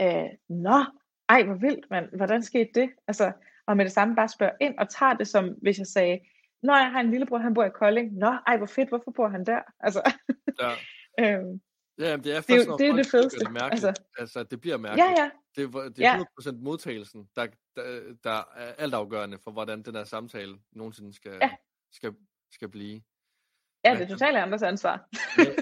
øh, 0.00 0.28
Nå, 0.48 0.84
ej 1.28 1.42
hvor 1.42 1.54
vildt, 1.54 1.90
man. 1.90 2.08
hvordan 2.16 2.42
skete 2.42 2.70
det? 2.74 2.90
Altså, 3.06 3.32
og 3.66 3.76
med 3.76 3.84
det 3.84 3.92
samme 3.92 4.16
bare 4.16 4.28
spørger 4.28 4.52
ind 4.60 4.78
og 4.78 4.88
tager 4.88 5.14
det 5.14 5.28
som, 5.28 5.54
hvis 5.62 5.78
jeg 5.78 5.86
sagde, 5.86 6.18
Nå, 6.62 6.72
jeg 6.72 6.90
har 6.90 7.00
en 7.00 7.10
lillebror, 7.10 7.38
han 7.38 7.54
bor 7.54 7.64
i 7.64 7.70
Kolding. 7.70 8.12
Nå, 8.12 8.36
ej 8.46 8.56
hvor 8.56 8.66
fedt, 8.66 8.88
hvorfor 8.88 9.10
bor 9.10 9.28
han 9.28 9.46
der? 9.46 9.60
Altså, 9.80 10.12
ja. 10.60 10.72
øhm, 11.38 11.60
Ja, 11.98 12.16
det 12.16 12.36
er 12.36 12.40
det, 12.40 12.78
det, 12.78 12.88
er 12.88 12.96
det 12.96 13.06
fedeste. 13.06 13.38
Det 13.38 13.52
mærkeligt. 13.52 13.84
Altså, 13.84 14.02
altså, 14.18 14.42
det 14.42 14.60
bliver 14.60 14.76
mærkeligt. 14.76 15.08
Ja, 15.18 15.22
ja. 15.22 15.30
Det, 15.56 15.74
er, 15.74 15.88
det 15.88 16.04
er 16.04 16.24
100% 16.40 16.62
modtagelsen, 16.62 17.28
der, 17.36 17.46
der, 17.76 18.14
der 18.24 18.44
er 18.56 18.72
altafgørende 18.78 19.38
for, 19.44 19.50
hvordan 19.50 19.82
den 19.82 19.94
her 19.94 20.04
samtale 20.04 20.58
nogensinde 20.72 21.14
skal, 21.14 21.38
ja. 21.42 21.50
skal, 21.92 22.14
skal 22.52 22.68
blive. 22.68 23.00
Ja, 23.84 23.94
det 23.94 24.02
er 24.02 24.08
totalt 24.08 24.36
andres 24.36 24.62
ansvar. 24.62 25.08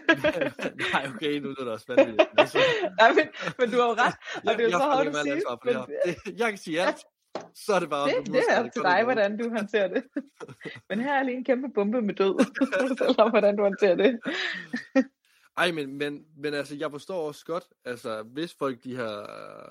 Nej, 0.93 1.11
okay, 1.15 1.39
nu 1.41 1.49
er 1.49 1.55
det 1.55 1.69
også 1.69 1.83
spændende. 1.83 2.13
Nej, 3.01 3.13
men, 3.13 3.29
men 3.59 3.71
du 3.71 3.77
har 3.81 3.89
jo 3.89 3.95
ret. 3.95 4.15
Og 4.49 4.59
det 4.59 4.61
er 4.61 4.65
jo 4.65 4.71
så 4.71 4.79
hårdt 4.79 5.09
at 5.09 5.17
sige. 5.17 5.43
Men, 5.65 5.75
det, 6.05 6.39
jeg 6.39 6.49
kan 6.49 6.59
sige 6.59 6.81
alt. 6.81 6.97
Så 7.55 7.73
er 7.75 7.81
det 7.81 7.91
bare... 7.91 8.09
Det, 8.09 8.27
det 8.27 8.43
er 8.49 8.65
op 8.65 8.73
til 8.73 8.83
dig, 8.83 9.05
hvordan 9.05 9.39
du 9.39 9.49
håndterer 9.49 9.89
det. 9.89 10.05
men 10.89 11.01
her 11.01 11.15
er 11.15 11.23
lige 11.23 11.37
en 11.37 11.45
kæmpe 11.45 11.69
bombe 11.75 12.03
med 12.03 12.15
død. 12.15 12.35
Fortæl 12.99 13.31
hvordan 13.31 13.57
du 13.57 13.63
håndterer 13.63 13.95
det. 13.95 14.21
Ej, 15.57 15.73
men, 15.73 15.99
men, 15.99 16.25
men 16.37 16.55
altså, 16.55 16.77
jeg 16.77 16.91
forstår 16.91 17.27
også 17.29 17.45
godt, 17.45 17.65
altså, 17.85 18.23
hvis 18.23 18.55
folk 18.55 18.85
de 18.85 18.97
har 18.97 19.23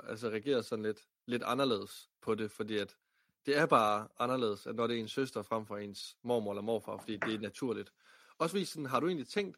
altså, 0.09 0.29
reageret 0.29 0.65
sådan 0.65 0.85
lidt, 0.85 0.99
lidt 1.27 1.43
anderledes 1.45 2.09
på 2.21 2.35
det, 2.35 2.51
fordi 2.51 2.77
at 2.77 2.95
det 3.45 3.57
er 3.57 3.65
bare 3.65 4.07
anderledes, 4.19 4.67
at 4.67 4.75
når 4.75 4.87
det 4.87 4.95
er 4.95 4.99
en 4.99 5.07
søster 5.07 5.41
frem 5.41 5.65
for 5.65 5.77
ens 5.77 6.17
mormor 6.23 6.51
eller 6.51 6.61
morfar, 6.61 6.97
fordi 6.97 7.17
det 7.17 7.33
er 7.33 7.39
naturligt. 7.39 7.91
Også 8.39 8.57
hvis 8.57 8.69
sådan, 8.69 8.85
har 8.85 8.99
du 8.99 9.07
egentlig 9.07 9.27
tænkt, 9.27 9.57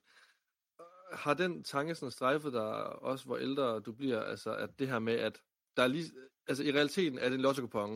har 1.14 1.34
den 1.34 1.64
tanke 1.64 1.96
sådan 1.96 2.12
strejfet 2.12 2.54
dig 2.54 2.84
også, 3.02 3.26
hvor 3.26 3.38
ældre 3.38 3.80
du 3.80 3.92
bliver, 3.92 4.22
altså 4.22 4.56
at 4.56 4.80
det 4.80 4.88
her 4.88 5.00
med, 5.00 5.14
at 5.14 5.42
der 5.78 5.84
er 5.84 5.88
lige, 5.88 6.12
altså 6.48 6.64
i 6.64 6.72
realiteten 6.72 7.20
er 7.20 7.30
det 7.30 7.36
en 7.36 7.42
lotto 7.42 7.94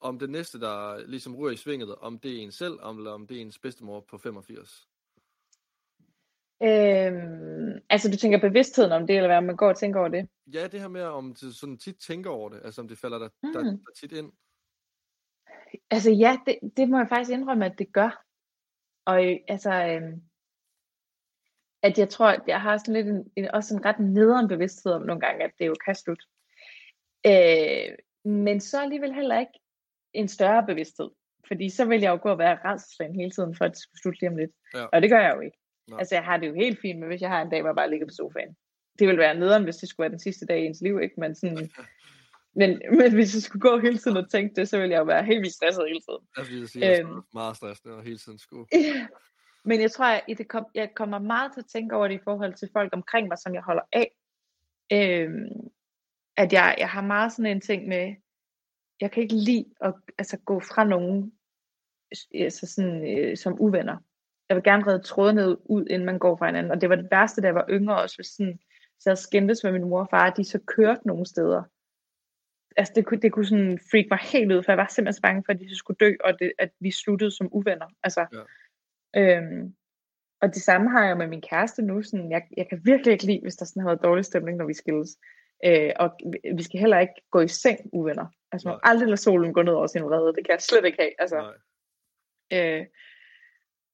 om 0.00 0.18
det 0.18 0.30
næste, 0.30 0.60
der 0.60 1.06
ligesom 1.06 1.36
ryger 1.36 1.52
i 1.52 1.56
svinget, 1.56 1.94
om 1.94 2.18
det 2.18 2.36
er 2.36 2.42
en 2.42 2.52
selv, 2.52 2.72
eller 2.72 3.10
om 3.10 3.26
det 3.26 3.36
er 3.36 3.40
ens 3.40 3.58
bedstemor 3.58 4.00
på 4.00 4.18
85? 4.18 4.88
Øhm, 6.62 7.80
altså 7.90 8.10
du 8.10 8.16
tænker 8.16 8.40
bevidstheden 8.40 8.92
om 8.92 9.06
det, 9.06 9.16
eller 9.16 9.28
hvad 9.28 9.40
man 9.40 9.56
går 9.56 9.68
og 9.68 9.76
tænker 9.76 10.00
over 10.00 10.08
det? 10.08 10.28
Ja, 10.46 10.66
det 10.66 10.80
her 10.80 10.88
med, 10.88 11.02
om 11.02 11.34
du 11.34 11.52
sådan 11.52 11.78
tit 11.78 11.96
tænker 11.96 12.30
over 12.30 12.48
det, 12.48 12.60
altså 12.64 12.80
om 12.80 12.88
det 12.88 12.98
falder 12.98 13.18
der, 13.18 13.28
mm. 13.42 13.52
der, 13.52 13.62
der 13.62 13.76
tit 14.00 14.12
ind. 14.12 14.32
Altså 15.90 16.10
ja, 16.10 16.38
det, 16.46 16.58
det 16.76 16.88
må 16.88 16.98
jeg 16.98 17.08
faktisk 17.08 17.30
indrømme, 17.30 17.66
at 17.66 17.78
det 17.78 17.92
gør. 17.92 18.24
Og 19.10 19.20
altså, 19.48 19.72
øhm, 19.72 20.22
at 21.82 21.98
jeg 21.98 22.08
tror, 22.08 22.26
at 22.26 22.42
jeg 22.46 22.60
har 22.60 22.76
sådan 22.76 22.94
lidt 22.94 23.06
en, 23.06 23.32
en, 23.36 23.50
også 23.50 23.74
en 23.74 23.84
ret 23.84 24.00
nederen 24.00 24.48
bevidsthed 24.48 24.92
om 24.92 25.02
nogle 25.02 25.20
gange, 25.20 25.44
at 25.44 25.50
det 25.58 25.66
jo 25.66 25.74
kan 25.84 25.94
slutte. 25.94 26.24
Øh, 27.26 27.88
men 28.24 28.60
så 28.60 28.82
alligevel 28.82 29.14
heller 29.14 29.38
ikke 29.38 29.58
en 30.12 30.28
større 30.28 30.66
bevidsthed. 30.66 31.10
Fordi 31.48 31.70
så 31.70 31.84
vil 31.84 32.00
jeg 32.00 32.10
jo 32.10 32.18
gå 32.22 32.28
og 32.28 32.38
være 32.38 32.58
rædselsland 32.64 33.14
hele 33.14 33.30
tiden, 33.30 33.54
for 33.56 33.64
at 33.64 33.70
det 33.70 33.78
skulle 33.78 34.00
slutte 34.00 34.20
lige 34.20 34.30
om 34.30 34.36
lidt. 34.36 34.50
Ja. 34.74 34.84
Og 34.84 35.02
det 35.02 35.10
gør 35.10 35.20
jeg 35.20 35.34
jo 35.36 35.40
ikke. 35.40 35.58
Nej. 35.90 35.98
Altså 35.98 36.14
jeg 36.14 36.24
har 36.24 36.36
det 36.36 36.48
jo 36.48 36.54
helt 36.54 36.80
fint 36.80 36.98
med, 36.98 37.08
hvis 37.08 37.20
jeg 37.20 37.30
har 37.30 37.42
en 37.42 37.50
dag, 37.50 37.60
hvor 37.60 37.70
jeg 37.70 37.76
bare 37.76 37.90
ligger 37.90 38.06
på 38.06 38.14
sofaen. 38.14 38.56
Det 38.98 39.06
ville 39.06 39.18
være 39.18 39.38
nederen, 39.38 39.64
hvis 39.64 39.76
det 39.76 39.88
skulle 39.88 40.04
være 40.04 40.16
den 40.16 40.26
sidste 40.26 40.46
dag 40.46 40.60
i 40.60 40.66
ens 40.66 40.80
liv, 40.80 41.00
ikke? 41.00 41.20
Men 41.20 41.34
sådan, 41.34 41.70
men, 42.58 42.82
men 42.98 43.14
hvis 43.14 43.34
jeg 43.34 43.42
skulle 43.42 43.60
gå 43.60 43.78
hele 43.78 43.98
tiden 43.98 44.16
og 44.16 44.30
tænke 44.30 44.54
det, 44.54 44.68
så 44.68 44.78
ville 44.78 44.92
jeg 44.92 44.98
jo 44.98 45.04
være 45.04 45.24
helt 45.24 45.40
vildt 45.40 45.54
stresset 45.54 45.84
hele 45.88 46.00
tiden. 46.00 46.22
Jeg 46.36 46.46
vil 46.48 46.68
sige, 46.68 46.86
jeg 46.86 47.00
øhm, 47.00 47.22
meget 47.34 47.56
stresset 47.56 47.92
og 47.92 48.02
hele 48.02 48.18
tiden 48.18 48.38
skulle. 48.38 48.66
Men 49.64 49.80
jeg 49.80 49.90
tror, 49.90 50.04
at 50.04 50.38
det 50.38 50.48
kom, 50.48 50.66
jeg 50.74 50.90
kommer 50.94 51.18
meget 51.18 51.52
til 51.52 51.60
at 51.60 51.66
tænke 51.66 51.96
over 51.96 52.08
det 52.08 52.14
i 52.14 52.24
forhold 52.24 52.54
til 52.54 52.68
folk 52.72 52.90
omkring 52.92 53.28
mig, 53.28 53.38
som 53.38 53.54
jeg 53.54 53.62
holder 53.62 53.82
af. 53.92 54.14
Øhm, 54.92 55.70
at 56.36 56.52
jeg, 56.52 56.76
jeg 56.78 56.88
har 56.88 57.02
meget 57.02 57.32
sådan 57.32 57.50
en 57.50 57.60
ting 57.60 57.88
med, 57.88 58.14
jeg 59.00 59.10
kan 59.10 59.22
ikke 59.22 59.34
lide 59.34 59.64
at 59.80 59.94
altså, 60.18 60.36
gå 60.36 60.60
fra 60.60 60.84
nogen 60.84 61.32
altså 62.34 62.66
sådan, 62.66 63.18
øh, 63.18 63.36
som 63.36 63.60
uvenner. 63.60 63.96
Jeg 64.48 64.56
vil 64.56 64.64
gerne 64.64 64.86
redde 64.86 65.02
trådene 65.02 65.70
ud, 65.70 65.86
inden 65.90 66.06
man 66.06 66.18
går 66.18 66.36
fra 66.36 66.46
hinanden. 66.46 66.72
Og 66.72 66.80
det 66.80 66.88
var 66.88 66.96
det 66.96 67.08
værste, 67.10 67.40
da 67.40 67.46
jeg 67.46 67.54
var 67.54 67.66
yngre 67.70 68.02
også, 68.02 68.16
hvis 68.16 68.26
sådan, 68.26 68.58
så 68.98 69.10
jeg 69.10 69.18
skændtes 69.18 69.64
med 69.64 69.72
min 69.72 69.88
mor 69.88 70.00
og 70.00 70.08
far, 70.10 70.30
at 70.30 70.36
de 70.36 70.44
så 70.44 70.58
kørte 70.66 71.06
nogle 71.06 71.26
steder. 71.26 71.62
Altså 72.78 72.92
det 72.96 73.06
kunne, 73.06 73.20
det 73.20 73.32
kunne 73.32 73.46
sådan 73.46 73.78
freak 73.90 74.06
mig 74.10 74.18
helt 74.18 74.52
ud, 74.52 74.62
for 74.62 74.72
jeg 74.72 74.78
var 74.78 74.88
simpelthen 74.88 75.18
så 75.18 75.22
bange 75.22 75.42
for, 75.46 75.52
at 75.52 75.60
de 75.60 75.76
skulle 75.76 75.98
dø, 76.00 76.12
og 76.24 76.38
det, 76.38 76.52
at 76.58 76.70
vi 76.80 76.90
sluttede 76.90 77.30
som 77.30 77.48
uvenner. 77.52 77.88
Altså, 78.02 78.26
ja. 79.14 79.20
øhm, 79.20 79.74
og 80.42 80.48
det 80.54 80.62
samme 80.62 80.90
har 80.90 81.06
jeg 81.06 81.16
med 81.16 81.26
min 81.26 81.40
kæreste 81.40 81.82
nu. 81.82 82.02
Sådan, 82.02 82.30
jeg, 82.30 82.42
jeg 82.56 82.68
kan 82.68 82.80
virkelig 82.84 83.12
ikke 83.12 83.26
lide, 83.26 83.40
hvis 83.42 83.56
der 83.56 83.64
sådan 83.64 83.82
har 83.82 83.88
været 83.88 84.02
dårlig 84.02 84.24
stemning, 84.24 84.58
når 84.58 84.66
vi 84.66 84.74
skilles. 84.74 85.18
Øh, 85.64 85.92
og 85.96 86.10
vi 86.56 86.62
skal 86.62 86.80
heller 86.80 86.98
ikke 86.98 87.14
gå 87.30 87.40
i 87.40 87.48
seng 87.48 87.80
uvenner. 87.92 88.26
Altså 88.52 88.68
man 88.68 88.74
må 88.74 88.80
aldrig 88.82 89.08
lade 89.08 89.20
solen 89.20 89.52
gå 89.52 89.62
ned 89.62 89.72
over 89.72 89.86
sin 89.86 90.04
vrede. 90.04 90.34
Det 90.36 90.44
kan 90.46 90.52
jeg 90.52 90.60
slet 90.60 90.84
ikke 90.84 90.98
have. 90.98 91.12
Altså, 91.18 91.52
øh, 92.52 92.86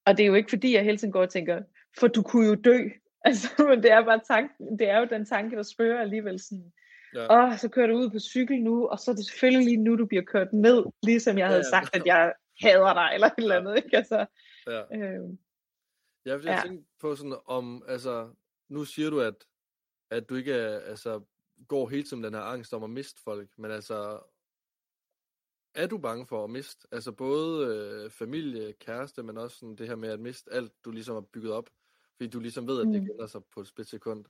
og 0.06 0.16
det 0.16 0.22
er 0.22 0.26
jo 0.26 0.34
ikke 0.34 0.50
fordi, 0.50 0.74
jeg 0.74 0.84
hele 0.84 0.98
tiden 0.98 1.12
går 1.12 1.22
og 1.22 1.30
tænker, 1.30 1.62
for 1.98 2.08
du 2.08 2.22
kunne 2.22 2.48
jo 2.48 2.54
dø. 2.54 2.78
Altså, 3.26 3.48
men 3.68 3.82
det 3.82 3.90
er 3.92 4.04
bare 4.04 4.20
tanken, 4.28 4.78
det 4.78 4.88
er 4.88 4.98
jo 4.98 5.04
den 5.04 5.26
tanke, 5.26 5.56
der 5.56 5.62
spørger 5.62 6.00
alligevel 6.00 6.40
sådan, 6.40 6.72
ja. 7.14 7.46
åh, 7.46 7.58
så 7.58 7.68
kører 7.68 7.86
du 7.86 7.94
ud 7.94 8.10
på 8.10 8.18
cykel 8.18 8.62
nu, 8.62 8.88
og 8.88 8.98
så 8.98 9.10
er 9.10 9.14
det 9.14 9.26
selvfølgelig 9.26 9.64
lige 9.64 9.84
nu, 9.84 9.96
du 9.96 10.06
bliver 10.06 10.24
kørt 10.24 10.52
ned, 10.52 10.84
ligesom 11.02 11.38
jeg 11.38 11.46
havde 11.46 11.64
ja, 11.64 11.70
sagt, 11.70 11.96
at 11.96 12.02
jeg 12.06 12.34
hader 12.60 12.94
dig, 12.94 13.10
eller 13.14 13.26
et 13.26 13.34
eller 13.38 13.56
andet, 13.56 13.76
ikke? 13.76 13.96
Altså, 13.96 14.26
ja. 14.66 14.80
Øh, 14.96 15.38
jeg 16.24 16.38
vil 16.38 16.46
ja. 16.46 16.60
tænke 16.64 16.84
på 17.00 17.16
sådan 17.16 17.36
om, 17.46 17.84
altså, 17.88 18.34
nu 18.68 18.84
siger 18.84 19.10
du, 19.10 19.20
at, 19.20 19.44
at 20.10 20.28
du 20.28 20.34
ikke 20.34 20.52
er, 20.52 20.78
altså, 20.78 21.20
går 21.68 21.88
hele 21.88 22.02
tiden 22.02 22.24
den 22.24 22.34
her 22.34 22.40
angst 22.40 22.74
om 22.74 22.84
at 22.84 22.90
miste 22.90 23.22
folk, 23.22 23.48
men 23.58 23.70
altså, 23.70 24.20
er 25.74 25.86
du 25.86 25.98
bange 25.98 26.26
for 26.26 26.44
at 26.44 26.50
miste? 26.50 26.88
Altså 26.92 27.12
både 27.12 27.76
øh, 27.76 28.10
familie, 28.10 28.72
kæreste, 28.72 29.22
men 29.22 29.38
også 29.38 29.58
sådan 29.58 29.76
det 29.76 29.88
her 29.88 29.96
med 29.96 30.08
at 30.08 30.20
miste 30.20 30.52
alt, 30.52 30.72
du 30.84 30.90
ligesom 30.90 31.14
har 31.14 31.20
bygget 31.20 31.52
op, 31.52 31.70
fordi 32.16 32.30
du 32.30 32.40
ligesom 32.40 32.66
ved, 32.66 32.80
at 32.80 32.86
det 32.86 33.02
mm. 33.02 33.28
sig 33.28 33.44
på 33.44 33.60
et 33.60 33.66
splitsekund. 33.66 34.24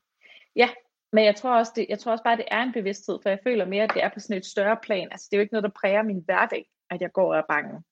Ja, 0.57 0.71
men 1.15 1.25
jeg 1.25 1.37
tror, 1.37 1.59
også, 1.59 1.73
det, 1.77 1.87
jeg 1.89 1.99
tror 1.99 2.13
også 2.13 2.25
bare, 2.25 2.37
det 2.37 2.45
er 2.51 2.63
en 2.63 2.73
bevidsthed, 2.73 3.19
for 3.23 3.29
jeg 3.29 3.39
føler 3.45 3.67
mere, 3.67 3.83
at 3.83 3.91
det 3.95 4.03
er 4.03 4.11
på 4.15 4.21
sådan 4.21 4.37
et 4.37 4.47
større 4.47 4.77
plan. 4.83 5.09
Altså 5.11 5.29
det 5.31 5.37
er 5.37 5.41
jo 5.41 5.43
ikke 5.43 5.53
noget, 5.53 5.65
der 5.65 5.81
præger 5.81 6.03
min 6.03 6.23
hverdag, 6.25 6.71
at 6.91 7.01
jeg 7.01 7.13
går 7.13 7.33
og 7.33 7.39
er 7.39 7.43
bange. 7.49 7.83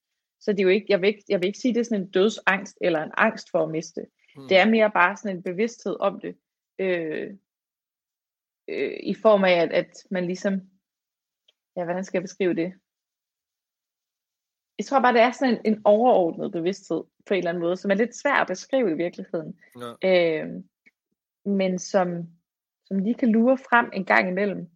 Så 0.40 0.52
det 0.52 0.58
er 0.58 0.62
jo 0.62 0.68
ikke, 0.68 0.86
jeg 0.88 1.00
vil 1.00 1.08
ikke, 1.08 1.24
jeg 1.28 1.40
vil 1.40 1.46
ikke 1.46 1.58
sige, 1.58 1.70
at 1.70 1.74
det 1.74 1.80
er 1.80 1.84
sådan 1.84 2.00
en 2.00 2.10
dødsangst, 2.10 2.78
eller 2.80 3.02
en 3.02 3.10
angst 3.16 3.50
for 3.50 3.62
at 3.62 3.70
miste. 3.70 4.06
Mm. 4.36 4.48
Det 4.48 4.56
er 4.56 4.70
mere 4.70 4.90
bare 4.90 5.16
sådan 5.16 5.36
en 5.36 5.42
bevidsthed 5.42 5.96
om 6.00 6.20
det. 6.20 6.36
Øh, 6.78 7.34
øh, 8.68 8.96
I 9.02 9.14
form 9.14 9.44
af, 9.44 9.52
at, 9.52 9.72
at 9.72 9.92
man 10.10 10.26
ligesom, 10.26 10.52
ja, 11.76 11.84
hvordan 11.84 12.04
skal 12.04 12.18
jeg 12.18 12.24
beskrive 12.24 12.54
det? 12.54 12.72
Jeg 14.78 14.86
tror 14.86 15.00
bare, 15.00 15.12
det 15.12 15.20
er 15.20 15.30
sådan 15.30 15.54
en, 15.54 15.72
en 15.72 15.82
overordnet 15.84 16.52
bevidsthed 16.52 17.02
på 17.26 17.34
en 17.34 17.38
eller 17.38 17.50
anden 17.50 17.62
måde, 17.62 17.76
som 17.76 17.90
er 17.90 17.94
lidt 17.94 18.16
svær 18.16 18.34
at 18.34 18.46
beskrive 18.46 18.90
i 18.90 18.94
virkeligheden. 18.94 19.58
Ja. 20.02 20.42
Øh, 20.42 20.62
men 21.44 21.78
som, 21.78 22.28
som 22.86 22.98
lige 22.98 23.14
kan 23.14 23.32
lure 23.32 23.58
frem 23.58 23.90
en 23.92 24.04
gang 24.04 24.28
imellem. 24.28 24.70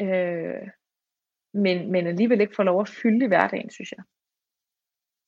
Øh, 0.00 0.68
men, 1.54 1.92
men 1.92 2.06
alligevel 2.06 2.40
ikke 2.40 2.56
får 2.56 2.62
lov 2.62 2.80
at 2.80 2.88
fylde 2.88 3.24
i 3.24 3.28
hverdagen, 3.28 3.70
synes 3.70 3.92
jeg. 3.92 4.04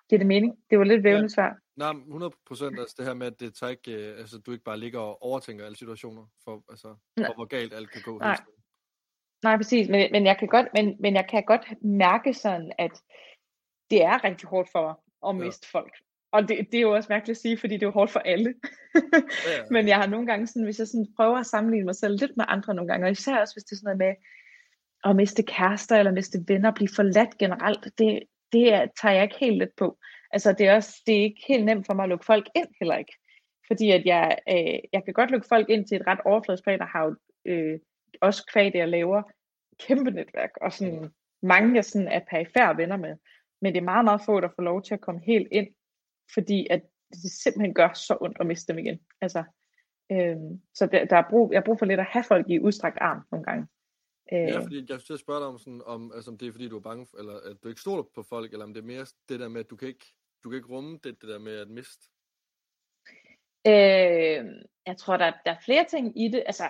Giver 0.08 0.18
det 0.18 0.26
mening? 0.26 0.52
Det 0.70 0.78
var 0.78 0.84
lidt 0.84 1.04
vævende 1.04 1.24
ja. 1.24 1.28
svar. 1.28 1.58
Nej, 1.76 1.90
100 1.90 2.32
procent. 2.46 2.78
Altså 2.78 2.94
det 2.98 3.06
her 3.06 3.14
med, 3.14 3.26
at 3.26 3.40
det 3.40 3.54
tager 3.54 3.70
ikke, 3.70 3.92
øh, 3.92 4.18
altså, 4.18 4.38
du 4.38 4.52
ikke 4.52 4.64
bare 4.64 4.78
ligger 4.78 5.00
og 5.00 5.22
overtænker 5.22 5.64
alle 5.64 5.76
situationer, 5.76 6.26
for, 6.44 6.64
altså, 6.68 6.96
for 7.18 7.34
hvor 7.34 7.44
galt 7.44 7.74
alt 7.74 7.90
kan 7.90 8.02
gå. 8.02 8.18
Nej. 8.18 8.36
Nej, 9.42 9.56
præcis. 9.56 9.88
Men, 9.88 10.12
men, 10.12 10.26
jeg 10.26 10.36
kan 10.38 10.48
godt, 10.48 10.68
men, 10.74 10.96
men 11.00 11.14
jeg 11.14 11.26
kan 11.30 11.44
godt 11.44 11.82
mærke 11.84 12.34
sådan, 12.34 12.72
at 12.78 13.02
det 13.90 14.02
er 14.02 14.24
rigtig 14.24 14.48
hårdt 14.48 14.68
for 14.72 14.82
mig 14.82 14.94
at 15.28 15.36
miste 15.36 15.66
ja. 15.74 15.78
folk. 15.78 15.94
Og 16.36 16.48
det, 16.48 16.56
det 16.72 16.78
er 16.78 16.82
jo 16.88 16.94
også 16.94 17.06
mærkeligt 17.10 17.36
at 17.36 17.42
sige, 17.42 17.58
fordi 17.58 17.74
det 17.74 17.82
er 17.82 17.86
jo 17.86 17.92
hårdt 17.92 18.10
for 18.10 18.20
alle. 18.20 18.54
ja. 18.94 19.00
Men 19.74 19.88
jeg 19.88 19.96
har 19.96 20.06
nogle 20.06 20.26
gange, 20.26 20.46
sådan, 20.46 20.64
hvis 20.64 20.78
jeg 20.78 20.86
sådan 20.86 21.06
prøver 21.16 21.38
at 21.38 21.46
sammenligne 21.46 21.84
mig 21.84 21.94
selv 21.96 22.18
lidt 22.20 22.36
med 22.36 22.44
andre 22.48 22.74
nogle 22.74 22.90
gange, 22.90 23.06
og 23.06 23.10
især 23.10 23.36
også 23.40 23.54
hvis 23.54 23.64
det 23.64 23.72
er 23.72 23.76
sådan 23.76 23.96
noget 23.96 23.98
med 23.98 24.14
at 25.10 25.16
miste 25.16 25.42
kærester 25.42 25.96
eller 25.96 26.12
miste 26.12 26.38
venner, 26.48 26.70
blive 26.70 26.88
forladt 26.96 27.38
generelt, 27.38 27.84
det, 27.98 28.22
det 28.52 28.74
er, 28.74 28.86
tager 29.00 29.14
jeg 29.14 29.22
ikke 29.22 29.38
helt 29.40 29.58
let 29.58 29.70
på. 29.76 29.98
Altså 30.30 30.52
det 30.52 30.66
er 30.66 30.74
også 30.74 31.02
det 31.06 31.16
er 31.16 31.22
ikke 31.22 31.44
helt 31.48 31.64
nemt 31.64 31.86
for 31.86 31.94
mig 31.94 32.02
at 32.02 32.08
lukke 32.08 32.24
folk 32.24 32.48
ind 32.54 32.68
heller 32.80 32.96
ikke. 32.96 33.12
Fordi 33.66 33.90
at 33.90 34.04
jeg, 34.04 34.38
øh, 34.48 34.78
jeg 34.92 35.04
kan 35.04 35.14
godt 35.14 35.30
lukke 35.30 35.48
folk 35.48 35.68
ind 35.68 35.86
til 35.86 35.96
et 35.96 36.06
ret 36.06 36.20
overfladsplan, 36.24 36.80
og 36.80 36.88
har 36.88 37.04
jo 37.04 37.16
øh, 37.44 37.78
også 38.20 38.46
kvad 38.52 38.64
det, 38.64 38.78
jeg 38.78 38.88
laver 38.88 39.22
kæmpe 39.86 40.10
netværk, 40.10 40.50
og 40.60 40.72
sådan 40.72 41.10
mange 41.42 41.74
jeg 41.74 41.84
sådan 41.84 42.08
er 42.08 42.20
perifære 42.30 42.76
venner 42.76 42.96
med. 42.96 43.16
Men 43.62 43.72
det 43.74 43.80
er 43.80 43.84
meget, 43.84 44.04
meget 44.04 44.20
få, 44.26 44.40
der 44.40 44.48
får 44.56 44.62
lov 44.62 44.82
til 44.82 44.94
at 44.94 45.00
komme 45.00 45.20
helt 45.26 45.48
ind, 45.50 45.68
fordi 46.34 46.66
at 46.70 46.82
det 47.10 47.30
simpelthen 47.30 47.74
gør 47.74 47.92
så 47.92 48.18
ondt 48.20 48.36
at 48.40 48.46
miste 48.46 48.72
dem 48.72 48.78
igen. 48.78 49.00
Altså, 49.20 49.44
øh, 50.12 50.36
så 50.74 50.86
der, 50.86 51.04
der 51.04 51.16
er 51.16 51.30
brug, 51.30 51.52
jeg 51.52 51.60
har 51.60 51.64
brug 51.64 51.78
for 51.78 51.86
lidt 51.86 52.00
at 52.00 52.06
have 52.06 52.24
folk 52.24 52.50
i 52.50 52.60
udstrakt 52.60 52.98
arm 53.00 53.22
nogle 53.32 53.44
gange. 53.44 53.66
Øh, 54.32 54.38
ja, 54.38 54.58
fordi 54.58 54.86
jeg 54.88 55.00
skulle 55.00 55.20
spørge 55.20 55.40
dig 55.40 55.48
om, 55.48 55.58
sådan, 55.58 55.82
om, 55.86 56.12
altså, 56.14 56.30
om 56.30 56.38
det 56.38 56.48
er 56.48 56.52
fordi, 56.52 56.68
du 56.68 56.76
er 56.76 56.80
bange, 56.80 57.06
for, 57.06 57.18
eller 57.18 57.40
at 57.50 57.56
du 57.62 57.68
ikke 57.68 57.80
stoler 57.80 58.02
på 58.14 58.22
folk, 58.22 58.52
eller 58.52 58.64
om 58.64 58.74
det 58.74 58.80
er 58.80 58.86
mere 58.86 59.06
det 59.28 59.40
der 59.40 59.48
med, 59.48 59.60
at 59.60 59.70
du 59.70 59.76
kan 59.76 59.88
ikke, 59.88 60.06
du 60.44 60.50
kan 60.50 60.56
ikke 60.56 60.68
rumme 60.68 60.98
det, 61.04 61.22
det 61.22 61.28
der 61.28 61.38
med 61.38 61.56
at 61.58 61.68
miste? 61.68 62.10
Øh, 63.66 64.44
jeg 64.86 64.96
tror, 64.98 65.16
der, 65.16 65.32
der 65.44 65.50
er 65.50 65.60
flere 65.64 65.84
ting 65.84 66.20
i 66.24 66.28
det. 66.28 66.42
Altså, 66.46 66.64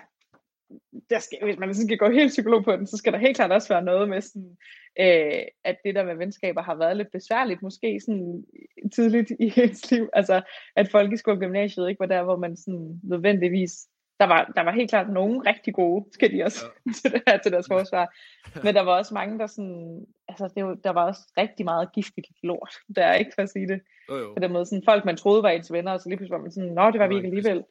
der 1.09 1.19
skal, 1.19 1.37
hvis 1.43 1.57
man 1.57 1.73
skal 1.73 1.97
gå 1.97 2.09
helt 2.09 2.29
psykolog 2.29 2.63
på 2.63 2.71
den, 2.71 2.87
så 2.87 2.97
skal 2.97 3.13
der 3.13 3.19
helt 3.19 3.35
klart 3.35 3.51
også 3.51 3.69
være 3.69 3.83
noget 3.83 4.09
med 4.09 4.21
sådan, 4.21 4.57
øh, 4.99 5.41
at 5.63 5.77
det 5.85 5.95
der 5.95 6.05
med 6.05 6.15
venskaber 6.15 6.61
har 6.61 6.75
været 6.75 6.97
lidt 6.97 7.11
besværligt, 7.11 7.61
måske 7.61 7.99
sådan 7.99 8.45
tidligt 8.93 9.31
i 9.39 9.53
ens 9.57 9.91
liv. 9.91 10.09
Altså, 10.13 10.41
at 10.75 10.91
folkeskole 10.91 11.35
og 11.35 11.39
gymnasiet 11.39 11.89
ikke 11.89 11.99
var 11.99 12.05
der, 12.05 12.23
hvor 12.23 12.37
man 12.37 12.57
sådan 12.57 12.99
nødvendigvis 13.03 13.87
der 14.19 14.25
var, 14.25 14.51
der 14.55 14.61
var 14.61 14.71
helt 14.71 14.89
klart 14.89 15.09
nogen 15.09 15.47
rigtig 15.47 15.73
gode, 15.73 16.05
skal 16.11 16.31
de 16.31 16.43
også 16.43 16.65
ja. 16.65 16.91
til, 17.01 17.11
det 17.11 17.21
her, 17.27 17.37
til 17.37 17.51
deres 17.51 17.67
forsvar. 17.71 18.15
Men 18.63 18.75
der 18.75 18.81
var 18.81 18.97
også 18.97 19.13
mange, 19.13 19.39
der 19.39 19.47
sådan, 19.47 20.05
altså 20.27 20.49
det 20.55 20.65
var, 20.65 20.73
der 20.73 20.89
var 20.89 21.05
også 21.07 21.21
rigtig 21.37 21.65
meget 21.65 21.91
giftigt 21.93 22.27
lort, 22.43 22.73
der 22.95 23.03
er 23.03 23.13
ikke 23.13 23.31
for 23.35 23.41
at 23.41 23.49
sige 23.49 23.67
det. 23.67 23.81
Jo, 24.09 24.15
jo. 24.15 24.33
På 24.33 24.39
den 24.39 24.53
måde, 24.53 24.65
sådan 24.65 24.83
folk, 24.85 25.05
man 25.05 25.17
troede 25.17 25.43
var 25.43 25.49
ens 25.49 25.71
venner, 25.71 25.91
og 25.91 25.99
så 25.99 26.09
lige 26.09 26.17
pludselig 26.17 26.37
var 26.37 26.43
man 26.43 26.51
sådan, 26.51 26.73
nå, 26.73 26.91
det 26.91 26.99
var 26.99 27.07
vi 27.07 27.15
ikke 27.15 27.27
alligevel. 27.27 27.63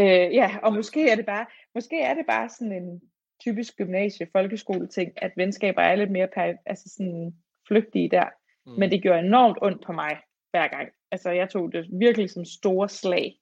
Øh, 0.00 0.34
ja, 0.34 0.50
og 0.62 0.74
måske 0.74 1.10
er 1.10 1.16
det 1.16 1.26
bare, 1.26 1.46
måske 1.74 2.00
er 2.00 2.14
det 2.14 2.26
bare 2.26 2.48
sådan 2.48 2.72
en 2.72 3.00
typisk 3.40 3.76
gymnasie, 3.76 4.28
folkeskole 4.32 4.88
ting, 4.88 5.12
at 5.16 5.32
venskaber 5.36 5.82
er 5.82 5.96
lidt 5.96 6.10
mere 6.10 6.28
per, 6.34 6.54
altså 6.66 6.88
sådan 6.88 7.34
flygtige 7.68 8.10
der. 8.10 8.28
Mm. 8.66 8.72
Men 8.72 8.90
det 8.90 9.02
gjorde 9.02 9.18
enormt 9.18 9.58
ondt 9.62 9.84
på 9.86 9.92
mig 9.92 10.18
hver 10.50 10.68
gang. 10.68 10.88
Altså 11.10 11.30
jeg 11.30 11.50
tog 11.50 11.72
det 11.72 11.86
virkelig 11.92 12.30
som 12.30 12.44
store 12.44 12.88
slag 12.88 13.38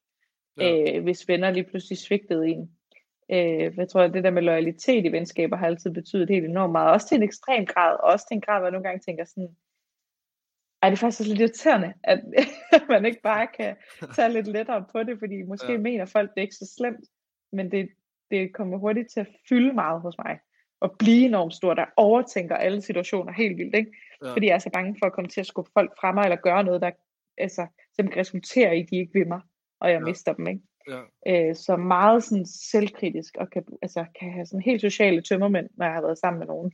ja. 0.61 0.97
øh, 0.97 1.03
hvis 1.03 1.29
venner 1.29 1.51
lige 1.51 1.65
pludselig 1.65 1.99
svigtede 1.99 2.49
en. 2.49 2.71
Øh, 3.31 3.77
jeg 3.77 3.89
tror, 3.89 4.01
at 4.01 4.15
det 4.15 4.25
der 4.25 4.31
med 4.31 4.43
loyalitet 4.43 5.05
i 5.05 5.13
venskaber 5.13 5.57
har 5.57 5.67
altid 5.67 5.91
betydet 5.91 6.31
helt 6.31 6.45
enormt 6.45 6.73
meget. 6.73 6.93
Også 6.93 7.09
til 7.09 7.17
en 7.17 7.23
ekstrem 7.23 7.67
grad, 7.67 7.97
og 8.03 8.13
også 8.13 8.27
til 8.29 8.35
en 8.35 8.41
grad, 8.41 8.59
hvor 8.59 8.67
jeg 8.67 8.73
nogle 8.73 8.85
gange 8.85 9.01
tænker 9.07 9.25
sådan, 9.25 9.57
ej, 10.85 10.91
det 10.91 10.97
er 10.97 11.01
faktisk 11.01 11.29
lidt 11.29 11.41
irriterende, 11.41 11.95
at 12.03 12.21
man 12.89 13.05
ikke 13.05 13.21
bare 13.23 13.47
kan 13.47 13.77
tage 14.17 14.33
lidt 14.33 14.47
lettere 14.47 14.85
på 14.93 15.03
det, 15.03 15.19
fordi 15.19 15.43
måske 15.43 15.73
ja. 15.73 15.79
mener 15.79 16.05
folk, 16.05 16.31
det 16.31 16.39
er 16.39 16.43
ikke 16.43 16.55
så 16.55 16.75
slemt, 16.79 17.05
men 17.53 17.71
det, 17.71 17.89
det 18.31 18.55
kommer 18.55 18.79
hurtigt 18.79 19.11
til 19.13 19.21
at 19.21 19.29
fylde 19.49 19.73
meget 19.73 20.01
hos 20.01 20.19
mig, 20.19 20.39
og 20.81 20.97
blive 20.99 21.25
enormt 21.27 21.55
stort, 21.55 21.77
der 21.77 21.85
overtænker 21.97 22.57
alle 22.57 22.83
situationer 22.83 23.33
helt 23.33 23.59
vildt, 23.59 23.75
ikke? 23.75 23.91
Ja. 24.25 24.33
fordi 24.33 24.47
jeg 24.47 24.55
er 24.55 24.59
så 24.59 24.71
bange 24.73 24.97
for 24.99 25.07
at 25.07 25.13
komme 25.13 25.29
til 25.29 25.41
at 25.41 25.47
skubbe 25.47 25.71
folk 25.75 25.93
fra 26.01 26.13
mig, 26.13 26.25
eller 26.25 26.37
gøre 26.37 26.65
noget, 26.65 26.81
der 26.81 26.91
altså, 27.39 27.67
simpelthen 27.97 28.21
resulterer 28.21 28.73
i, 28.73 28.81
at 28.81 28.91
de 28.91 28.97
ikke 28.97 29.13
vil 29.13 29.29
mig 29.29 29.41
og 29.81 29.91
jeg 29.91 30.01
ja. 30.01 30.05
mister 30.05 30.33
dem, 30.33 30.47
ikke? 30.47 30.63
Ja. 30.89 31.01
Øh, 31.49 31.55
så 31.55 31.77
meget 31.77 32.25
sådan 32.25 32.47
selvkritisk, 32.47 33.37
og 33.41 33.51
kan, 33.51 33.65
altså, 33.83 34.05
kan 34.21 34.33
have 34.33 34.47
sådan 34.47 34.63
helt 34.63 34.81
sociale 34.81 35.23
tømmermænd, 35.23 35.69
når 35.77 35.87
jeg 35.87 35.95
har 35.95 36.01
været 36.01 36.19
sammen 36.19 36.39
med 36.39 36.47
nogen. 36.47 36.73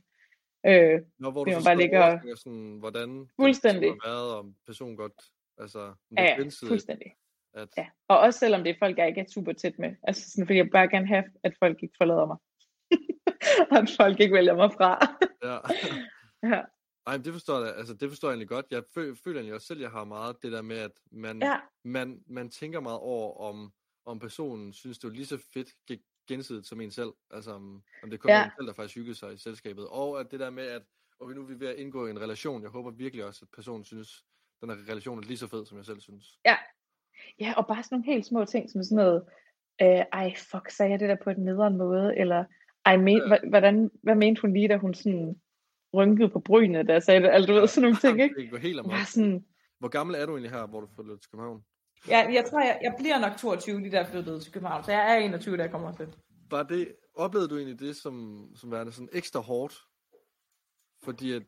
Øh, 0.65 1.01
Nå, 1.19 1.31
hvor 1.31 1.43
du 1.43 1.51
så 1.51 1.63
bare 1.65 1.77
ligger 1.77 2.35
sådan, 2.35 2.77
hvordan 2.79 3.29
fuldstændig. 3.35 3.81
det 3.81 3.97
har 4.03 4.09
været, 4.09 4.33
om 4.33 4.55
personen 4.65 4.97
godt, 4.97 5.21
altså, 5.57 5.93
ja, 6.17 6.23
ja, 6.23 6.49
fuldstændig. 6.67 7.15
At... 7.53 7.69
Ja. 7.77 7.87
Og 8.07 8.19
også 8.19 8.39
selvom 8.39 8.63
det 8.63 8.69
er 8.69 8.79
folk, 8.79 8.97
jeg 8.97 9.07
ikke 9.07 9.21
er 9.21 9.25
super 9.29 9.53
tæt 9.53 9.79
med. 9.79 9.95
Altså 10.03 10.31
sådan, 10.31 10.47
fordi 10.47 10.57
jeg 10.57 10.69
bare 10.71 10.89
gerne 10.89 11.07
have, 11.07 11.23
at 11.43 11.53
folk 11.59 11.83
ikke 11.83 11.95
forlader 11.97 12.25
mig. 12.25 12.37
og 13.71 13.77
at 13.81 13.89
folk 13.97 14.19
ikke 14.19 14.35
vælger 14.35 14.55
mig 14.55 14.71
fra. 14.73 15.17
ja. 15.43 15.57
ja. 16.55 16.61
Ej, 17.07 17.17
det 17.17 17.33
forstår 17.33 17.65
jeg, 17.65 17.75
altså 17.75 17.93
det 17.93 18.09
forstår 18.09 18.27
jeg 18.27 18.33
egentlig 18.33 18.49
godt. 18.49 18.65
Jeg 18.71 18.83
føler, 18.93 19.15
føler 19.23 19.39
egentlig 19.39 19.55
også 19.55 19.67
selv, 19.67 19.79
at 19.79 19.83
jeg 19.83 19.91
har 19.91 20.03
meget 20.03 20.43
det 20.43 20.51
der 20.51 20.61
med, 20.61 20.77
at 20.77 20.91
man, 21.11 21.41
ja. 21.41 21.59
man, 21.83 22.23
man 22.27 22.49
tænker 22.49 22.79
meget 22.79 22.99
over, 22.99 23.41
om, 23.41 23.73
om 24.05 24.19
personen 24.19 24.73
synes, 24.73 24.99
det 24.99 25.07
er 25.07 25.11
lige 25.11 25.25
så 25.25 25.37
fedt 25.53 25.69
gensidigt 26.27 26.67
som 26.67 26.81
en 26.81 26.91
selv. 26.91 27.11
Altså 27.31 27.51
om, 27.51 27.83
om 28.03 28.09
det 28.09 28.19
kun 28.19 28.29
ja. 28.29 28.39
er 28.39 28.45
en 28.45 28.51
selv, 28.57 28.67
der 28.67 28.73
faktisk 28.73 28.95
hyggede 28.95 29.15
sig 29.15 29.33
i 29.33 29.37
selskabet. 29.37 29.87
Og 29.87 30.19
at 30.19 30.31
det 30.31 30.39
der 30.39 30.49
med, 30.49 30.63
at 30.63 30.81
okay, 31.19 31.35
nu 31.35 31.41
er 31.41 31.47
vi 31.47 31.59
ved 31.59 31.67
at 31.67 31.75
indgå 31.75 32.07
i 32.07 32.09
en 32.09 32.21
relation. 32.21 32.61
Jeg 32.61 32.69
håber 32.69 32.91
virkelig 32.91 33.25
også, 33.25 33.45
at 33.45 33.49
personen 33.55 33.83
synes, 33.83 34.25
den 34.61 34.69
her 34.69 34.77
relation 34.89 35.17
er 35.19 35.23
lige 35.23 35.37
så 35.37 35.47
fed, 35.47 35.65
som 35.65 35.77
jeg 35.77 35.85
selv 35.85 35.99
synes. 35.99 36.25
Ja, 36.45 36.57
Ja, 37.39 37.53
og 37.57 37.67
bare 37.67 37.83
sådan 37.83 37.95
nogle 37.95 38.13
helt 38.13 38.25
små 38.25 38.45
ting, 38.45 38.69
som 38.69 38.83
sådan 38.83 38.95
noget, 38.95 39.23
øh, 39.81 40.05
ej 40.13 40.33
fuck, 40.37 40.69
sagde 40.69 40.91
jeg 40.91 40.99
det 40.99 41.09
der 41.09 41.17
på 41.23 41.29
en 41.29 41.37
nederen 41.37 41.77
måde, 41.77 42.17
eller 42.17 42.45
ej, 42.85 42.97
men, 42.97 43.17
Ja. 43.17 43.49
hvordan, 43.49 43.91
hvad 44.03 44.15
mente 44.15 44.41
hun 44.41 44.53
lige, 44.53 44.67
da 44.67 44.77
hun 44.77 44.93
sådan 44.93 45.41
rynkede 45.93 46.29
på 46.29 46.39
brynene, 46.39 46.83
da 46.83 46.93
jeg 46.93 47.03
sagde 47.03 47.21
det, 47.21 47.29
altså 47.29 47.47
du 47.47 47.59
ved, 47.59 47.67
sådan 47.67 47.81
nogle 47.81 47.97
ting, 47.97 48.21
ikke? 48.21 48.35
Det 48.41 48.51
går 48.51 48.57
helt 48.57 48.79
amok. 48.79 48.93
Sådan, 49.05 49.45
Hvor 49.79 49.87
gammel 49.87 50.15
er 50.15 50.25
du 50.25 50.31
egentlig 50.31 50.51
her, 50.51 50.67
hvor 50.67 50.81
du 50.81 50.87
flyttede 50.95 51.17
til 51.17 51.31
København? 51.31 51.63
Jeg, 52.07 52.29
jeg 52.33 52.45
tror, 52.49 52.59
jeg, 52.59 52.79
jeg 52.81 52.95
bliver 52.99 53.19
nok 53.19 53.37
22 53.37 53.79
lige 53.79 53.97
jeg 53.97 54.07
flyttede 54.07 54.39
til 54.39 54.53
København, 54.53 54.83
så 54.83 54.91
jeg 54.91 55.13
er 55.13 55.17
21, 55.17 55.57
da 55.57 55.61
jeg 55.61 55.71
kommer 55.71 55.91
til. 55.91 56.15
Var 56.49 56.63
det, 56.63 56.95
oplevede 57.15 57.49
du 57.49 57.57
egentlig 57.57 57.79
det 57.79 57.95
som, 57.95 58.47
som 58.55 58.71
værende 58.71 58.91
sådan 58.91 59.09
ekstra 59.11 59.39
hårdt? 59.39 59.73
Fordi 61.03 61.31
at 61.31 61.43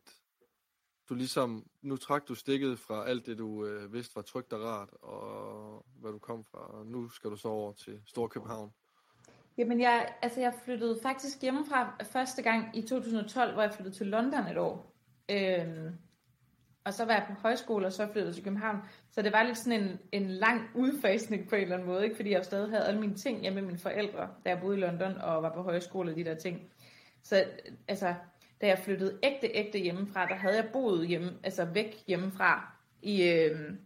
du 1.08 1.14
ligesom, 1.14 1.66
nu 1.82 1.96
trak 1.96 2.28
du 2.28 2.34
stikket 2.34 2.78
fra 2.78 3.08
alt 3.08 3.26
det, 3.26 3.38
du 3.38 3.66
øh, 3.66 3.92
vidste 3.92 4.16
var 4.16 4.22
trygt 4.22 4.52
og 4.52 4.60
rart, 4.64 4.88
og 5.02 5.86
hvad 6.00 6.12
du 6.12 6.18
kom 6.18 6.44
fra, 6.44 6.58
og 6.58 6.86
nu 6.86 7.08
skal 7.08 7.30
du 7.30 7.36
så 7.36 7.48
over 7.48 7.72
til 7.72 8.00
Stor 8.06 8.28
København. 8.28 8.72
Jamen, 9.58 9.80
jeg, 9.80 10.14
altså, 10.22 10.40
jeg 10.40 10.54
flyttede 10.64 10.98
faktisk 11.02 11.42
hjemmefra 11.42 11.96
første 12.12 12.42
gang 12.42 12.76
i 12.76 12.82
2012, 12.82 13.52
hvor 13.52 13.62
jeg 13.62 13.74
flyttede 13.74 13.96
til 13.96 14.06
London 14.06 14.46
et 14.46 14.58
år. 14.58 14.94
Øhm, 15.30 15.98
og 16.84 16.94
så 16.94 17.04
var 17.04 17.12
jeg 17.12 17.24
på 17.28 17.34
højskole, 17.42 17.86
og 17.86 17.92
så 17.92 18.06
flyttede 18.06 18.26
jeg 18.26 18.34
til 18.34 18.44
København. 18.44 18.78
Så 19.10 19.22
det 19.22 19.32
var 19.32 19.42
lidt 19.42 19.58
sådan 19.58 19.82
en, 19.82 19.98
en 20.12 20.30
lang 20.30 20.70
udfasning 20.74 21.48
på 21.48 21.54
en 21.54 21.62
eller 21.62 21.74
anden 21.74 21.88
måde, 21.88 22.04
ikke? 22.04 22.16
fordi 22.16 22.30
jeg 22.30 22.38
jo 22.38 22.44
stadig 22.44 22.70
havde 22.70 22.86
alle 22.86 23.00
mine 23.00 23.14
ting 23.14 23.40
hjemme 23.40 23.60
med 23.60 23.66
mine 23.66 23.78
forældre, 23.78 24.28
da 24.44 24.50
jeg 24.50 24.60
boede 24.60 24.76
i 24.78 24.80
London 24.80 25.18
og 25.18 25.42
var 25.42 25.54
på 25.54 25.62
højskole 25.62 26.10
og 26.10 26.16
de 26.16 26.24
der 26.24 26.34
ting. 26.34 26.60
Så 27.22 27.44
altså, 27.88 28.14
da 28.60 28.66
jeg 28.66 28.78
flyttede 28.78 29.18
ægte, 29.22 29.46
ægte 29.54 29.78
hjemmefra, 29.78 30.26
der 30.26 30.34
havde 30.34 30.56
jeg 30.56 30.68
boet 30.72 31.08
hjemme, 31.08 31.32
altså 31.42 31.64
væk 31.64 31.96
hjemmefra 32.06 32.72
i, 33.02 33.22
øhm, 33.22 33.78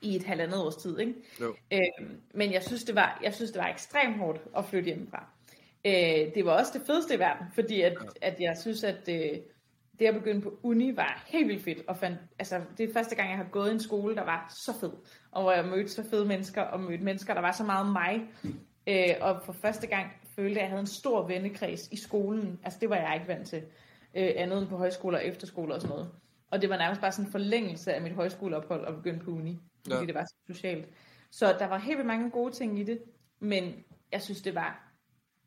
i 0.00 0.16
et 0.16 0.24
halvandet 0.24 0.58
års 0.58 0.76
tid. 0.76 0.98
Ikke? 0.98 1.14
Jo. 1.40 1.56
Øhm, 1.72 2.20
men 2.34 2.52
jeg 2.52 2.62
synes, 2.62 2.84
det 2.84 2.94
var, 2.94 3.20
jeg 3.22 3.34
synes, 3.34 3.50
det 3.50 3.62
var 3.62 3.68
ekstremt 3.68 4.16
hårdt 4.16 4.40
at 4.56 4.64
flytte 4.64 4.86
hjemmefra. 4.86 5.26
Øh, 5.86 6.34
det 6.34 6.44
var 6.44 6.52
også 6.52 6.78
det 6.78 6.86
fedeste 6.86 7.14
i 7.14 7.18
verden, 7.18 7.46
fordi 7.54 7.80
at, 7.80 7.96
at 8.22 8.40
jeg 8.40 8.56
synes, 8.60 8.84
at 8.84 9.08
øh, 9.08 9.38
det 9.98 10.06
at 10.06 10.14
begynde 10.14 10.40
på 10.40 10.58
uni 10.62 10.96
var 10.96 11.24
helt 11.26 11.48
vildt 11.48 11.64
fedt. 11.64 11.78
Og 11.88 11.96
fandt, 11.96 12.18
altså, 12.38 12.60
det 12.78 12.88
er 12.88 12.92
første 12.92 13.14
gang, 13.14 13.28
jeg 13.28 13.36
har 13.36 13.44
gået 13.50 13.68
i 13.68 13.72
en 13.72 13.80
skole, 13.80 14.14
der 14.14 14.24
var 14.24 14.52
så 14.56 14.72
fed. 14.80 14.92
Og 15.30 15.42
hvor 15.42 15.52
jeg 15.52 15.64
mødte 15.64 15.88
så 15.88 16.04
fede 16.10 16.24
mennesker, 16.24 16.62
og 16.62 16.80
mødte 16.80 17.04
mennesker, 17.04 17.34
der 17.34 17.40
var 17.40 17.52
så 17.52 17.64
meget 17.64 17.92
mig. 17.92 18.22
Øh, 18.86 19.14
og 19.20 19.42
for 19.44 19.52
første 19.52 19.86
gang 19.86 20.06
følte 20.36 20.50
jeg, 20.50 20.58
at 20.58 20.62
jeg 20.62 20.68
havde 20.68 20.80
en 20.80 20.86
stor 20.86 21.26
vennekreds 21.26 21.88
i 21.88 21.96
skolen. 21.96 22.60
Altså 22.64 22.78
det 22.80 22.90
var 22.90 22.96
jeg 22.96 23.14
ikke 23.14 23.28
vant 23.28 23.48
til. 23.48 23.62
Øh, 24.14 24.30
andet 24.36 24.58
end 24.58 24.68
på 24.68 24.76
højskoler 24.76 25.18
og 25.18 25.26
efterskoler 25.26 25.74
og 25.74 25.80
sådan 25.80 25.96
noget. 25.96 26.10
Og 26.50 26.62
det 26.62 26.70
var 26.70 26.76
nærmest 26.76 27.00
bare 27.00 27.12
sådan 27.12 27.26
en 27.26 27.32
forlængelse 27.32 27.94
af 27.94 28.02
mit 28.02 28.12
højskoleophold 28.12 28.86
at 28.86 28.94
begynde 28.94 29.24
på 29.24 29.30
uni. 29.30 29.58
Fordi 29.84 29.94
Ja. 30.00 30.06
det 30.06 30.14
var 30.14 30.24
så 30.24 30.34
socialt. 30.54 30.88
Så 31.30 31.56
der 31.58 31.66
var 31.66 31.78
helt 31.78 31.96
vildt 31.96 32.06
mange 32.06 32.30
gode 32.30 32.52
ting 32.52 32.78
i 32.80 32.82
det. 32.82 33.02
Men 33.40 33.74
jeg 34.12 34.22
synes, 34.22 34.42
det 34.42 34.54
var 34.54 34.90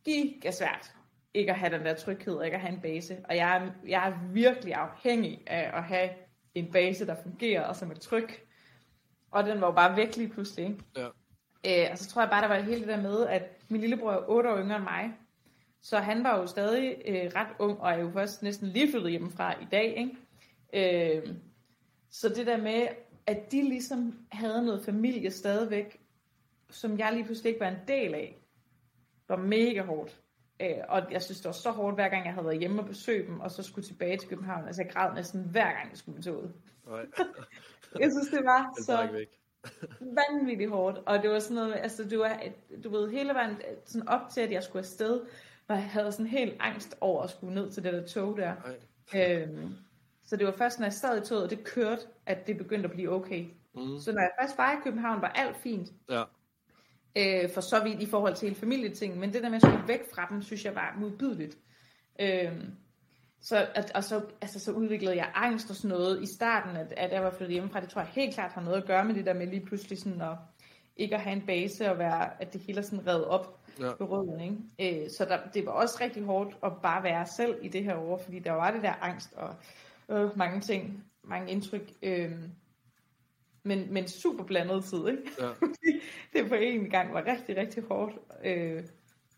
gigasvært 0.06 0.94
ikke 1.38 1.52
at 1.52 1.58
have 1.60 1.78
den 1.78 1.86
der 1.86 1.96
tryghed, 1.96 2.36
og 2.36 2.46
ikke 2.46 2.56
at 2.56 2.62
have 2.62 2.74
en 2.74 2.82
base. 2.82 3.18
Og 3.30 3.36
jeg 3.36 3.58
er, 3.58 3.72
jeg 3.88 4.10
er 4.10 4.34
virkelig 4.34 4.74
afhængig 4.74 5.44
af 5.48 5.78
at 5.78 5.84
have 5.84 6.10
en 6.56 6.72
base, 6.72 7.08
der 7.08 7.16
fungerer, 7.24 7.64
og 7.64 7.76
som 7.76 7.92
er 7.92 7.96
tryg. 7.96 8.30
Og 9.32 9.44
den 9.44 9.62
var 9.62 9.68
jo 9.68 9.74
bare 9.74 9.98
væk 9.98 10.16
lige 10.16 10.30
pludselig. 10.30 10.66
Ikke? 10.66 10.80
Ja. 10.98 11.08
Øh, 11.86 11.92
og 11.92 11.98
så 11.98 12.10
tror 12.10 12.22
jeg 12.22 12.30
bare, 12.30 12.42
der 12.42 12.48
var 12.48 12.60
hele 12.60 12.80
det 12.80 12.88
der 12.88 13.02
med, 13.02 13.28
at 13.28 13.62
min 13.70 13.82
lillebror 13.82 14.12
er 14.12 14.30
8 14.30 14.50
år 14.50 14.58
yngre 14.58 14.76
end 14.76 14.84
mig. 14.84 15.14
Så 15.82 15.98
han 15.98 16.24
var 16.24 16.40
jo 16.40 16.48
stadig 16.48 16.96
øh, 17.06 17.32
ret 17.36 17.56
ung, 17.60 17.80
og 17.82 17.92
er 17.92 17.98
jo 17.98 18.12
først 18.12 18.44
næsten 18.44 18.68
lige 18.68 18.92
flyttet 18.92 19.12
hjemmefra 19.12 19.62
i 19.62 19.68
dag. 19.72 19.98
Ikke? 19.98 21.18
Øh, 21.18 21.34
så 22.10 22.30
det 22.30 22.48
der 22.48 22.58
med, 22.58 22.88
at 23.26 23.52
de 23.52 23.64
ligesom 23.64 24.20
havde 24.32 24.66
noget 24.66 24.86
familie 24.86 25.32
stadigvæk, 25.32 26.00
som 26.70 27.00
jeg 27.00 27.14
lige 27.14 27.26
pludselig 27.26 27.50
ikke 27.50 27.60
var 27.60 27.70
en 27.70 27.88
del 27.88 28.14
af, 28.14 28.38
var 29.28 29.38
mega 29.38 29.82
hårdt. 29.82 30.22
Øh, 30.62 30.78
og 30.90 31.02
jeg 31.12 31.22
synes, 31.22 31.38
det 31.40 31.46
var 31.46 31.52
så 31.52 31.72
hårdt, 31.72 31.96
hver 31.96 32.10
gang 32.10 32.26
jeg 32.26 32.34
havde 32.34 32.46
været 32.46 32.60
hjemme 32.60 32.82
og 32.82 32.88
besøgt 32.88 33.28
dem, 33.28 33.40
og 33.40 33.52
så 33.52 33.64
skulle 33.64 33.88
tilbage 33.88 34.18
til 34.18 34.30
København. 34.30 34.68
Altså 34.68 34.82
jeg 34.84 34.92
græd 34.94 35.14
næsten 35.16 35.44
hver 35.52 35.74
gang, 35.74 35.90
jeg 35.90 35.98
skulle 35.98 36.16
med 36.16 36.24
toget. 36.24 36.54
Nej, 36.88 37.06
Jeg 38.00 38.12
synes, 38.12 38.28
det 38.30 38.46
var 38.46 38.74
så 38.82 39.10
væk. 39.12 39.28
vanvittigt 40.00 40.70
hårdt, 40.70 40.98
og 41.06 41.24
det 41.24 41.30
var 41.30 41.40
sådan 41.40 41.56
noget, 41.56 41.74
altså 41.76 42.08
du, 42.10 42.20
var, 42.20 42.42
du 42.84 42.90
ved, 42.90 43.10
hele 43.12 43.34
vejen 43.34 43.58
sådan 43.86 44.08
op 44.08 44.22
til, 44.30 44.42
at 44.42 44.52
jeg 44.52 44.64
skulle 44.64 44.80
afsted, 44.80 45.22
var 45.68 45.76
jeg 45.76 45.90
havde 45.90 46.12
sådan 46.12 46.26
helt 46.26 46.56
angst 46.60 46.96
over 47.02 47.24
at 47.24 47.30
skulle 47.30 47.56
ned 47.56 47.72
til 47.72 47.84
det 47.84 47.94
der 47.94 48.06
tog 48.08 48.38
der. 48.38 48.54
Nej. 49.14 49.42
Øhm, 49.42 49.76
så 50.26 50.36
det 50.36 50.46
var 50.46 50.52
først, 50.52 50.80
når 50.80 50.86
jeg 50.86 50.94
sad 50.94 51.22
i 51.22 51.26
toget, 51.26 51.44
og 51.44 51.50
det 51.50 51.64
kørte, 51.64 52.02
at 52.26 52.48
det 52.48 52.58
begyndte 52.58 52.86
at 52.90 52.92
blive 52.96 53.10
okay. 53.12 53.46
Mm. 53.76 54.00
Så 54.00 54.12
når 54.12 54.22
jeg 54.22 54.32
først 54.42 54.58
var 54.58 54.72
i 54.72 54.76
København, 54.84 55.22
var 55.22 55.28
alt 55.30 55.58
fint, 55.58 55.90
Ja, 56.10 56.24
øh, 57.16 57.50
for 57.54 57.62
så 57.62 57.84
vidt 57.84 58.02
i 58.02 58.06
forhold 58.06 58.36
til 58.36 58.48
hele 58.48 58.60
familieting, 58.60 59.20
men 59.20 59.34
det 59.34 59.44
der 59.44 59.50
med 59.50 59.56
at 59.56 59.62
skulle 59.62 59.88
væk 59.88 60.02
fra 60.14 60.28
dem, 60.30 60.42
synes 60.42 60.66
jeg 60.66 60.76
var 60.76 60.96
modbydeligt. 61.00 61.58
Øhm, 62.20 62.72
så, 63.42 63.68
at, 63.76 63.92
og 63.96 64.04
så, 64.04 64.22
altså, 64.42 64.60
så 64.60 64.72
udviklede 64.72 65.16
jeg 65.16 65.32
angst 65.36 65.70
og 65.70 65.76
sådan 65.76 65.98
noget 65.98 66.24
i 66.24 66.26
starten, 66.26 66.76
at, 66.76 66.94
at 66.98 67.14
jeg 67.14 67.24
var 67.24 67.32
flyttet 67.32 67.54
hjemmefra. 67.54 67.80
Det 67.80 67.90
tror 67.90 68.02
jeg 68.02 68.10
helt 68.10 68.34
klart 68.34 68.52
har 68.52 68.62
noget 68.62 68.78
at 68.78 68.88
gøre 68.88 69.06
med 69.06 69.16
det 69.16 69.26
der 69.26 69.34
med 69.34 69.48
lige 69.48 69.66
pludselig 69.66 70.00
sådan 70.00 70.22
at 70.22 70.38
ikke 70.98 71.16
at 71.16 71.22
have 71.22 71.36
en 71.36 71.46
base 71.46 71.92
og 71.92 72.00
være, 72.00 72.42
at 72.42 72.54
det 72.54 72.62
hele 72.62 72.78
er 72.78 72.84
sådan 72.84 73.08
reddet 73.08 73.26
op 73.26 73.60
ja. 73.80 73.94
på 73.96 74.06
røden. 74.06 74.40
Ikke? 74.80 75.04
Øh, 75.04 75.10
så 75.10 75.26
der, 75.26 75.38
det 75.54 75.66
var 75.66 75.72
også 75.72 75.98
rigtig 76.02 76.24
hårdt 76.24 76.58
at 76.64 76.72
bare 76.84 77.04
være 77.04 77.26
selv 77.26 77.56
i 77.62 77.68
det 77.68 77.84
her 77.84 77.96
år, 77.96 78.18
fordi 78.18 78.40
der 78.40 78.52
var 78.52 78.72
det 78.72 78.84
der 78.84 78.94
angst 79.02 79.34
og 79.34 79.56
øh, 80.10 80.38
mange 80.38 80.62
ting, 80.62 81.04
mange 81.24 81.52
indtryk. 81.52 81.94
Øh, 82.02 82.32
men, 83.68 83.94
men 83.94 84.08
super 84.08 84.44
blandet 84.44 84.84
tid, 84.84 85.08
ikke? 85.08 85.22
ja. 85.40 85.50
det 86.34 86.50
på 86.50 86.56
en 86.56 86.90
gang 86.90 87.14
var 87.14 87.26
rigtig, 87.26 87.58
rigtig 87.58 87.84
hårdt. 87.84 88.16
Øh, 88.46 88.84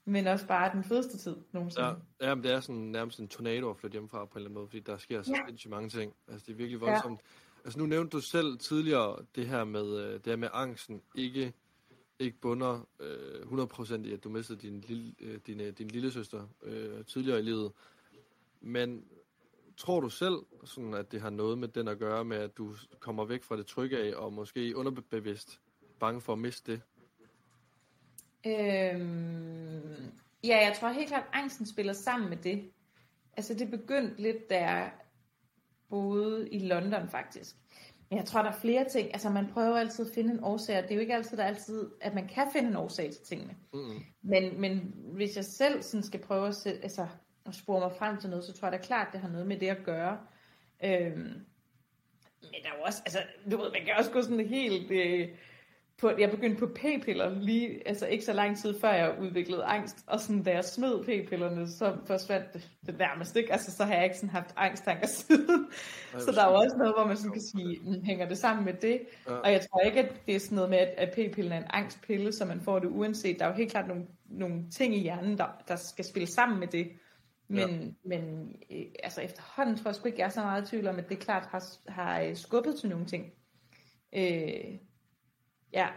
men 0.05 0.27
også 0.27 0.47
bare 0.47 0.73
den 0.73 0.83
fedeste 0.83 1.17
tid 1.17 1.35
nogensinde. 1.51 1.87
Ja, 1.87 1.93
ja 2.21 2.35
men 2.35 2.43
det 2.43 2.51
er 2.51 2.59
sådan 2.59 2.81
nærmest 2.81 3.19
en 3.19 3.27
tornado 3.27 3.69
at 3.69 3.77
flytte 3.77 3.93
hjemmefra 3.93 4.25
på 4.25 4.31
en 4.31 4.37
eller 4.37 4.45
anden 4.49 4.53
måde, 4.53 4.67
fordi 4.67 4.79
der 4.79 4.97
sker 4.97 5.21
så 5.21 5.31
Ja. 5.65 5.69
mange 5.69 5.89
ting. 5.89 6.13
Altså 6.27 6.45
det 6.47 6.53
er 6.53 6.57
virkelig 6.57 6.81
voldsomt. 6.81 7.19
Ja. 7.19 7.59
Altså 7.65 7.79
nu 7.79 7.85
nævnte 7.85 8.17
du 8.17 8.21
selv 8.21 8.57
tidligere 8.57 9.17
det 9.35 9.47
her 9.47 9.63
med, 9.63 9.97
øh, 9.99 10.13
det 10.13 10.25
her 10.25 10.35
med 10.35 10.49
angsten 10.53 11.01
ikke, 11.15 11.53
ikke 12.19 12.37
bunder 12.41 12.87
øh, 12.99 13.41
100% 13.41 14.05
i, 14.07 14.13
at 14.13 14.23
du 14.23 14.29
mistede 14.29 14.59
din, 14.59 14.81
lille, 14.87 15.13
øh, 15.19 15.39
din, 15.47 15.59
øh, 15.61 15.73
din 15.77 15.87
lille 15.87 16.11
søster 16.11 16.47
øh, 16.63 17.05
tidligere 17.05 17.39
i 17.39 17.43
livet. 17.43 17.71
Men 18.61 19.03
tror 19.79 19.99
du 19.99 20.09
selv, 20.09 20.37
sådan 20.65 20.93
at 20.93 21.11
det 21.11 21.21
har 21.21 21.29
noget 21.29 21.57
med 21.57 21.67
den 21.67 21.87
at 21.87 21.99
gøre 21.99 22.25
med, 22.25 22.37
at 22.37 22.57
du 22.57 22.75
kommer 22.99 23.25
væk 23.25 23.43
fra 23.43 23.57
det 23.57 23.65
trygge 23.65 23.97
af, 23.97 24.15
og 24.15 24.33
måske 24.33 24.75
underbevidst 24.75 25.59
bange 25.99 26.21
for 26.21 26.33
at 26.33 26.39
miste 26.39 26.71
det? 26.71 26.81
Øhm, 28.45 30.11
ja, 30.43 30.57
jeg 30.67 30.75
tror 30.79 30.89
helt 30.89 31.07
klart, 31.07 31.23
at 31.23 31.39
angsten 31.39 31.65
spiller 31.65 31.93
sammen 31.93 32.29
med 32.29 32.37
det. 32.37 32.71
Altså 33.37 33.53
det 33.53 33.71
begyndte 33.71 34.21
lidt, 34.21 34.49
da 34.49 34.59
jeg 34.59 34.91
boede 35.89 36.49
i 36.49 36.59
London 36.59 37.09
faktisk. 37.09 37.55
Men 38.09 38.17
jeg 38.17 38.25
tror, 38.25 38.41
der 38.41 38.49
er 38.49 38.59
flere 38.59 38.89
ting. 38.89 39.07
Altså 39.13 39.29
man 39.29 39.49
prøver 39.53 39.77
altid 39.77 40.05
at 40.07 40.11
finde 40.15 40.33
en 40.33 40.43
årsag, 40.43 40.77
og 40.77 40.83
det 40.83 40.91
er 40.91 40.95
jo 40.95 41.01
ikke 41.01 41.15
altid, 41.15 41.37
der 41.37 41.43
er 41.43 41.47
altid, 41.47 41.89
at 42.01 42.13
man 42.13 42.27
kan 42.27 42.47
finde 42.53 42.69
en 42.69 42.75
årsag 42.75 43.11
til 43.11 43.21
tingene. 43.21 43.55
Mm-hmm. 43.73 44.03
Men, 44.21 44.61
men 44.61 44.93
hvis 45.13 45.35
jeg 45.35 45.45
selv 45.45 45.81
sådan 45.81 46.03
skal 46.03 46.21
prøve 46.21 46.47
at, 46.47 46.55
sætte, 46.55 46.81
altså, 46.81 47.07
at 47.49 47.55
spore 47.55 47.79
mig 47.79 47.91
frem 47.99 48.17
til 48.17 48.29
noget, 48.29 48.45
så 48.45 48.53
tror 48.53 48.67
jeg 48.69 48.79
da 48.79 48.85
klart, 48.85 49.07
det 49.11 49.19
har 49.21 49.29
noget 49.29 49.47
med 49.47 49.59
det 49.59 49.67
at 49.67 49.83
gøre. 49.83 50.17
Øhm, 50.83 51.15
men 52.41 52.59
der 52.63 52.69
er 52.69 52.75
jo 52.77 52.83
også, 52.85 53.01
altså, 53.05 53.19
du 53.51 53.57
ved, 53.57 53.71
man 53.71 53.85
kan 53.85 53.93
også 53.97 54.11
gå 54.11 54.21
sådan 54.21 54.47
helt... 54.47 54.91
Øh, 54.91 55.29
på, 56.01 56.11
jeg 56.19 56.31
begyndte 56.31 56.59
på 56.59 56.67
p-piller 56.75 57.29
lige, 57.39 57.87
altså 57.87 58.07
ikke 58.07 58.25
så 58.25 58.33
lang 58.33 58.57
tid 58.57 58.79
før 58.79 58.91
jeg 58.93 59.15
udviklede 59.21 59.63
angst, 59.63 59.97
og 60.07 60.19
sådan 60.19 60.43
da 60.43 60.51
jeg 60.51 60.65
smed 60.65 61.03
p-pillerne, 61.03 61.67
så 61.71 61.97
forsvandt 62.05 62.53
det, 62.53 62.69
det 62.85 62.97
nærmest 62.97 63.35
ikke, 63.35 63.51
altså 63.51 63.71
så 63.71 63.83
har 63.85 63.93
jeg 63.93 64.03
ikke 64.03 64.15
sådan 64.15 64.29
haft 64.29 64.53
angsttanker 64.57 65.07
siden, 65.27 65.67
Ej, 66.13 66.19
så 66.19 66.31
der 66.31 66.43
er 66.45 66.49
jo 66.51 66.55
også 66.55 66.75
noget, 66.77 66.93
hvor 66.97 67.05
man 67.07 67.17
sådan 67.17 67.31
kan 67.31 67.41
sige, 67.41 67.79
"Mm, 67.83 68.03
hænger 68.03 68.27
det 68.27 68.37
sammen 68.37 68.65
med 68.65 68.73
det, 68.73 69.01
Ja. 69.27 69.33
og 69.33 69.51
jeg 69.51 69.61
tror 69.61 69.79
ikke, 69.81 69.99
at 69.99 70.13
det 70.25 70.35
er 70.35 70.39
sådan 70.39 70.55
noget 70.55 70.69
med, 70.69 70.77
at, 70.77 70.87
at 70.97 71.09
p-pillen 71.13 71.51
er 71.51 71.57
en 71.57 71.67
angstpille, 71.69 72.33
så 72.33 72.45
man 72.45 72.61
får 72.61 72.79
det 72.79 72.87
uanset, 72.87 73.39
der 73.39 73.45
er 73.45 73.49
jo 73.49 73.55
helt 73.55 73.71
klart 73.71 73.87
nogle, 73.87 74.05
nogle 74.25 74.69
ting 74.71 74.95
i 74.95 74.99
hjernen, 74.99 75.37
der, 75.37 75.47
der 75.67 75.75
skal 75.75 76.05
spille 76.05 76.27
sammen 76.27 76.59
med 76.59 76.67
det, 76.67 76.91
men, 77.49 77.69
ja. 77.69 77.91
men 78.03 78.55
øh, 78.71 78.85
altså 79.03 79.21
efterhånden 79.21 79.77
tror 79.77 79.89
jeg 79.89 79.95
sgu 79.95 80.07
ikke, 80.07 80.19
jeg 80.19 80.25
er 80.25 80.29
så 80.29 80.41
meget 80.41 80.63
i 80.63 80.69
tvivl 80.69 80.87
om, 80.87 80.95
at 80.95 81.09
det 81.09 81.19
klart 81.19 81.45
har, 81.45 81.63
har 81.87 82.21
øh, 82.21 82.35
skubbet 82.35 82.79
til 82.79 82.89
nogle 82.89 83.05
ting. 83.05 83.33
Øh, 84.15 84.77
ja, 85.73 85.87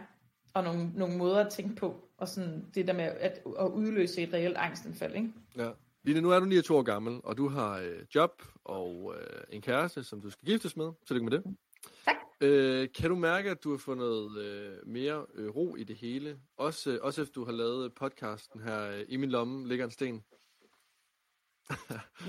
og 0.53 0.63
nogle, 0.63 0.91
nogle 0.95 1.17
måder 1.17 1.45
at 1.45 1.51
tænke 1.51 1.75
på, 1.75 2.09
og 2.17 2.27
sådan 2.27 2.65
det 2.75 2.87
der 2.87 2.93
med 2.93 3.03
at, 3.03 3.41
at 3.59 3.67
udløse 3.67 4.21
et 4.21 4.33
reelt 4.33 4.57
angstanfald, 4.57 5.15
ikke? 5.15 5.29
Ja. 5.57 5.69
Line, 6.03 6.21
nu 6.21 6.29
er 6.29 6.39
du 6.39 6.45
29 6.45 6.77
år 6.77 6.81
gammel, 6.81 7.19
og 7.23 7.37
du 7.37 7.47
har 7.49 7.79
øh, 7.79 8.05
job 8.15 8.41
og 8.63 9.15
øh, 9.17 9.43
en 9.49 9.61
kæreste, 9.61 10.03
som 10.03 10.21
du 10.21 10.29
skal 10.29 10.45
giftes 10.45 10.77
med. 10.77 10.91
Tillykke 11.07 11.29
med 11.29 11.31
det. 11.31 11.57
Tak. 12.05 12.15
Øh, 12.41 12.87
kan 12.95 13.09
du 13.09 13.15
mærke, 13.15 13.49
at 13.49 13.63
du 13.63 13.71
har 13.71 13.77
fundet 13.77 14.37
øh, 14.37 14.87
mere 14.87 15.25
øh, 15.35 15.49
ro 15.49 15.75
i 15.75 15.83
det 15.83 15.95
hele? 15.95 16.39
Også, 16.57 16.91
øh, 16.91 16.99
også 17.01 17.21
efter 17.21 17.33
du 17.33 17.45
har 17.45 17.51
lavet 17.51 17.93
podcasten 17.93 18.61
her, 18.61 18.89
øh, 18.89 19.05
I 19.07 19.17
min 19.17 19.29
lomme 19.29 19.67
ligger 19.67 19.85
en 19.85 19.91
sten. 19.91 20.23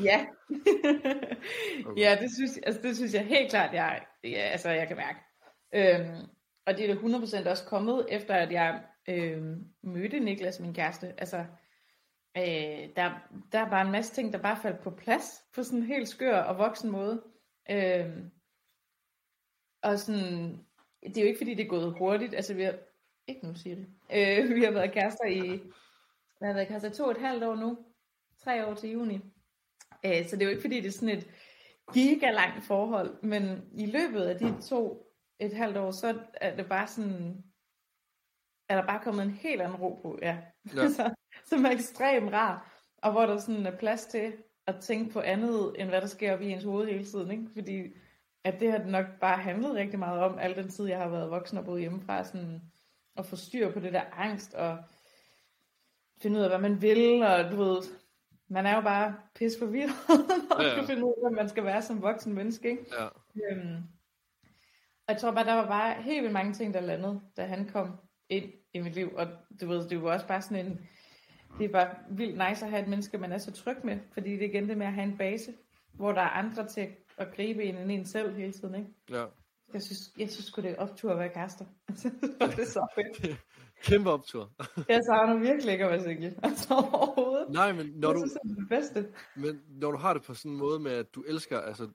Ja. 0.03 0.27
Okay. 1.87 2.03
ja, 2.03 2.18
det 2.20 2.35
synes, 2.35 2.59
altså, 2.66 2.83
det 2.83 2.97
synes 2.97 3.14
jeg 3.14 3.27
helt 3.27 3.51
klart, 3.51 3.75
jeg, 3.75 4.03
ja, 4.25 4.29
altså, 4.29 4.70
jeg 4.70 4.88
kan 4.88 4.97
mærke. 4.97 5.18
Øhm, 5.75 6.27
og 6.66 6.77
det 6.77 6.90
er 6.90 6.94
det 6.94 7.44
100% 7.47 7.51
også 7.51 7.64
kommet, 7.66 8.07
efter 8.11 8.35
at 8.35 8.53
jeg 8.53 8.83
øh, 9.09 9.42
mødte 9.83 10.20
Niklas, 10.20 10.61
min 10.61 10.75
kæreste. 10.75 11.14
Altså, 11.18 11.38
øh, 12.37 12.88
der, 12.97 13.11
der 13.53 13.59
er 13.59 13.70
bare 13.70 13.87
en 13.87 13.92
masse 13.92 14.14
ting, 14.14 14.33
der 14.33 14.38
bare 14.38 14.57
faldt 14.62 14.81
på 14.81 14.90
plads, 14.90 15.44
på 15.55 15.62
sådan 15.62 15.79
en 15.79 15.87
helt 15.87 16.09
skør 16.09 16.38
og 16.38 16.59
voksen 16.59 16.90
måde. 16.90 17.23
Øh, 17.70 18.11
og 19.83 19.99
sådan, 19.99 20.64
det 21.03 21.16
er 21.16 21.23
jo 21.23 21.29
ikke 21.29 21.40
fordi, 21.40 21.55
det 21.55 21.64
er 21.64 21.68
gået 21.68 21.99
hurtigt. 21.99 22.35
Altså, 22.35 22.55
vi 22.55 22.62
har, 22.62 22.75
ikke 23.27 23.47
nu 23.47 23.55
siger 23.55 23.77
det. 23.77 23.87
Øh, 24.12 24.55
vi 24.55 24.64
har 24.64 24.70
været 24.70 24.92
kærester 24.92 25.27
i, 25.27 25.51
vi 26.40 26.47
har 26.47 26.53
været 26.53 26.68
kærester 26.68 26.90
i 26.90 26.94
to 26.94 27.05
og 27.05 27.11
et 27.11 27.20
halvt 27.20 27.44
år 27.44 27.55
nu. 27.55 27.79
Tre 28.44 28.66
år 28.66 28.74
til 28.74 28.90
juni. 28.90 29.14
Øh, 30.07 30.26
så 30.26 30.37
det 30.37 30.42
er 30.42 30.44
jo 30.44 30.50
ikke 30.50 30.62
fordi, 30.62 30.80
det 30.80 30.87
er 30.87 30.92
sådan 30.92 31.18
et 31.18 31.28
giga 31.92 32.30
langt 32.30 32.64
forhold, 32.64 33.22
men 33.22 33.64
i 33.72 33.87
løbet 33.87 34.22
af 34.22 34.38
de 34.38 34.62
to 34.62 35.11
et 35.40 35.52
halvt 35.52 35.76
år, 35.76 35.90
så 35.90 36.18
er 36.35 36.57
det 36.57 36.68
bare 36.68 36.87
sådan, 36.87 37.44
er 38.68 38.76
der 38.76 38.87
bare 38.87 39.00
kommet 39.04 39.22
en 39.22 39.30
helt 39.30 39.62
anden 39.62 39.76
ro 39.76 40.00
på, 40.02 40.18
ja. 40.22 40.38
ja. 40.76 40.88
så, 40.96 41.14
som 41.44 41.64
er 41.64 41.70
ekstremt 41.70 42.33
rar, 42.33 42.80
og 43.02 43.12
hvor 43.12 43.26
der 43.26 43.38
sådan 43.38 43.66
er 43.66 43.78
plads 43.78 44.07
til 44.07 44.33
at 44.66 44.76
tænke 44.80 45.12
på 45.12 45.20
andet, 45.20 45.74
end 45.78 45.88
hvad 45.88 46.00
der 46.00 46.07
sker 46.07 46.35
op 46.35 46.40
i 46.40 46.50
ens 46.50 46.64
hoved 46.64 46.87
hele 46.87 47.04
tiden, 47.04 47.30
ikke? 47.30 47.46
Fordi 47.54 47.92
at 48.44 48.61
det 48.61 48.72
har 48.72 48.78
nok 48.78 49.07
bare 49.20 49.42
handlet 49.42 49.74
rigtig 49.74 49.98
meget 49.98 50.20
om, 50.20 50.38
al 50.38 50.57
den 50.57 50.68
tid, 50.68 50.87
jeg 50.87 50.98
har 50.98 51.09
været 51.09 51.30
voksen 51.30 51.59
og 51.59 51.64
boet 51.64 51.80
hjemmefra, 51.80 52.24
sådan 52.24 52.62
at 53.16 53.26
få 53.26 53.37
styr 53.37 53.72
på 53.72 53.80
det 53.80 53.92
der 53.92 54.02
angst, 54.12 54.54
og 54.54 54.78
finde 56.22 56.38
ud 56.38 56.44
af, 56.44 56.50
hvad 56.50 56.70
man 56.70 56.83
vil, 56.83 57.22
og 57.22 57.50
du 57.50 57.57
ved, 57.57 57.83
man 58.55 58.67
er 58.67 58.75
jo 58.75 58.81
bare 58.81 59.14
pis 59.35 59.53
forvirret, 59.59 59.90
når 60.49 60.57
man 60.57 60.67
ja, 60.67 60.69
ja. 60.69 60.75
skal 60.75 60.87
finde 60.87 61.05
ud 61.05 61.12
af, 61.17 61.23
hvad 61.23 61.37
man 61.43 61.49
skal 61.49 61.64
være 61.64 61.83
som 61.83 62.03
voksen 62.03 62.35
menneske, 62.35 62.71
ikke? 62.71 62.85
Ja. 62.99 63.09
Øhm, 63.51 63.77
og 65.07 65.12
jeg 65.12 65.17
tror 65.21 65.31
bare, 65.31 65.45
der 65.45 65.55
var 65.55 65.67
bare 65.67 66.03
helt 66.03 66.23
vildt 66.23 66.33
mange 66.33 66.53
ting, 66.53 66.75
der 66.75 66.81
landede, 66.81 67.21
da 67.37 67.45
han 67.45 67.69
kom 67.69 67.97
ind 68.29 68.53
i 68.75 68.81
mit 68.81 68.95
liv, 68.95 69.12
og 69.17 69.27
du 69.61 69.67
ved, 69.67 69.88
det 69.88 70.03
var 70.03 70.12
også 70.12 70.27
bare 70.27 70.43
sådan 70.43 70.67
en, 70.67 70.88
det 71.59 71.64
er 71.64 71.69
bare 71.69 71.95
vildt 72.11 72.49
nice 72.49 72.64
at 72.64 72.71
have 72.71 72.83
et 72.83 72.88
menneske, 72.88 73.19
man 73.19 73.33
er 73.33 73.38
så 73.38 73.53
tryg 73.53 73.77
med, 73.85 73.99
fordi 74.12 74.31
det 74.31 74.45
er 74.45 74.49
igen 74.49 74.69
det 74.69 74.79
med 74.79 74.87
at 74.87 74.93
have 74.93 75.09
en 75.09 75.19
base, 75.19 75.55
hvor 75.93 76.12
der 76.12 76.21
er 76.21 76.31
andre 76.31 76.67
til 76.67 76.88
at 77.19 77.35
gribe 77.37 77.64
en 77.64 77.77
end 77.77 77.93
en 77.93 78.07
selv 78.07 78.37
hele 78.37 78.53
tiden, 78.53 78.75
ikke? 78.75 78.88
Ja. 79.11 79.25
Jeg 79.73 79.83
synes, 79.83 80.01
jeg 80.19 80.31
synes 80.31 80.53
det 80.53 80.71
er 80.71 80.77
optur 80.77 81.12
at 81.12 81.19
være 81.19 81.29
kærester. 81.29 81.64
det 81.88 82.59
er 82.59 82.67
så 82.67 82.87
fedt. 82.95 83.38
Kæmpe 83.85 84.11
optur. 84.11 84.51
jeg 84.88 85.01
savner 85.07 85.38
virkelig 85.38 85.73
ikke 85.73 85.85
at 85.85 85.90
være 85.90 86.03
single. 86.03 86.35
Altså 86.42 86.75
overhovedet. 86.75 87.47
Nej, 87.51 87.73
men 87.73 87.87
når 87.94 88.09
jeg 88.09 88.14
du... 88.14 88.20
synes, 88.20 88.33
det 88.33 88.51
er 88.51 88.55
det 88.55 88.68
bedste. 88.68 89.09
Men 89.37 89.61
når 89.68 89.90
du 89.90 89.97
har 89.97 90.12
det 90.14 90.23
på 90.23 90.35
sådan 90.35 90.51
en 90.53 90.59
måde 90.59 90.81
med, 90.81 90.92
at 90.92 91.14
du 91.14 91.23
elsker, 91.27 91.61
altså, 91.61 91.88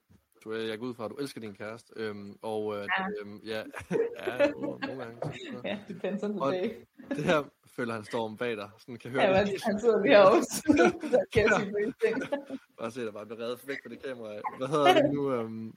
du, 0.44 0.54
jeg 0.54 0.78
går 0.78 0.86
ud 0.86 0.94
fra, 0.94 1.04
at 1.04 1.10
du 1.10 1.16
elsker 1.16 1.40
din 1.40 1.54
kæreste, 1.54 1.92
øhm, 1.96 2.34
og 2.42 2.76
øh, 2.76 2.88
Ja. 2.98 3.06
øhm, 3.20 3.36
ja, 3.44 3.62
ja, 4.26 4.50
nogle 4.50 4.78
gange. 5.04 5.16
Så, 5.22 5.60
Ja, 5.64 5.78
on 6.22 6.32
the 6.32 6.40
Og- 6.42 6.52
day. 6.52 6.70
det 7.10 7.24
her 7.24 7.42
føler 7.76 7.94
han 7.94 8.04
står 8.04 8.24
om 8.24 8.36
bag 8.36 8.56
dig, 8.56 8.70
sådan 8.78 8.96
kan 8.96 9.10
høre 9.10 9.22
Ja, 9.22 9.44
det. 9.44 9.62
han 9.64 9.80
sidder 9.80 10.02
lige 10.02 10.12
herovre. 10.14 10.40
Der 11.10 11.24
kan 11.32 11.42
jeg 11.42 11.60
sige. 11.60 12.28
Bare 12.78 12.90
se 12.90 13.04
dig 13.04 13.12
bare 13.12 13.26
blive 13.26 13.38
reddet 13.44 13.68
væk 13.68 13.76
fra 13.82 13.90
det 13.90 14.02
kamera. 14.04 14.28
Hvad 14.58 14.68
hedder 14.68 15.02
det 15.02 15.12
nu? 15.12 15.32
Øhm, 15.32 15.72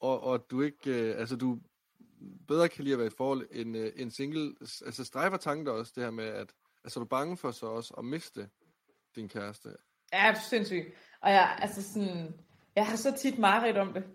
og, 0.00 0.22
og 0.24 0.46
du 0.50 0.60
ikke, 0.62 1.10
øh, 1.10 1.20
altså 1.20 1.36
du 1.36 1.58
bedre 2.48 2.68
kan 2.68 2.84
lide 2.84 2.92
at 2.92 2.98
være 2.98 3.06
i 3.06 3.06
et 3.06 3.16
forhold 3.16 3.48
end 3.50 3.76
øh, 3.76 3.92
en 3.96 4.10
single. 4.10 4.54
Altså 4.60 5.04
strejfer 5.04 5.36
tanken 5.36 5.68
også 5.68 5.92
det 5.94 6.02
her 6.04 6.10
med, 6.10 6.24
at 6.24 6.52
altså, 6.84 7.00
er 7.00 7.04
du 7.04 7.08
bange 7.08 7.36
for 7.36 7.50
så 7.50 7.66
også 7.66 7.94
at 7.98 8.04
miste 8.04 8.48
din 9.16 9.28
kæreste? 9.28 9.68
Ja, 10.12 10.34
sindssygt. 10.50 10.86
Og 11.20 11.30
jeg, 11.30 11.58
altså 11.58 11.92
sådan, 11.92 12.34
jeg 12.76 12.86
har 12.86 12.96
så 12.96 13.16
tit 13.18 13.38
mareridt 13.38 13.76
om 13.76 13.92
det. 13.92 14.04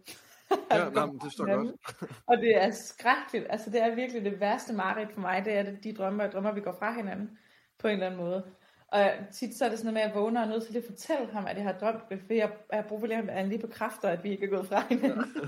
Ja, 0.72 0.90
nej, 0.90 1.06
men 1.06 1.20
det 1.20 1.32
står 1.32 1.46
godt. 1.46 1.76
Og 2.30 2.38
det 2.38 2.64
er 2.64 2.72
skrækkeligt. 2.72 3.46
Altså, 3.50 3.70
det 3.70 3.82
er 3.82 3.96
virkelig 3.96 4.26
det 4.26 4.40
værste 4.40 4.74
mareridt 4.74 5.14
for 5.14 5.22
mig. 5.22 5.46
Det 5.46 5.54
er 5.54 5.64
det, 5.64 5.84
de 5.84 5.94
drømmer, 5.94 6.24
jeg 6.24 6.32
drømmer, 6.32 6.52
vi 6.52 6.62
går 6.62 6.76
fra 6.80 6.94
hinanden 6.94 7.38
på 7.80 7.88
en 7.88 7.94
eller 7.94 8.06
anden 8.06 8.20
måde. 8.20 8.44
Og 8.88 9.12
tit 9.34 9.58
så 9.58 9.66
er 9.66 9.70
det 9.70 9.80
sådan 9.80 9.94
noget 9.94 9.94
med, 9.94 10.02
at 10.02 10.08
jeg 10.08 10.16
vågner 10.16 10.42
og 10.42 10.48
er 10.48 10.52
nødt 10.52 10.68
til 10.68 10.78
at 10.78 10.84
fortælle 10.86 11.34
ham, 11.34 11.46
at 11.46 11.56
jeg 11.56 11.64
har 11.64 11.74
drømt 11.74 12.10
det, 12.10 12.20
for 12.20 12.34
jeg 12.34 12.52
jeg 12.72 12.82
har 12.82 12.88
brug 12.88 13.00
for, 13.00 13.08
at 13.08 13.34
han 13.34 13.50
lige 13.50 13.62
bekræfter, 13.62 14.10
at 14.10 14.24
vi 14.24 14.30
ikke 14.30 14.46
er 14.46 14.50
gået 14.50 14.68
fra 14.68 14.84
hinanden 14.90 15.26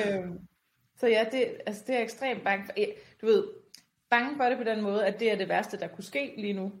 øhm, 0.00 0.38
så 0.96 1.06
ja, 1.08 1.24
det, 1.32 1.56
altså, 1.66 1.82
det 1.86 1.90
er 1.92 1.98
jeg 1.98 2.04
ekstremt 2.04 2.44
bange 2.44 2.64
for. 2.64 2.72
Du 3.20 3.26
ved, 3.26 3.44
bange 4.10 4.36
for 4.36 4.44
det 4.44 4.58
på 4.58 4.64
den 4.64 4.82
måde, 4.82 5.06
at 5.06 5.20
det 5.20 5.32
er 5.32 5.36
det 5.36 5.48
værste, 5.48 5.78
der 5.78 5.88
kunne 5.88 6.04
ske 6.04 6.34
lige 6.38 6.52
nu. 6.52 6.72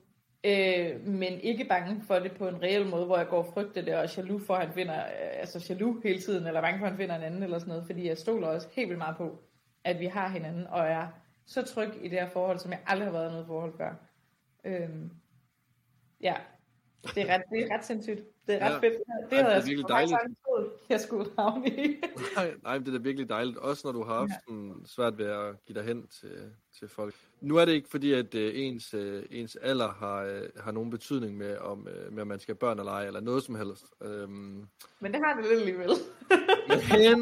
Øh, 0.44 1.06
men 1.06 1.40
ikke 1.40 1.64
bange 1.64 2.02
for 2.06 2.14
det 2.18 2.32
på 2.32 2.48
en 2.48 2.62
reel 2.62 2.86
måde, 2.86 3.06
hvor 3.06 3.16
jeg 3.18 3.26
går 3.28 3.38
og 3.38 3.52
frygter 3.54 3.82
det, 3.82 3.94
og 3.94 4.16
jaloux 4.16 4.42
for, 4.46 4.54
at 4.54 4.66
han 4.66 4.74
finder, 4.74 4.96
øh, 4.98 5.40
altså 5.40 5.66
jaloux 5.68 6.02
hele 6.02 6.20
tiden, 6.20 6.46
eller 6.46 6.60
bange 6.60 6.78
for, 6.78 6.86
at 6.86 6.92
han 6.92 6.98
finder 6.98 7.16
en 7.16 7.22
anden, 7.22 7.42
eller 7.42 7.58
sådan 7.58 7.68
noget, 7.68 7.86
fordi 7.86 8.08
jeg 8.08 8.18
stoler 8.18 8.48
også 8.48 8.68
helt 8.72 8.88
vildt 8.88 8.98
meget 8.98 9.16
på, 9.16 9.38
at 9.84 10.00
vi 10.00 10.06
har 10.06 10.28
hinanden, 10.28 10.66
og 10.66 10.86
er 10.86 11.06
så 11.46 11.62
tryg 11.62 11.88
i 12.02 12.08
det 12.08 12.20
her 12.20 12.28
forhold, 12.28 12.58
som 12.58 12.70
jeg 12.70 12.80
aldrig 12.86 13.06
har 13.06 13.12
været 13.12 13.28
i 13.28 13.30
noget 13.32 13.46
forhold 13.46 13.72
før. 13.76 13.94
Øhm, 14.64 15.10
ja, 16.20 16.34
det 17.14 17.30
er 17.30 17.34
ret, 17.34 17.42
det 17.52 17.62
er 17.62 17.74
ret 17.74 17.84
sindssygt. 17.84 18.20
Det 18.46 18.54
er 18.54 18.66
ret 18.66 18.72
Ja. 18.72 18.78
fedt. 18.78 18.92
Det 18.92 19.30
det 19.30 19.38
havde 19.38 19.54
er 19.54 19.64
virkelig 19.64 19.84
faktisk 19.90 20.14
dejligt. 20.14 20.38
troet, 20.44 20.70
jeg 20.90 21.00
skulle 21.00 21.30
havne 21.38 21.68
i. 21.68 21.96
Nej, 22.36 22.54
nej, 22.62 22.78
men 22.78 22.86
det 22.86 22.94
er 22.94 22.98
da 22.98 23.02
virkelig 23.02 23.28
dejligt. 23.28 23.56
Også 23.56 23.82
når 23.84 23.92
du 23.92 24.02
har 24.04 24.14
haft 24.14 24.32
sådan 24.48 24.74
svært 24.86 25.18
ved 25.18 25.26
at 25.26 25.64
give 25.66 25.78
dig 25.78 25.84
hen 25.84 26.06
til, 26.06 26.50
til 26.78 26.88
folk. 26.88 27.14
Nu 27.40 27.56
er 27.56 27.64
det 27.64 27.72
ikke 27.72 27.88
fordi, 27.88 28.12
at 28.12 28.34
øh, 28.34 28.52
ens, 28.54 28.94
øh, 28.94 29.22
ens 29.30 29.56
alder 29.56 29.88
har, 29.88 30.22
øh, 30.22 30.42
har 30.60 30.72
nogen 30.72 30.90
betydning 30.90 31.36
med, 31.36 31.58
om, 31.58 31.88
øh, 31.88 32.12
med, 32.12 32.22
om 32.22 32.28
man 32.28 32.38
skal 32.40 32.52
have 32.54 32.58
børn 32.58 32.78
eller 32.78 32.92
ej, 32.92 33.06
eller 33.06 33.20
noget 33.20 33.42
som 33.42 33.54
helst. 33.54 33.84
Øhm, 34.02 34.66
Men 35.00 35.12
det 35.12 35.20
har 35.24 35.34
det 35.34 35.44
lidt 35.50 35.60
alligevel. 35.60 35.90
men 36.98 37.20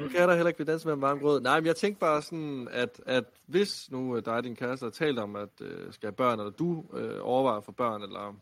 nu 0.00 0.08
kan 0.08 0.28
der 0.28 0.34
heller 0.34 0.46
ikke 0.48 0.56
blive 0.64 0.72
danset 0.72 0.86
med 0.86 0.94
en 0.94 1.00
varm 1.02 1.20
grød. 1.20 1.40
Nej, 1.40 1.60
men 1.60 1.66
jeg 1.66 1.76
tænkte 1.76 2.00
bare 2.00 2.22
sådan, 2.22 2.68
at, 2.70 3.00
at 3.06 3.24
hvis 3.46 3.90
nu 3.90 4.18
dig 4.18 4.34
og 4.34 4.44
din 4.44 4.56
kæreste 4.56 4.84
har 4.84 4.90
talt 4.90 5.18
om, 5.18 5.36
at 5.36 5.48
øh, 5.60 5.92
skal 5.92 6.06
have 6.06 6.12
børn, 6.16 6.38
eller 6.40 6.52
du 6.52 6.84
øh, 6.94 7.18
overvejer 7.22 7.60
få 7.60 7.72
børn, 7.72 8.02
eller 8.02 8.36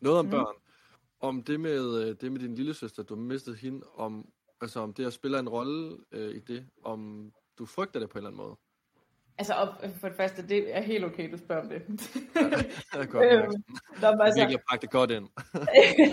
noget 0.00 0.18
om 0.18 0.24
Mhm. 0.24 0.30
børn, 0.30 0.54
om 1.28 1.42
det 1.42 1.60
med, 1.60 2.02
øh, 2.08 2.16
det 2.20 2.32
med 2.32 2.40
din 2.40 2.54
lille 2.54 2.74
søster, 2.74 3.02
du 3.02 3.16
mistet 3.16 3.56
hende, 3.56 3.80
om, 3.96 4.28
altså 4.60 4.80
om 4.80 4.92
det 4.92 5.06
at 5.06 5.12
spille 5.12 5.38
en 5.38 5.48
rolle 5.48 5.96
øh, 6.12 6.34
i 6.34 6.38
det, 6.38 6.66
om 6.84 7.30
du 7.58 7.66
frygter 7.66 8.00
det 8.00 8.08
på 8.10 8.18
en 8.18 8.20
eller 8.26 8.30
anden 8.30 8.42
måde. 8.46 8.56
Altså, 9.38 9.52
op, 9.54 9.68
for 10.00 10.08
det 10.08 10.16
første, 10.16 10.48
det 10.48 10.76
er 10.76 10.80
helt 10.80 11.04
okay, 11.04 11.32
du 11.32 11.38
spørger 11.38 11.62
om 11.62 11.68
det. 11.68 11.82
Det 11.88 13.00
er 13.00 13.06
godt 13.06 13.24
Øhm. 13.32 13.42
Nå, 13.42 14.10
men 14.10 14.18
Jeg 14.18 14.20
altså, 14.20 14.40
virkelig 14.40 14.58
pakket 14.70 14.90
godt 14.90 15.10
ind. 15.10 15.28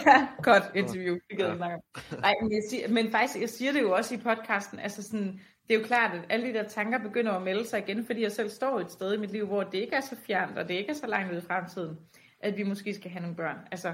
ja, 0.05 0.27
godt 0.43 0.63
interview, 0.81 1.13
det 1.13 1.37
gider 1.37 1.45
Ja. 1.45 1.51
vi 1.51 1.57
snakke 1.57 1.75
om. 1.75 1.81
Nej, 2.21 2.33
men, 2.41 2.51
jeg 2.51 2.61
siger, 2.69 2.87
men 2.89 3.11
faktisk, 3.11 3.41
jeg 3.41 3.49
siger 3.49 3.71
det 3.71 3.81
jo 3.81 3.91
også 3.91 4.15
i 4.15 4.17
podcasten, 4.17 4.79
altså 4.79 5.03
sådan, 5.03 5.41
det 5.67 5.75
er 5.75 5.79
jo 5.79 5.85
klart, 5.85 6.15
at 6.15 6.21
alle 6.29 6.47
de 6.47 6.53
der 6.53 6.67
tanker 6.67 6.99
begynder 6.99 7.31
at 7.31 7.41
melde 7.41 7.67
sig 7.67 7.79
igen, 7.79 8.05
fordi 8.05 8.21
jeg 8.21 8.31
selv 8.31 8.49
står 8.49 8.79
et 8.79 8.91
sted 8.91 9.13
i 9.13 9.17
mit 9.17 9.31
liv, 9.31 9.45
hvor 9.47 9.63
det 9.63 9.77
ikke 9.77 9.95
er 9.95 10.01
så 10.01 10.15
fjernt, 10.27 10.57
og 10.57 10.67
det 10.67 10.73
ikke 10.73 10.89
er 10.89 10.93
så 10.93 11.07
langt 11.07 11.31
ude 11.31 11.39
i 11.39 11.45
fremtiden, 11.47 11.97
at 12.39 12.57
vi 12.57 12.63
måske 12.63 12.93
skal 12.93 13.11
have 13.11 13.21
nogle 13.21 13.35
børn. 13.35 13.57
Altså, 13.71 13.93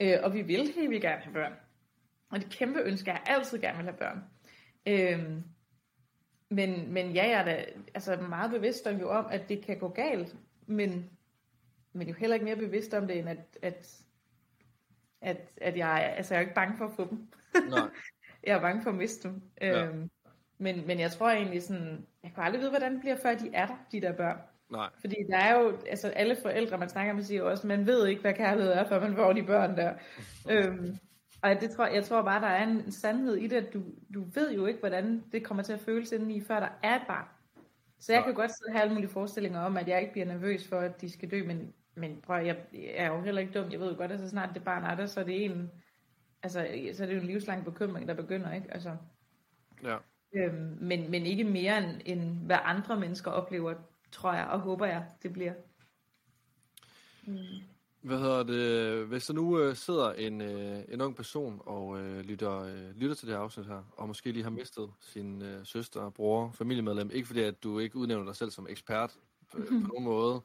øh, 0.00 0.18
og 0.22 0.34
vi 0.34 0.42
vil 0.42 0.72
helt 0.76 0.90
vildt 0.90 1.02
gerne 1.02 1.22
have 1.22 1.32
børn. 1.32 1.52
Og 2.30 2.40
det 2.40 2.50
kæmpe 2.50 2.80
ønske, 2.80 3.10
jeg 3.10 3.22
altid 3.26 3.58
gerne 3.58 3.76
vil 3.76 3.86
have 3.86 3.96
børn. 3.96 4.24
Øhm, 4.86 5.42
men, 6.50 6.92
men 6.92 7.12
ja, 7.12 7.28
jeg 7.28 7.40
er 7.40 7.44
da 7.44 7.64
altså 7.94 8.16
meget 8.16 8.50
bevidst 8.50 8.86
om, 8.86 8.96
jo 9.00 9.10
om, 9.10 9.26
at 9.30 9.48
det 9.48 9.64
kan 9.64 9.78
gå 9.78 9.88
galt, 9.88 10.36
men, 10.66 11.10
men 11.92 12.08
jo 12.08 12.14
heller 12.14 12.34
ikke 12.34 12.44
mere 12.44 12.56
bevidst 12.56 12.94
om 12.94 13.06
det, 13.06 13.18
end 13.18 13.28
at, 13.28 13.58
at, 13.62 14.02
at, 15.20 15.52
at 15.56 15.76
jeg, 15.76 16.14
altså 16.16 16.34
jeg 16.34 16.38
er 16.38 16.42
ikke 16.42 16.54
bange 16.54 16.76
for 16.76 16.84
at 16.84 16.92
få 16.92 17.08
dem. 17.10 17.28
Nej. 17.68 17.88
Jeg 18.42 18.56
er 18.56 18.60
bange 18.60 18.82
for 18.82 18.90
at 18.90 18.96
miste 18.96 19.28
dem. 19.28 19.42
Ja. 19.60 19.84
Øhm, 19.84 20.10
men, 20.58 20.86
men 20.86 21.00
jeg 21.00 21.10
tror 21.10 21.30
egentlig 21.30 21.62
sådan, 21.62 22.06
jeg 22.22 22.32
kan 22.34 22.42
aldrig 22.44 22.60
vide, 22.60 22.70
hvordan 22.70 22.92
det 22.92 23.00
bliver, 23.00 23.16
før 23.16 23.34
de 23.34 23.50
er 23.54 23.66
der, 23.66 23.76
de 23.92 24.00
der 24.00 24.12
børn. 24.12 24.38
Nej. 24.70 24.88
Fordi 25.00 25.16
der 25.30 25.36
er 25.36 25.58
jo, 25.58 25.78
altså 25.86 26.08
alle 26.08 26.36
forældre, 26.42 26.78
man 26.78 26.88
snakker 26.88 27.12
med, 27.12 27.22
siger 27.22 27.42
også, 27.42 27.66
man 27.66 27.86
ved 27.86 28.06
ikke, 28.06 28.20
hvad 28.20 28.34
kærlighed 28.34 28.72
er, 28.72 28.88
før 28.88 29.00
man 29.00 29.14
får 29.16 29.32
de 29.32 29.42
børn 29.42 29.76
der. 29.76 29.94
øhm, 30.50 30.96
og 31.42 31.50
det 31.60 31.70
tror, 31.70 31.86
jeg 31.86 32.04
tror 32.04 32.22
bare, 32.22 32.40
der 32.40 32.46
er 32.46 32.62
en 32.66 32.92
sandhed 32.92 33.36
i 33.36 33.46
det, 33.46 33.56
at 33.56 33.74
du, 33.74 33.82
du 34.14 34.24
ved 34.34 34.52
jo 34.54 34.66
ikke, 34.66 34.80
hvordan 34.80 35.24
det 35.32 35.44
kommer 35.44 35.62
til 35.62 35.72
at 35.72 35.80
føles 35.80 36.12
indeni, 36.12 36.40
før 36.40 36.60
der 36.60 36.68
er 36.82 36.96
et 36.96 37.02
barn. 37.08 37.26
Så 37.98 38.12
jeg 38.12 38.20
Nej. 38.20 38.26
kan 38.26 38.34
godt 38.34 38.50
sidde 38.50 38.68
og 38.68 38.72
have 38.72 38.82
alle 38.82 38.94
mulige 38.94 39.10
forestillinger 39.10 39.60
om, 39.60 39.76
at 39.76 39.88
jeg 39.88 40.00
ikke 40.00 40.12
bliver 40.12 40.26
nervøs 40.26 40.68
for, 40.68 40.78
at 40.78 41.00
de 41.00 41.10
skal 41.10 41.30
dø, 41.30 41.44
men, 41.46 41.72
men 41.94 42.20
prøv, 42.22 42.44
jeg, 42.44 42.56
jeg 42.72 42.90
er 42.96 43.06
jo 43.06 43.20
heller 43.20 43.40
ikke 43.40 43.60
dum. 43.60 43.70
Jeg 43.72 43.80
ved 43.80 43.90
jo 43.90 43.96
godt, 43.96 44.12
at 44.12 44.20
så 44.20 44.28
snart 44.28 44.50
det 44.54 44.64
barn 44.64 44.84
er 44.84 44.94
der, 44.94 45.06
så 45.06 45.20
er 45.20 45.24
det 45.24 45.44
en, 45.44 45.70
altså, 46.42 46.66
så 46.94 47.02
er 47.02 47.06
det 47.06 47.14
jo 47.14 47.20
en 47.20 47.26
livslang 47.26 47.64
bekymring, 47.64 48.08
der 48.08 48.14
begynder, 48.14 48.52
ikke? 48.54 48.66
Altså, 48.72 48.96
Ja. 49.84 49.96
øhm, 50.34 50.76
men, 50.80 51.10
men 51.10 51.26
ikke 51.26 51.44
mere 51.44 51.78
end, 51.78 52.00
end 52.04 52.46
hvad 52.46 52.58
andre 52.64 53.00
mennesker 53.00 53.30
oplever, 53.30 53.74
tror 54.12 54.32
jeg, 54.32 54.46
og 54.46 54.60
håber 54.60 54.86
jeg, 54.86 55.06
det 55.22 55.32
bliver. 55.32 55.54
Mm. 57.26 57.62
Hvad 58.00 58.18
hedder 58.18 58.42
det? 58.42 59.06
Hvis 59.06 59.26
der 59.26 59.34
nu 59.34 59.58
øh, 59.58 59.76
sidder 59.76 60.12
en, 60.12 60.40
øh, 60.40 60.84
en 60.88 61.00
ung 61.00 61.16
person 61.16 61.62
og 61.66 62.00
øh, 62.00 62.20
lytter, 62.20 62.60
øh, 62.60 62.90
lytter 62.96 63.14
til 63.14 63.28
det 63.28 63.36
her 63.36 63.42
afsnit 63.42 63.66
her, 63.66 63.82
og 63.96 64.08
måske 64.08 64.32
lige 64.32 64.42
har 64.42 64.50
mistet 64.50 64.90
sin 65.00 65.42
øh, 65.42 65.66
søster, 65.66 66.10
bror, 66.10 66.50
familiemedlem, 66.50 67.10
ikke 67.10 67.26
fordi 67.26 67.40
at 67.40 67.62
du 67.62 67.78
ikke 67.78 67.96
udnævner 67.96 68.24
dig 68.24 68.36
selv 68.36 68.50
som 68.50 68.66
ekspert 68.70 69.18
på, 69.52 69.58
på 69.58 69.74
nogen 69.74 70.04
måde, 70.04 70.42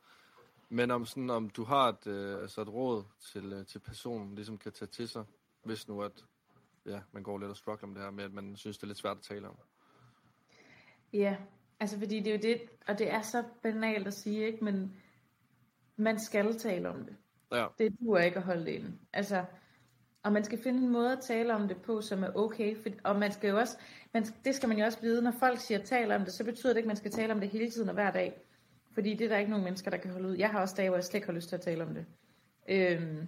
men 0.70 0.91
om, 0.91 1.05
sådan, 1.05 1.30
om 1.30 1.49
du 1.49 1.64
har 1.64 1.89
et, 1.89 2.07
øh, 2.07 2.41
altså 2.41 2.61
et 2.61 2.70
råd 2.70 3.03
til, 3.20 3.53
øh, 3.53 3.66
til 3.66 3.80
personen, 3.80 4.36
ligesom 4.36 4.57
kan 4.57 4.72
tage 4.72 4.89
til 4.89 5.09
sig, 5.09 5.26
hvis 5.64 5.88
nu 5.88 6.01
at 6.01 6.26
ja, 6.86 6.99
man 7.11 7.24
går 7.24 7.38
lidt 7.38 7.49
og 7.49 7.57
struggler 7.57 7.88
med 7.88 7.95
det 7.95 8.03
her 8.03 8.11
med, 8.11 8.24
at 8.24 8.34
man 8.34 8.55
synes, 8.55 8.78
det 8.78 8.84
er 8.84 8.88
lidt 8.88 8.97
svært 8.97 9.18
at 9.18 9.24
tale 9.24 9.47
om. 9.47 9.57
Ja, 11.14 11.38
Altså, 11.80 11.99
fordi 11.99 12.19
det 12.19 12.28
er 12.28 12.32
jo 12.32 12.41
det, 12.41 12.61
og 12.88 12.99
det 12.99 13.11
er 13.11 13.21
så 13.21 13.43
banalt 13.63 14.07
at 14.07 14.13
sige, 14.13 14.45
ikke? 14.45 14.63
Men 14.63 14.95
man 15.95 16.19
skal 16.19 16.57
tale 16.57 16.89
om 16.89 17.05
det. 17.05 17.15
Ja. 17.51 17.67
Det 17.78 17.99
duer 17.99 18.19
ikke 18.19 18.38
at 18.38 18.43
holde 18.43 18.65
det 18.65 18.71
inde. 18.71 18.91
Altså, 19.13 19.45
og 20.24 20.34
man 20.34 20.43
skal 20.43 20.63
finde 20.63 20.80
en 20.80 20.89
måde 20.89 21.11
at 21.11 21.19
tale 21.21 21.53
om 21.53 21.67
det 21.67 21.82
på, 21.82 22.01
som 22.01 22.24
er 22.24 22.36
okay. 22.36 22.78
For, 22.78 22.89
og 23.03 23.19
man 23.19 23.32
skal 23.32 23.49
jo 23.49 23.59
også, 23.59 23.78
man, 24.13 24.26
det 24.45 24.55
skal 24.55 24.69
man 24.69 24.78
jo 24.78 24.86
også 24.86 25.01
vide, 25.01 25.21
når 25.21 25.32
folk 25.32 25.59
siger 25.59 25.84
tale 25.84 26.15
om 26.15 26.21
det, 26.21 26.34
så 26.34 26.43
betyder 26.43 26.74
det 26.74 26.78
ikke, 26.78 26.88
at 26.88 26.89
man 26.89 26.95
skal 26.95 27.11
tale 27.11 27.34
om 27.34 27.39
det 27.39 27.49
hele 27.49 27.71
tiden 27.71 27.89
og 27.89 27.93
hver 27.93 28.11
dag. 28.11 28.41
Fordi 28.91 29.13
det 29.13 29.26
er 29.26 29.30
der 29.30 29.38
ikke 29.38 29.51
nogen 29.51 29.63
mennesker, 29.65 29.91
der 29.91 29.97
kan 29.97 30.11
holde 30.11 30.28
ud. 30.28 30.36
Jeg 30.36 30.49
har 30.49 30.61
også 30.61 30.76
dage, 30.78 30.89
hvor 30.89 30.97
jeg 30.97 31.03
slet 31.03 31.15
ikke 31.15 31.28
har 31.28 31.34
lyst 31.34 31.49
til 31.49 31.55
at 31.55 31.61
tale 31.61 31.84
om 31.84 31.93
det. 31.93 32.05
Øhm, 32.69 33.28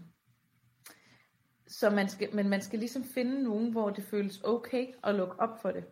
så 1.68 1.89
man 1.89 2.10
skal, 2.10 2.36
men 2.36 2.50
man 2.50 2.62
skal 2.62 2.80
ligesom 2.80 3.04
finde 3.04 3.43
nogen, 3.43 3.72
hvor 3.72 3.89
det 3.89 4.04
føles 4.04 4.41
okay 4.43 4.88
at 5.04 5.16
lukke 5.16 5.39
op 5.39 5.62
for 5.62 5.72
det. 5.72 5.84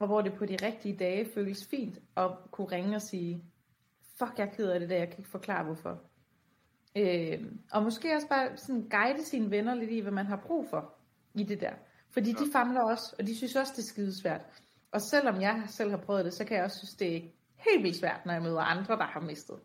Og 0.00 0.06
hvor 0.06 0.20
det 0.20 0.34
på 0.34 0.46
de 0.46 0.56
rigtige 0.62 0.96
dage 0.96 1.26
føles 1.34 1.66
fint 1.70 1.98
at 2.16 2.30
kunne 2.50 2.66
ringe 2.72 2.96
og 2.96 3.02
sige, 3.02 3.44
fuck, 4.18 4.38
jeg 4.38 4.46
er 4.46 4.50
ked 4.50 4.68
af 4.68 4.80
det 4.80 4.88
der, 4.90 4.96
jeg 4.96 5.08
kan 5.08 5.18
ikke 5.18 5.30
forklare 5.30 5.64
hvorfor. 5.64 6.02
Øh, 6.96 7.52
og 7.72 7.82
måske 7.82 8.14
også 8.14 8.28
bare 8.28 8.56
sådan 8.56 8.88
guide 8.88 9.24
sine 9.24 9.50
venner 9.50 9.74
lidt 9.74 9.90
i, 9.90 10.00
hvad 10.00 10.12
man 10.12 10.26
har 10.26 10.36
brug 10.46 10.66
for 10.70 10.94
i 11.34 11.42
det 11.42 11.60
der. 11.60 11.72
Fordi 12.10 12.32
de 12.32 12.52
famler 12.52 12.80
også, 12.90 13.14
og 13.18 13.26
de 13.26 13.36
synes 13.36 13.56
også, 13.56 13.72
det 13.76 13.82
er 13.82 13.86
skidesvært. 13.86 14.40
Og 14.92 15.00
selvom 15.00 15.40
jeg 15.40 15.62
selv 15.68 15.90
har 15.90 15.96
prøvet 15.96 16.24
det, 16.24 16.34
så 16.34 16.44
kan 16.44 16.56
jeg 16.56 16.64
også 16.64 16.78
synes, 16.78 16.94
det 16.94 17.16
er 17.16 17.20
helt 17.70 17.82
vildt 17.82 17.96
svært, 17.96 18.26
når 18.26 18.32
jeg 18.32 18.42
møder 18.42 18.60
andre, 18.60 18.96
der 18.96 19.04
har 19.04 19.20
mistet. 19.20 19.56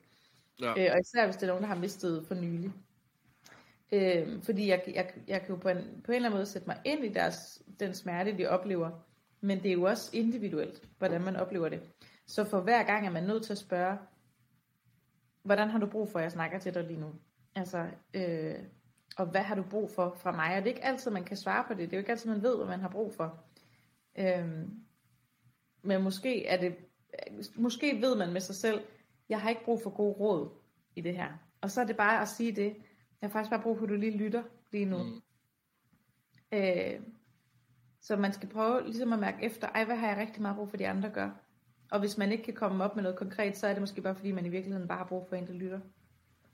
Ja. 0.61 0.69
Øh, 0.69 0.91
og 0.93 0.99
især 0.99 1.25
hvis 1.25 1.35
det 1.35 1.43
er 1.43 1.47
nogen, 1.47 1.63
der 1.63 1.67
har 1.69 1.75
mistet 1.75 2.27
for 2.27 2.35
nylig. 2.35 2.71
Øh, 3.91 4.43
fordi 4.43 4.69
jeg, 4.69 4.83
jeg, 4.95 5.13
jeg 5.27 5.41
kan 5.41 5.49
jo 5.49 5.55
på 5.55 5.69
en, 5.69 5.77
på 5.77 6.11
en 6.11 6.15
eller 6.15 6.29
anden 6.29 6.37
måde 6.37 6.45
sætte 6.45 6.67
mig 6.67 6.81
ind 6.85 7.05
i 7.05 7.09
deres, 7.09 7.63
den 7.79 7.93
smerte, 7.93 8.37
de 8.37 8.47
oplever. 8.47 8.91
Men 9.45 9.63
det 9.63 9.69
er 9.69 9.73
jo 9.73 9.83
også 9.83 10.09
individuelt, 10.13 10.89
hvordan 10.97 11.21
man 11.21 11.35
oplever 11.35 11.69
det. 11.69 11.81
Så 12.27 12.43
for 12.43 12.61
hver 12.61 12.83
gang 12.83 13.07
er 13.07 13.11
man 13.11 13.23
nødt 13.23 13.43
til 13.43 13.51
at 13.51 13.57
spørge, 13.57 13.97
hvordan 15.43 15.69
har 15.69 15.79
du 15.79 15.85
brug 15.85 16.09
for, 16.09 16.19
at 16.19 16.23
jeg 16.23 16.31
snakker 16.31 16.59
til 16.59 16.73
dig 16.73 16.83
lige 16.83 16.99
nu? 16.99 17.13
Altså, 17.55 17.87
øh, 18.13 18.55
og 19.17 19.25
hvad 19.25 19.41
har 19.41 19.55
du 19.55 19.63
brug 19.63 19.91
for 19.91 20.15
fra 20.17 20.31
mig? 20.31 20.57
Og 20.57 20.63
det 20.63 20.69
er 20.69 20.73
ikke 20.73 20.85
altid, 20.85 21.11
man 21.11 21.23
kan 21.23 21.37
svare 21.37 21.63
på 21.67 21.73
det. 21.73 21.79
Det 21.79 21.93
er 21.93 21.97
jo 21.97 22.01
ikke 22.01 22.11
altid, 22.11 22.29
man 22.29 22.43
ved, 22.43 22.57
hvad 22.57 22.67
man 22.67 22.79
har 22.79 22.89
brug 22.89 23.13
for. 23.13 23.43
Øh, 24.17 24.67
men 25.81 26.03
måske 26.03 26.45
er 26.45 26.57
det, 26.57 26.75
måske 27.55 28.01
ved 28.01 28.15
man 28.17 28.33
med 28.33 28.41
sig 28.41 28.55
selv, 28.55 28.81
jeg 29.29 29.41
har 29.41 29.49
ikke 29.49 29.65
brug 29.65 29.81
for 29.83 29.89
gode 29.89 30.13
råd 30.13 30.49
i 30.95 31.01
det 31.01 31.15
her. 31.15 31.31
Og 31.61 31.71
så 31.71 31.81
er 31.81 31.85
det 31.85 31.97
bare 31.97 32.21
at 32.21 32.27
sige 32.27 32.51
det, 32.51 32.75
jeg 33.21 33.29
har 33.29 33.29
faktisk 33.29 33.49
bare 33.49 33.61
brug 33.61 33.77
for, 33.77 33.83
at 33.83 33.89
du 33.89 33.95
lige 33.95 34.17
lytter 34.17 34.43
lige 34.71 34.85
nu. 34.85 35.03
Mm. 35.03 35.21
Øh, 36.51 36.99
så 38.07 38.15
man 38.15 38.33
skal 38.33 38.49
prøve 38.49 38.81
ligesom 38.85 39.13
at 39.13 39.19
mærke 39.19 39.37
efter, 39.41 39.67
ej, 39.75 39.85
hvad 39.85 39.95
har 39.95 40.07
jeg 40.07 40.17
rigtig 40.17 40.41
meget 40.41 40.57
brug 40.57 40.69
for, 40.69 40.77
de 40.77 40.87
andre 40.87 41.09
gør? 41.09 41.29
Og 41.91 41.99
hvis 41.99 42.17
man 42.17 42.31
ikke 42.31 42.43
kan 42.43 42.53
komme 42.53 42.83
op 42.83 42.95
med 42.95 43.03
noget 43.03 43.17
konkret, 43.17 43.57
så 43.57 43.67
er 43.67 43.71
det 43.71 43.81
måske 43.81 44.01
bare, 44.01 44.15
fordi 44.15 44.31
man 44.31 44.45
i 44.45 44.49
virkeligheden 44.49 44.87
bare 44.87 44.97
har 44.97 45.05
brug 45.05 45.25
for 45.29 45.35
en, 45.35 45.47
der 45.47 45.53
lytter. 45.53 45.79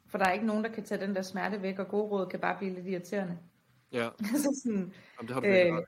For 0.08 0.18
der 0.18 0.26
er 0.26 0.32
ikke 0.32 0.46
nogen, 0.46 0.64
der 0.64 0.70
kan 0.70 0.84
tage 0.84 1.02
den 1.06 1.16
der 1.16 1.22
smerte 1.22 1.62
væk, 1.62 1.80
og 1.80 1.88
gode 1.88 2.04
råd 2.04 2.26
kan 2.26 2.40
bare 2.40 2.58
blive 2.58 2.74
lidt 2.74 2.88
irriterende. 2.88 3.38
Ja. 3.92 4.10
altså 4.34 4.62
sådan, 4.64 4.94
Jamen, 5.18 5.28
det 5.28 5.30
har 5.34 5.40
du 5.42 5.48
øh, 5.48 5.84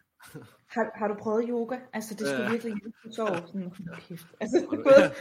har, 0.68 0.92
har 0.96 1.08
du 1.08 1.14
prøvet 1.14 1.46
yoga? 1.50 1.78
Altså, 1.94 2.14
det 2.16 2.28
skal 2.28 2.42
Ja. 2.42 2.50
virkelig 2.50 2.74
hjælpe 2.82 2.98
på 3.06 3.12
sove. 3.12 3.28
Sådan, 3.48 3.72
kæft. 4.08 4.26
Altså, 4.40 4.66
du- 4.72 4.84
både, 4.84 5.12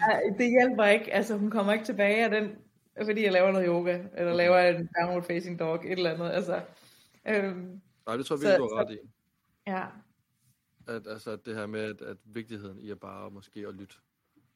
Ja, 0.00 0.20
det 0.38 0.50
hjælper 0.50 0.84
ikke. 0.84 1.14
Altså, 1.14 1.36
hun 1.36 1.50
kommer 1.50 1.72
ikke 1.72 1.84
tilbage 1.84 2.24
af 2.24 2.30
den, 2.30 2.50
fordi 3.04 3.24
jeg 3.24 3.32
laver 3.32 3.52
noget 3.52 3.66
yoga, 3.66 3.98
eller 4.16 4.34
laver 4.34 4.58
en 4.58 4.88
downward 5.00 5.22
facing 5.22 5.58
dog, 5.58 5.74
et 5.86 5.92
eller 5.92 6.10
andet. 6.12 6.30
Altså, 6.30 6.60
øhm, 7.26 7.80
Nej, 8.06 8.16
det 8.16 8.26
tror 8.26 8.36
jeg 8.36 8.40
virkelig, 8.40 8.58
du 8.58 8.74
har 8.74 8.84
ret 8.84 8.90
i. 8.94 8.98
ja, 9.66 9.86
At, 10.86 11.06
altså, 11.06 11.30
at 11.30 11.46
det 11.46 11.54
her 11.54 11.66
med, 11.66 11.80
at, 11.80 12.02
at 12.02 12.16
vigtigheden 12.24 12.78
i 12.78 12.90
at 12.90 13.00
bare 13.00 13.30
måske 13.30 13.66
at 13.68 13.74
lytte. 13.74 13.94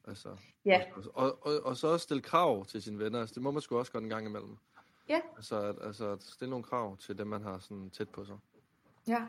Altså, 0.07 0.29
ja, 0.65 0.81
og, 0.95 1.03
og, 1.13 1.45
og, 1.47 1.65
og, 1.65 1.77
så 1.77 1.87
også 1.87 2.03
stille 2.03 2.21
krav 2.21 2.65
til 2.65 2.83
sine 2.83 2.99
venner. 2.99 3.19
Altså, 3.19 3.33
det 3.33 3.43
må 3.43 3.51
man 3.51 3.61
sgu 3.61 3.77
også 3.77 3.91
godt 3.91 4.03
en 4.03 4.09
gang 4.09 4.25
imellem. 4.27 4.57
Ja. 5.09 5.19
Altså, 5.35 5.61
at, 5.61 5.75
altså 5.81 6.11
at 6.11 6.23
stille 6.23 6.49
nogle 6.49 6.63
krav 6.63 6.97
til 6.97 7.17
dem, 7.17 7.27
man 7.27 7.41
har 7.43 7.59
sådan 7.59 7.89
tæt 7.89 8.09
på 8.09 8.25
sig. 8.25 8.35
ja. 9.07 9.25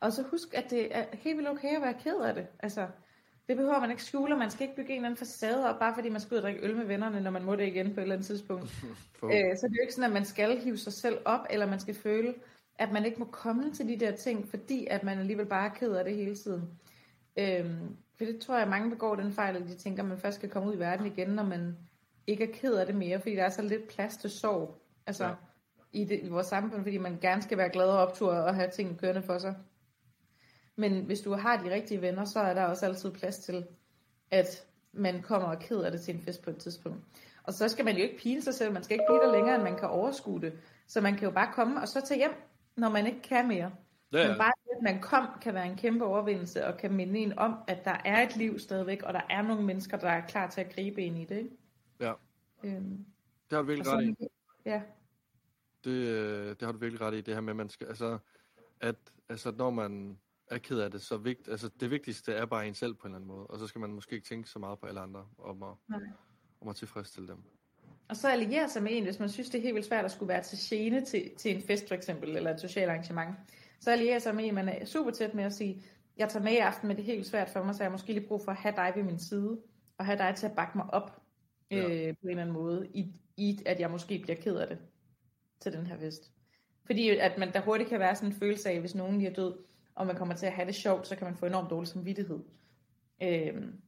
Og 0.00 0.12
så 0.12 0.22
husk, 0.22 0.54
at 0.54 0.70
det 0.70 0.96
er 0.96 1.04
helt 1.12 1.36
vildt 1.36 1.50
okay 1.50 1.76
at 1.76 1.82
være 1.82 1.94
ked 1.94 2.20
af 2.20 2.34
det. 2.34 2.46
Altså, 2.58 2.88
det 3.48 3.56
behøver 3.56 3.80
man 3.80 3.90
ikke 3.90 4.04
skjule, 4.04 4.34
og 4.34 4.38
man 4.38 4.50
skal 4.50 4.62
ikke 4.62 4.76
bygge 4.76 4.90
en 4.90 4.96
eller 4.96 5.06
anden 5.06 5.18
facade 5.18 5.68
op, 5.68 5.78
bare 5.78 5.94
fordi 5.94 6.08
man 6.08 6.20
skal 6.20 6.34
ud 6.34 6.38
og 6.38 6.42
drikke 6.42 6.60
øl 6.60 6.76
med 6.76 6.84
vennerne, 6.84 7.20
når 7.20 7.30
man 7.30 7.44
må 7.44 7.56
det 7.56 7.66
igen 7.66 7.94
på 7.94 8.00
et 8.00 8.02
eller 8.02 8.14
andet 8.14 8.26
tidspunkt. 8.26 8.70
For, 9.18 9.26
Øh, 9.26 9.56
så 9.56 9.66
det 9.66 9.72
er 9.72 9.76
jo 9.76 9.82
ikke 9.82 9.94
sådan, 9.94 10.10
at 10.10 10.14
man 10.14 10.24
skal 10.24 10.60
hive 10.60 10.78
sig 10.78 10.92
selv 10.92 11.18
op, 11.24 11.40
eller 11.50 11.66
man 11.66 11.80
skal 11.80 11.94
føle, 11.94 12.34
at 12.78 12.92
man 12.92 13.04
ikke 13.04 13.18
må 13.18 13.24
komme 13.24 13.72
til 13.72 13.88
de 13.88 14.00
der 14.00 14.16
ting, 14.16 14.48
fordi 14.48 14.86
at 14.90 15.02
man 15.02 15.18
alligevel 15.18 15.46
bare 15.46 15.68
er 15.70 15.74
ked 15.74 15.92
af 15.92 16.04
det 16.04 16.16
hele 16.16 16.36
tiden. 16.36 16.62
Øhm, 17.38 17.96
for 18.18 18.24
det 18.24 18.40
tror 18.40 18.58
jeg, 18.58 18.68
mange 18.68 18.90
begår 18.90 19.14
den 19.14 19.32
fejl, 19.32 19.56
at 19.56 19.62
de 19.62 19.74
tænker, 19.74 20.02
at 20.02 20.08
man 20.08 20.18
først 20.18 20.36
skal 20.36 20.48
komme 20.50 20.68
ud 20.68 20.74
i 20.74 20.78
verden 20.78 21.06
igen, 21.06 21.28
når 21.28 21.42
man 21.42 21.76
ikke 22.26 22.44
er 22.44 22.52
ked 22.54 22.74
af 22.74 22.86
det 22.86 22.94
mere, 22.94 23.20
fordi 23.20 23.34
der 23.36 23.44
er 23.44 23.48
så 23.50 23.62
lidt 23.62 23.88
plads 23.88 24.16
til 24.16 24.30
sorg. 24.30 24.80
Altså, 25.06 25.24
Ja. 25.24 25.34
i, 25.92 26.04
det, 26.04 26.20
i 26.22 26.28
vores 26.28 26.46
samfund, 26.46 26.82
fordi 26.82 26.98
man 26.98 27.18
gerne 27.20 27.42
skal 27.42 27.58
være 27.58 27.68
glad 27.70 27.86
og 27.86 27.98
optur 27.98 28.32
og 28.32 28.54
have 28.54 28.70
ting 28.70 28.98
kørende 28.98 29.22
for 29.22 29.38
sig. 29.38 29.54
Men 30.76 31.04
hvis 31.04 31.20
du 31.20 31.32
har 31.32 31.62
de 31.62 31.74
rigtige 31.74 32.00
venner, 32.02 32.24
så 32.24 32.40
er 32.40 32.54
der 32.54 32.64
også 32.64 32.86
altid 32.86 33.10
plads 33.12 33.38
til, 33.38 33.66
at 34.30 34.66
man 34.92 35.22
kommer 35.22 35.48
og 35.48 35.54
er 35.54 35.58
ked 35.58 35.80
af 35.82 35.90
det 35.92 36.00
til 36.00 36.14
en 36.14 36.20
fest 36.20 36.42
på 36.42 36.50
et 36.50 36.56
tidspunkt. 36.56 36.98
Og 37.42 37.52
så 37.52 37.68
skal 37.68 37.84
man 37.84 37.96
jo 37.96 38.02
ikke 38.02 38.18
pine 38.18 38.42
sig 38.42 38.54
selv, 38.54 38.72
man 38.72 38.82
skal 38.84 38.94
ikke 38.94 39.04
blive 39.08 39.20
der 39.20 39.32
længere, 39.32 39.54
end 39.54 39.62
man 39.64 39.76
kan 39.78 39.88
overskue 39.88 40.40
det. 40.40 40.52
Så 40.86 41.00
man 41.00 41.14
kan 41.14 41.22
jo 41.24 41.30
bare 41.30 41.52
komme 41.54 41.80
og 41.80 41.88
så 41.88 42.00
tage 42.06 42.18
hjem, 42.18 42.32
når 42.76 42.88
man 42.88 43.06
ikke 43.06 43.22
kan 43.22 43.48
mere. 43.48 43.72
ja, 44.12 44.28
Men 44.28 44.38
bare 44.38 44.52
det, 44.64 44.70
at 44.76 44.82
man 44.82 45.00
kom, 45.00 45.26
kan 45.42 45.54
være 45.54 45.66
en 45.66 45.76
kæmpe 45.76 46.04
overvindelse, 46.04 46.66
og 46.66 46.76
kan 46.78 46.92
minde 46.92 47.18
en 47.18 47.38
om, 47.38 47.54
at 47.68 47.84
der 47.84 47.96
er 48.04 48.22
et 48.26 48.36
liv 48.36 48.58
stadigvæk, 48.58 49.02
og 49.02 49.14
der 49.14 49.20
er 49.30 49.42
nogle 49.42 49.62
mennesker, 49.64 49.96
der 49.96 50.08
er 50.08 50.26
klar 50.26 50.50
til 50.50 50.60
at 50.60 50.74
gribe 50.74 51.02
ind 51.02 51.18
i 51.18 51.24
det. 51.24 51.36
Ikke? 51.36 51.56
Ja. 52.00 52.12
Øhm, 52.64 53.04
Det 53.50 53.56
har 53.56 53.58
du 53.62 53.66
virkelig 53.66 53.92
ret 53.92 54.04
i. 54.04 54.14
ja, 54.64 54.82
Det, 55.84 55.90
øh, 55.90 56.48
det 56.48 56.62
har 56.62 56.72
du 56.72 56.78
virkelig 56.78 57.00
ret 57.00 57.14
i, 57.14 57.20
det 57.20 57.34
her 57.34 57.40
med, 57.40 57.50
at 57.50 57.56
man 57.56 57.68
skal, 57.68 57.86
altså, 57.86 58.18
at 58.80 58.96
altså, 59.28 59.50
når 59.50 59.70
man 59.70 60.18
er 60.50 60.58
ked 60.58 60.78
af 60.78 60.90
det, 60.90 61.02
så 61.02 61.16
vigt, 61.16 61.48
altså, 61.48 61.68
det 61.80 61.90
vigtigste 61.90 62.32
er 62.32 62.46
bare 62.46 62.68
en 62.68 62.74
selv 62.74 62.94
på 62.94 63.06
en 63.06 63.10
eller 63.10 63.16
anden 63.16 63.28
måde, 63.28 63.46
og 63.46 63.58
så 63.58 63.66
skal 63.66 63.80
man 63.80 63.92
måske 63.92 64.14
ikke 64.14 64.26
tænke 64.28 64.48
så 64.50 64.58
meget 64.58 64.78
på 64.78 64.86
alle 64.86 65.00
andre, 65.00 65.26
om 65.38 65.62
at, 65.62 65.74
Nej. 65.88 66.00
om 66.60 66.68
at 66.68 66.76
tilfredsstille 66.76 67.28
dem. 67.28 67.42
Og 68.08 68.16
så 68.16 68.28
alliere 68.28 68.68
sig 68.68 68.82
med 68.82 68.90
en, 68.96 69.04
hvis 69.04 69.18
man 69.18 69.28
synes, 69.28 69.50
det 69.50 69.58
er 69.58 69.62
helt 69.62 69.74
vildt 69.74 69.88
svært 69.88 70.04
at 70.04 70.10
skulle 70.10 70.28
være 70.28 70.42
til 70.42 70.58
gene 70.60 71.04
til, 71.04 71.30
til 71.36 71.56
en 71.56 71.62
fest 71.62 71.88
for 71.88 71.94
eksempel, 71.94 72.36
eller 72.36 72.54
et 72.54 72.60
socialt 72.60 72.90
arrangement. 72.90 73.36
Så 73.80 73.90
alliere 73.90 74.20
sig 74.20 74.34
med 74.34 74.44
en, 74.44 74.54
man 74.54 74.68
er 74.68 74.84
super 74.84 75.10
tæt 75.10 75.34
med 75.34 75.44
at 75.44 75.52
sige, 75.52 75.82
jeg 76.16 76.28
tager 76.28 76.44
med 76.44 76.52
i 76.52 76.56
aften, 76.56 76.88
men 76.88 76.96
det 76.96 77.02
er 77.02 77.06
helt 77.06 77.26
svært 77.26 77.48
for 77.48 77.62
mig, 77.62 77.74
så 77.74 77.82
jeg 77.82 77.86
har 77.90 77.92
måske 77.92 78.12
lige 78.12 78.26
brug 78.28 78.44
for 78.44 78.52
at 78.52 78.58
have 78.58 78.74
dig 78.76 78.92
ved 78.96 79.02
min 79.02 79.18
side, 79.18 79.58
og 79.98 80.06
have 80.06 80.18
dig 80.18 80.34
til 80.36 80.46
at 80.46 80.52
bakke 80.56 80.78
mig 80.78 80.86
op 80.92 81.20
Ja. 81.70 81.76
øh, 81.76 82.14
på 82.14 82.20
en 82.22 82.28
eller 82.30 82.42
anden 82.42 82.54
måde, 82.54 82.88
i, 82.94 83.12
i 83.36 83.58
at 83.66 83.80
jeg 83.80 83.90
måske 83.90 84.18
bliver 84.18 84.36
ked 84.36 84.56
af 84.56 84.68
det 84.68 84.78
til 85.60 85.72
den 85.72 85.86
her 85.86 85.98
fest. 85.98 86.30
Fordi 86.86 87.08
at 87.08 87.38
man, 87.38 87.52
der 87.52 87.60
hurtigt 87.60 87.88
kan 87.90 88.00
være 88.00 88.14
sådan 88.16 88.28
en 88.28 88.36
følelse 88.36 88.70
af, 88.70 88.80
hvis 88.80 88.94
nogen 88.94 89.18
lige 89.18 89.30
er 89.30 89.34
død, 89.34 89.54
og 89.94 90.06
man 90.06 90.16
kommer 90.16 90.34
til 90.34 90.46
at 90.46 90.52
have 90.52 90.66
det 90.66 90.74
sjovt, 90.74 91.06
så 91.06 91.16
kan 91.16 91.24
man 91.26 91.36
få 91.36 91.46
enormt 91.46 91.70
dårlig 91.70 91.88
samvittighed. 91.88 92.40
Øhm, 93.22 93.80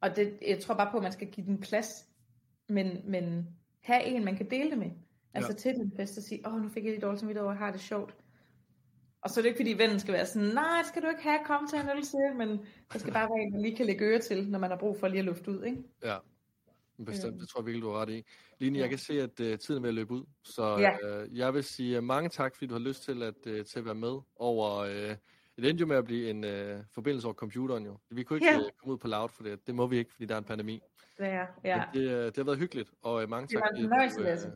og 0.00 0.16
det, 0.16 0.38
jeg 0.48 0.60
tror 0.60 0.74
bare 0.74 0.90
på, 0.90 0.96
at 0.96 1.02
man 1.02 1.12
skal 1.12 1.28
give 1.28 1.46
den 1.46 1.60
plads, 1.60 2.06
men, 2.70 3.00
men 3.04 3.46
have 3.80 4.04
en, 4.04 4.24
man 4.24 4.36
kan 4.36 4.50
dele 4.50 4.70
det 4.70 4.78
med. 4.78 4.90
Altså 5.34 5.52
Ja. 5.52 5.56
til 5.56 5.74
den 5.74 5.92
fest 5.96 6.18
og 6.18 6.22
sige, 6.24 6.46
åh, 6.46 6.62
nu 6.62 6.68
fik 6.68 6.84
jeg 6.84 6.92
lige 6.92 7.00
dårlig 7.02 7.18
samvittighed 7.20 7.46
over, 7.46 7.54
har 7.54 7.70
det 7.72 7.80
sjovt. 7.80 8.14
Og 9.22 9.30
så 9.30 9.40
er 9.40 9.42
det 9.42 9.48
ikke, 9.48 9.58
fordi 9.58 9.72
vennen 9.78 10.00
skal 10.00 10.14
være 10.14 10.26
sådan, 10.26 10.48
nej, 10.48 10.78
det 10.78 10.86
skal 10.86 11.02
du 11.02 11.08
ikke 11.08 11.22
have, 11.22 11.38
kom 11.46 11.66
til 11.68 11.78
en 11.78 11.88
øl 11.96 12.02
til, 12.02 12.36
men 12.36 12.48
der 12.92 12.98
skal 12.98 13.12
bare 13.12 13.28
være 13.28 13.42
en, 13.46 13.52
man 13.52 13.60
lige 13.62 13.76
kan 13.76 13.86
lægge 13.86 14.04
øre 14.04 14.18
til, 14.18 14.48
når 14.50 14.58
man 14.58 14.70
har 14.70 14.78
brug 14.78 14.98
for 15.00 15.08
lige 15.08 15.18
at 15.18 15.24
lufte 15.24 15.50
ud, 15.50 15.64
ikke? 15.64 15.82
Ja, 16.04 16.16
bestemt. 17.06 17.32
Øhm. 17.32 17.38
Det 17.40 17.48
tror 17.48 17.60
jeg 17.60 17.66
virkelig, 17.66 17.82
du 17.82 17.90
har 17.90 18.02
ret 18.02 18.10
i. 18.10 18.22
Line, 18.58 18.76
Ja. 18.78 18.82
jeg 18.82 18.90
kan 18.90 18.98
se, 18.98 19.12
at 19.22 19.40
uh, 19.40 19.58
tiden 19.58 19.76
er 19.76 19.80
ved 19.80 19.88
at 19.88 19.94
løbe 19.94 20.14
ud, 20.14 20.24
så 20.44 20.78
Ja. 20.78 21.22
uh, 21.24 21.38
jeg 21.38 21.54
vil 21.54 21.64
sige 21.64 21.98
uh, 21.98 22.04
mange 22.04 22.28
tak, 22.28 22.54
fordi 22.56 22.66
du 22.66 22.74
har 22.74 22.80
lyst 22.80 23.02
til 23.04 23.22
at, 23.22 23.34
uh, 23.46 23.64
til 23.64 23.78
at 23.78 23.84
være 23.84 23.94
med 23.94 24.18
over... 24.36 24.80
Uh, 25.10 25.16
det 25.56 25.68
endte 25.70 25.80
jo 25.80 25.86
med 25.86 25.96
at 25.96 26.04
blive 26.04 26.30
en 26.30 26.44
uh, 26.44 26.84
forbindelse 26.94 27.26
over 27.26 27.34
computeren 27.34 27.84
jo. 27.84 27.98
Vi 28.10 28.22
kunne 28.22 28.36
ikke 28.36 28.46
Ja. 28.46 28.56
uh, 28.58 28.64
komme 28.80 28.92
ud 28.94 28.98
på 28.98 29.08
loud 29.08 29.28
for 29.28 29.42
det. 29.42 29.66
Det 29.66 29.74
må 29.74 29.86
vi 29.86 29.98
ikke, 29.98 30.12
fordi 30.12 30.24
der 30.26 30.34
er 30.34 30.38
en 30.38 30.44
pandemi. 30.44 30.80
Det 31.20 31.28
er, 31.28 31.46
ja. 31.64 31.76
Men 31.76 31.86
det, 31.94 32.06
uh, 32.08 32.26
det 32.26 32.36
har 32.36 32.44
været 32.44 32.58
hyggeligt, 32.58 32.90
og 33.02 33.14
uh, 33.22 33.28
mange 33.28 33.46
Det 33.46 33.54
tak, 33.54 33.62
var 33.62 33.68
en 33.68 33.82
fornøjelse, 33.88 34.18
du, 34.18 34.22
Lasse. 34.22 34.48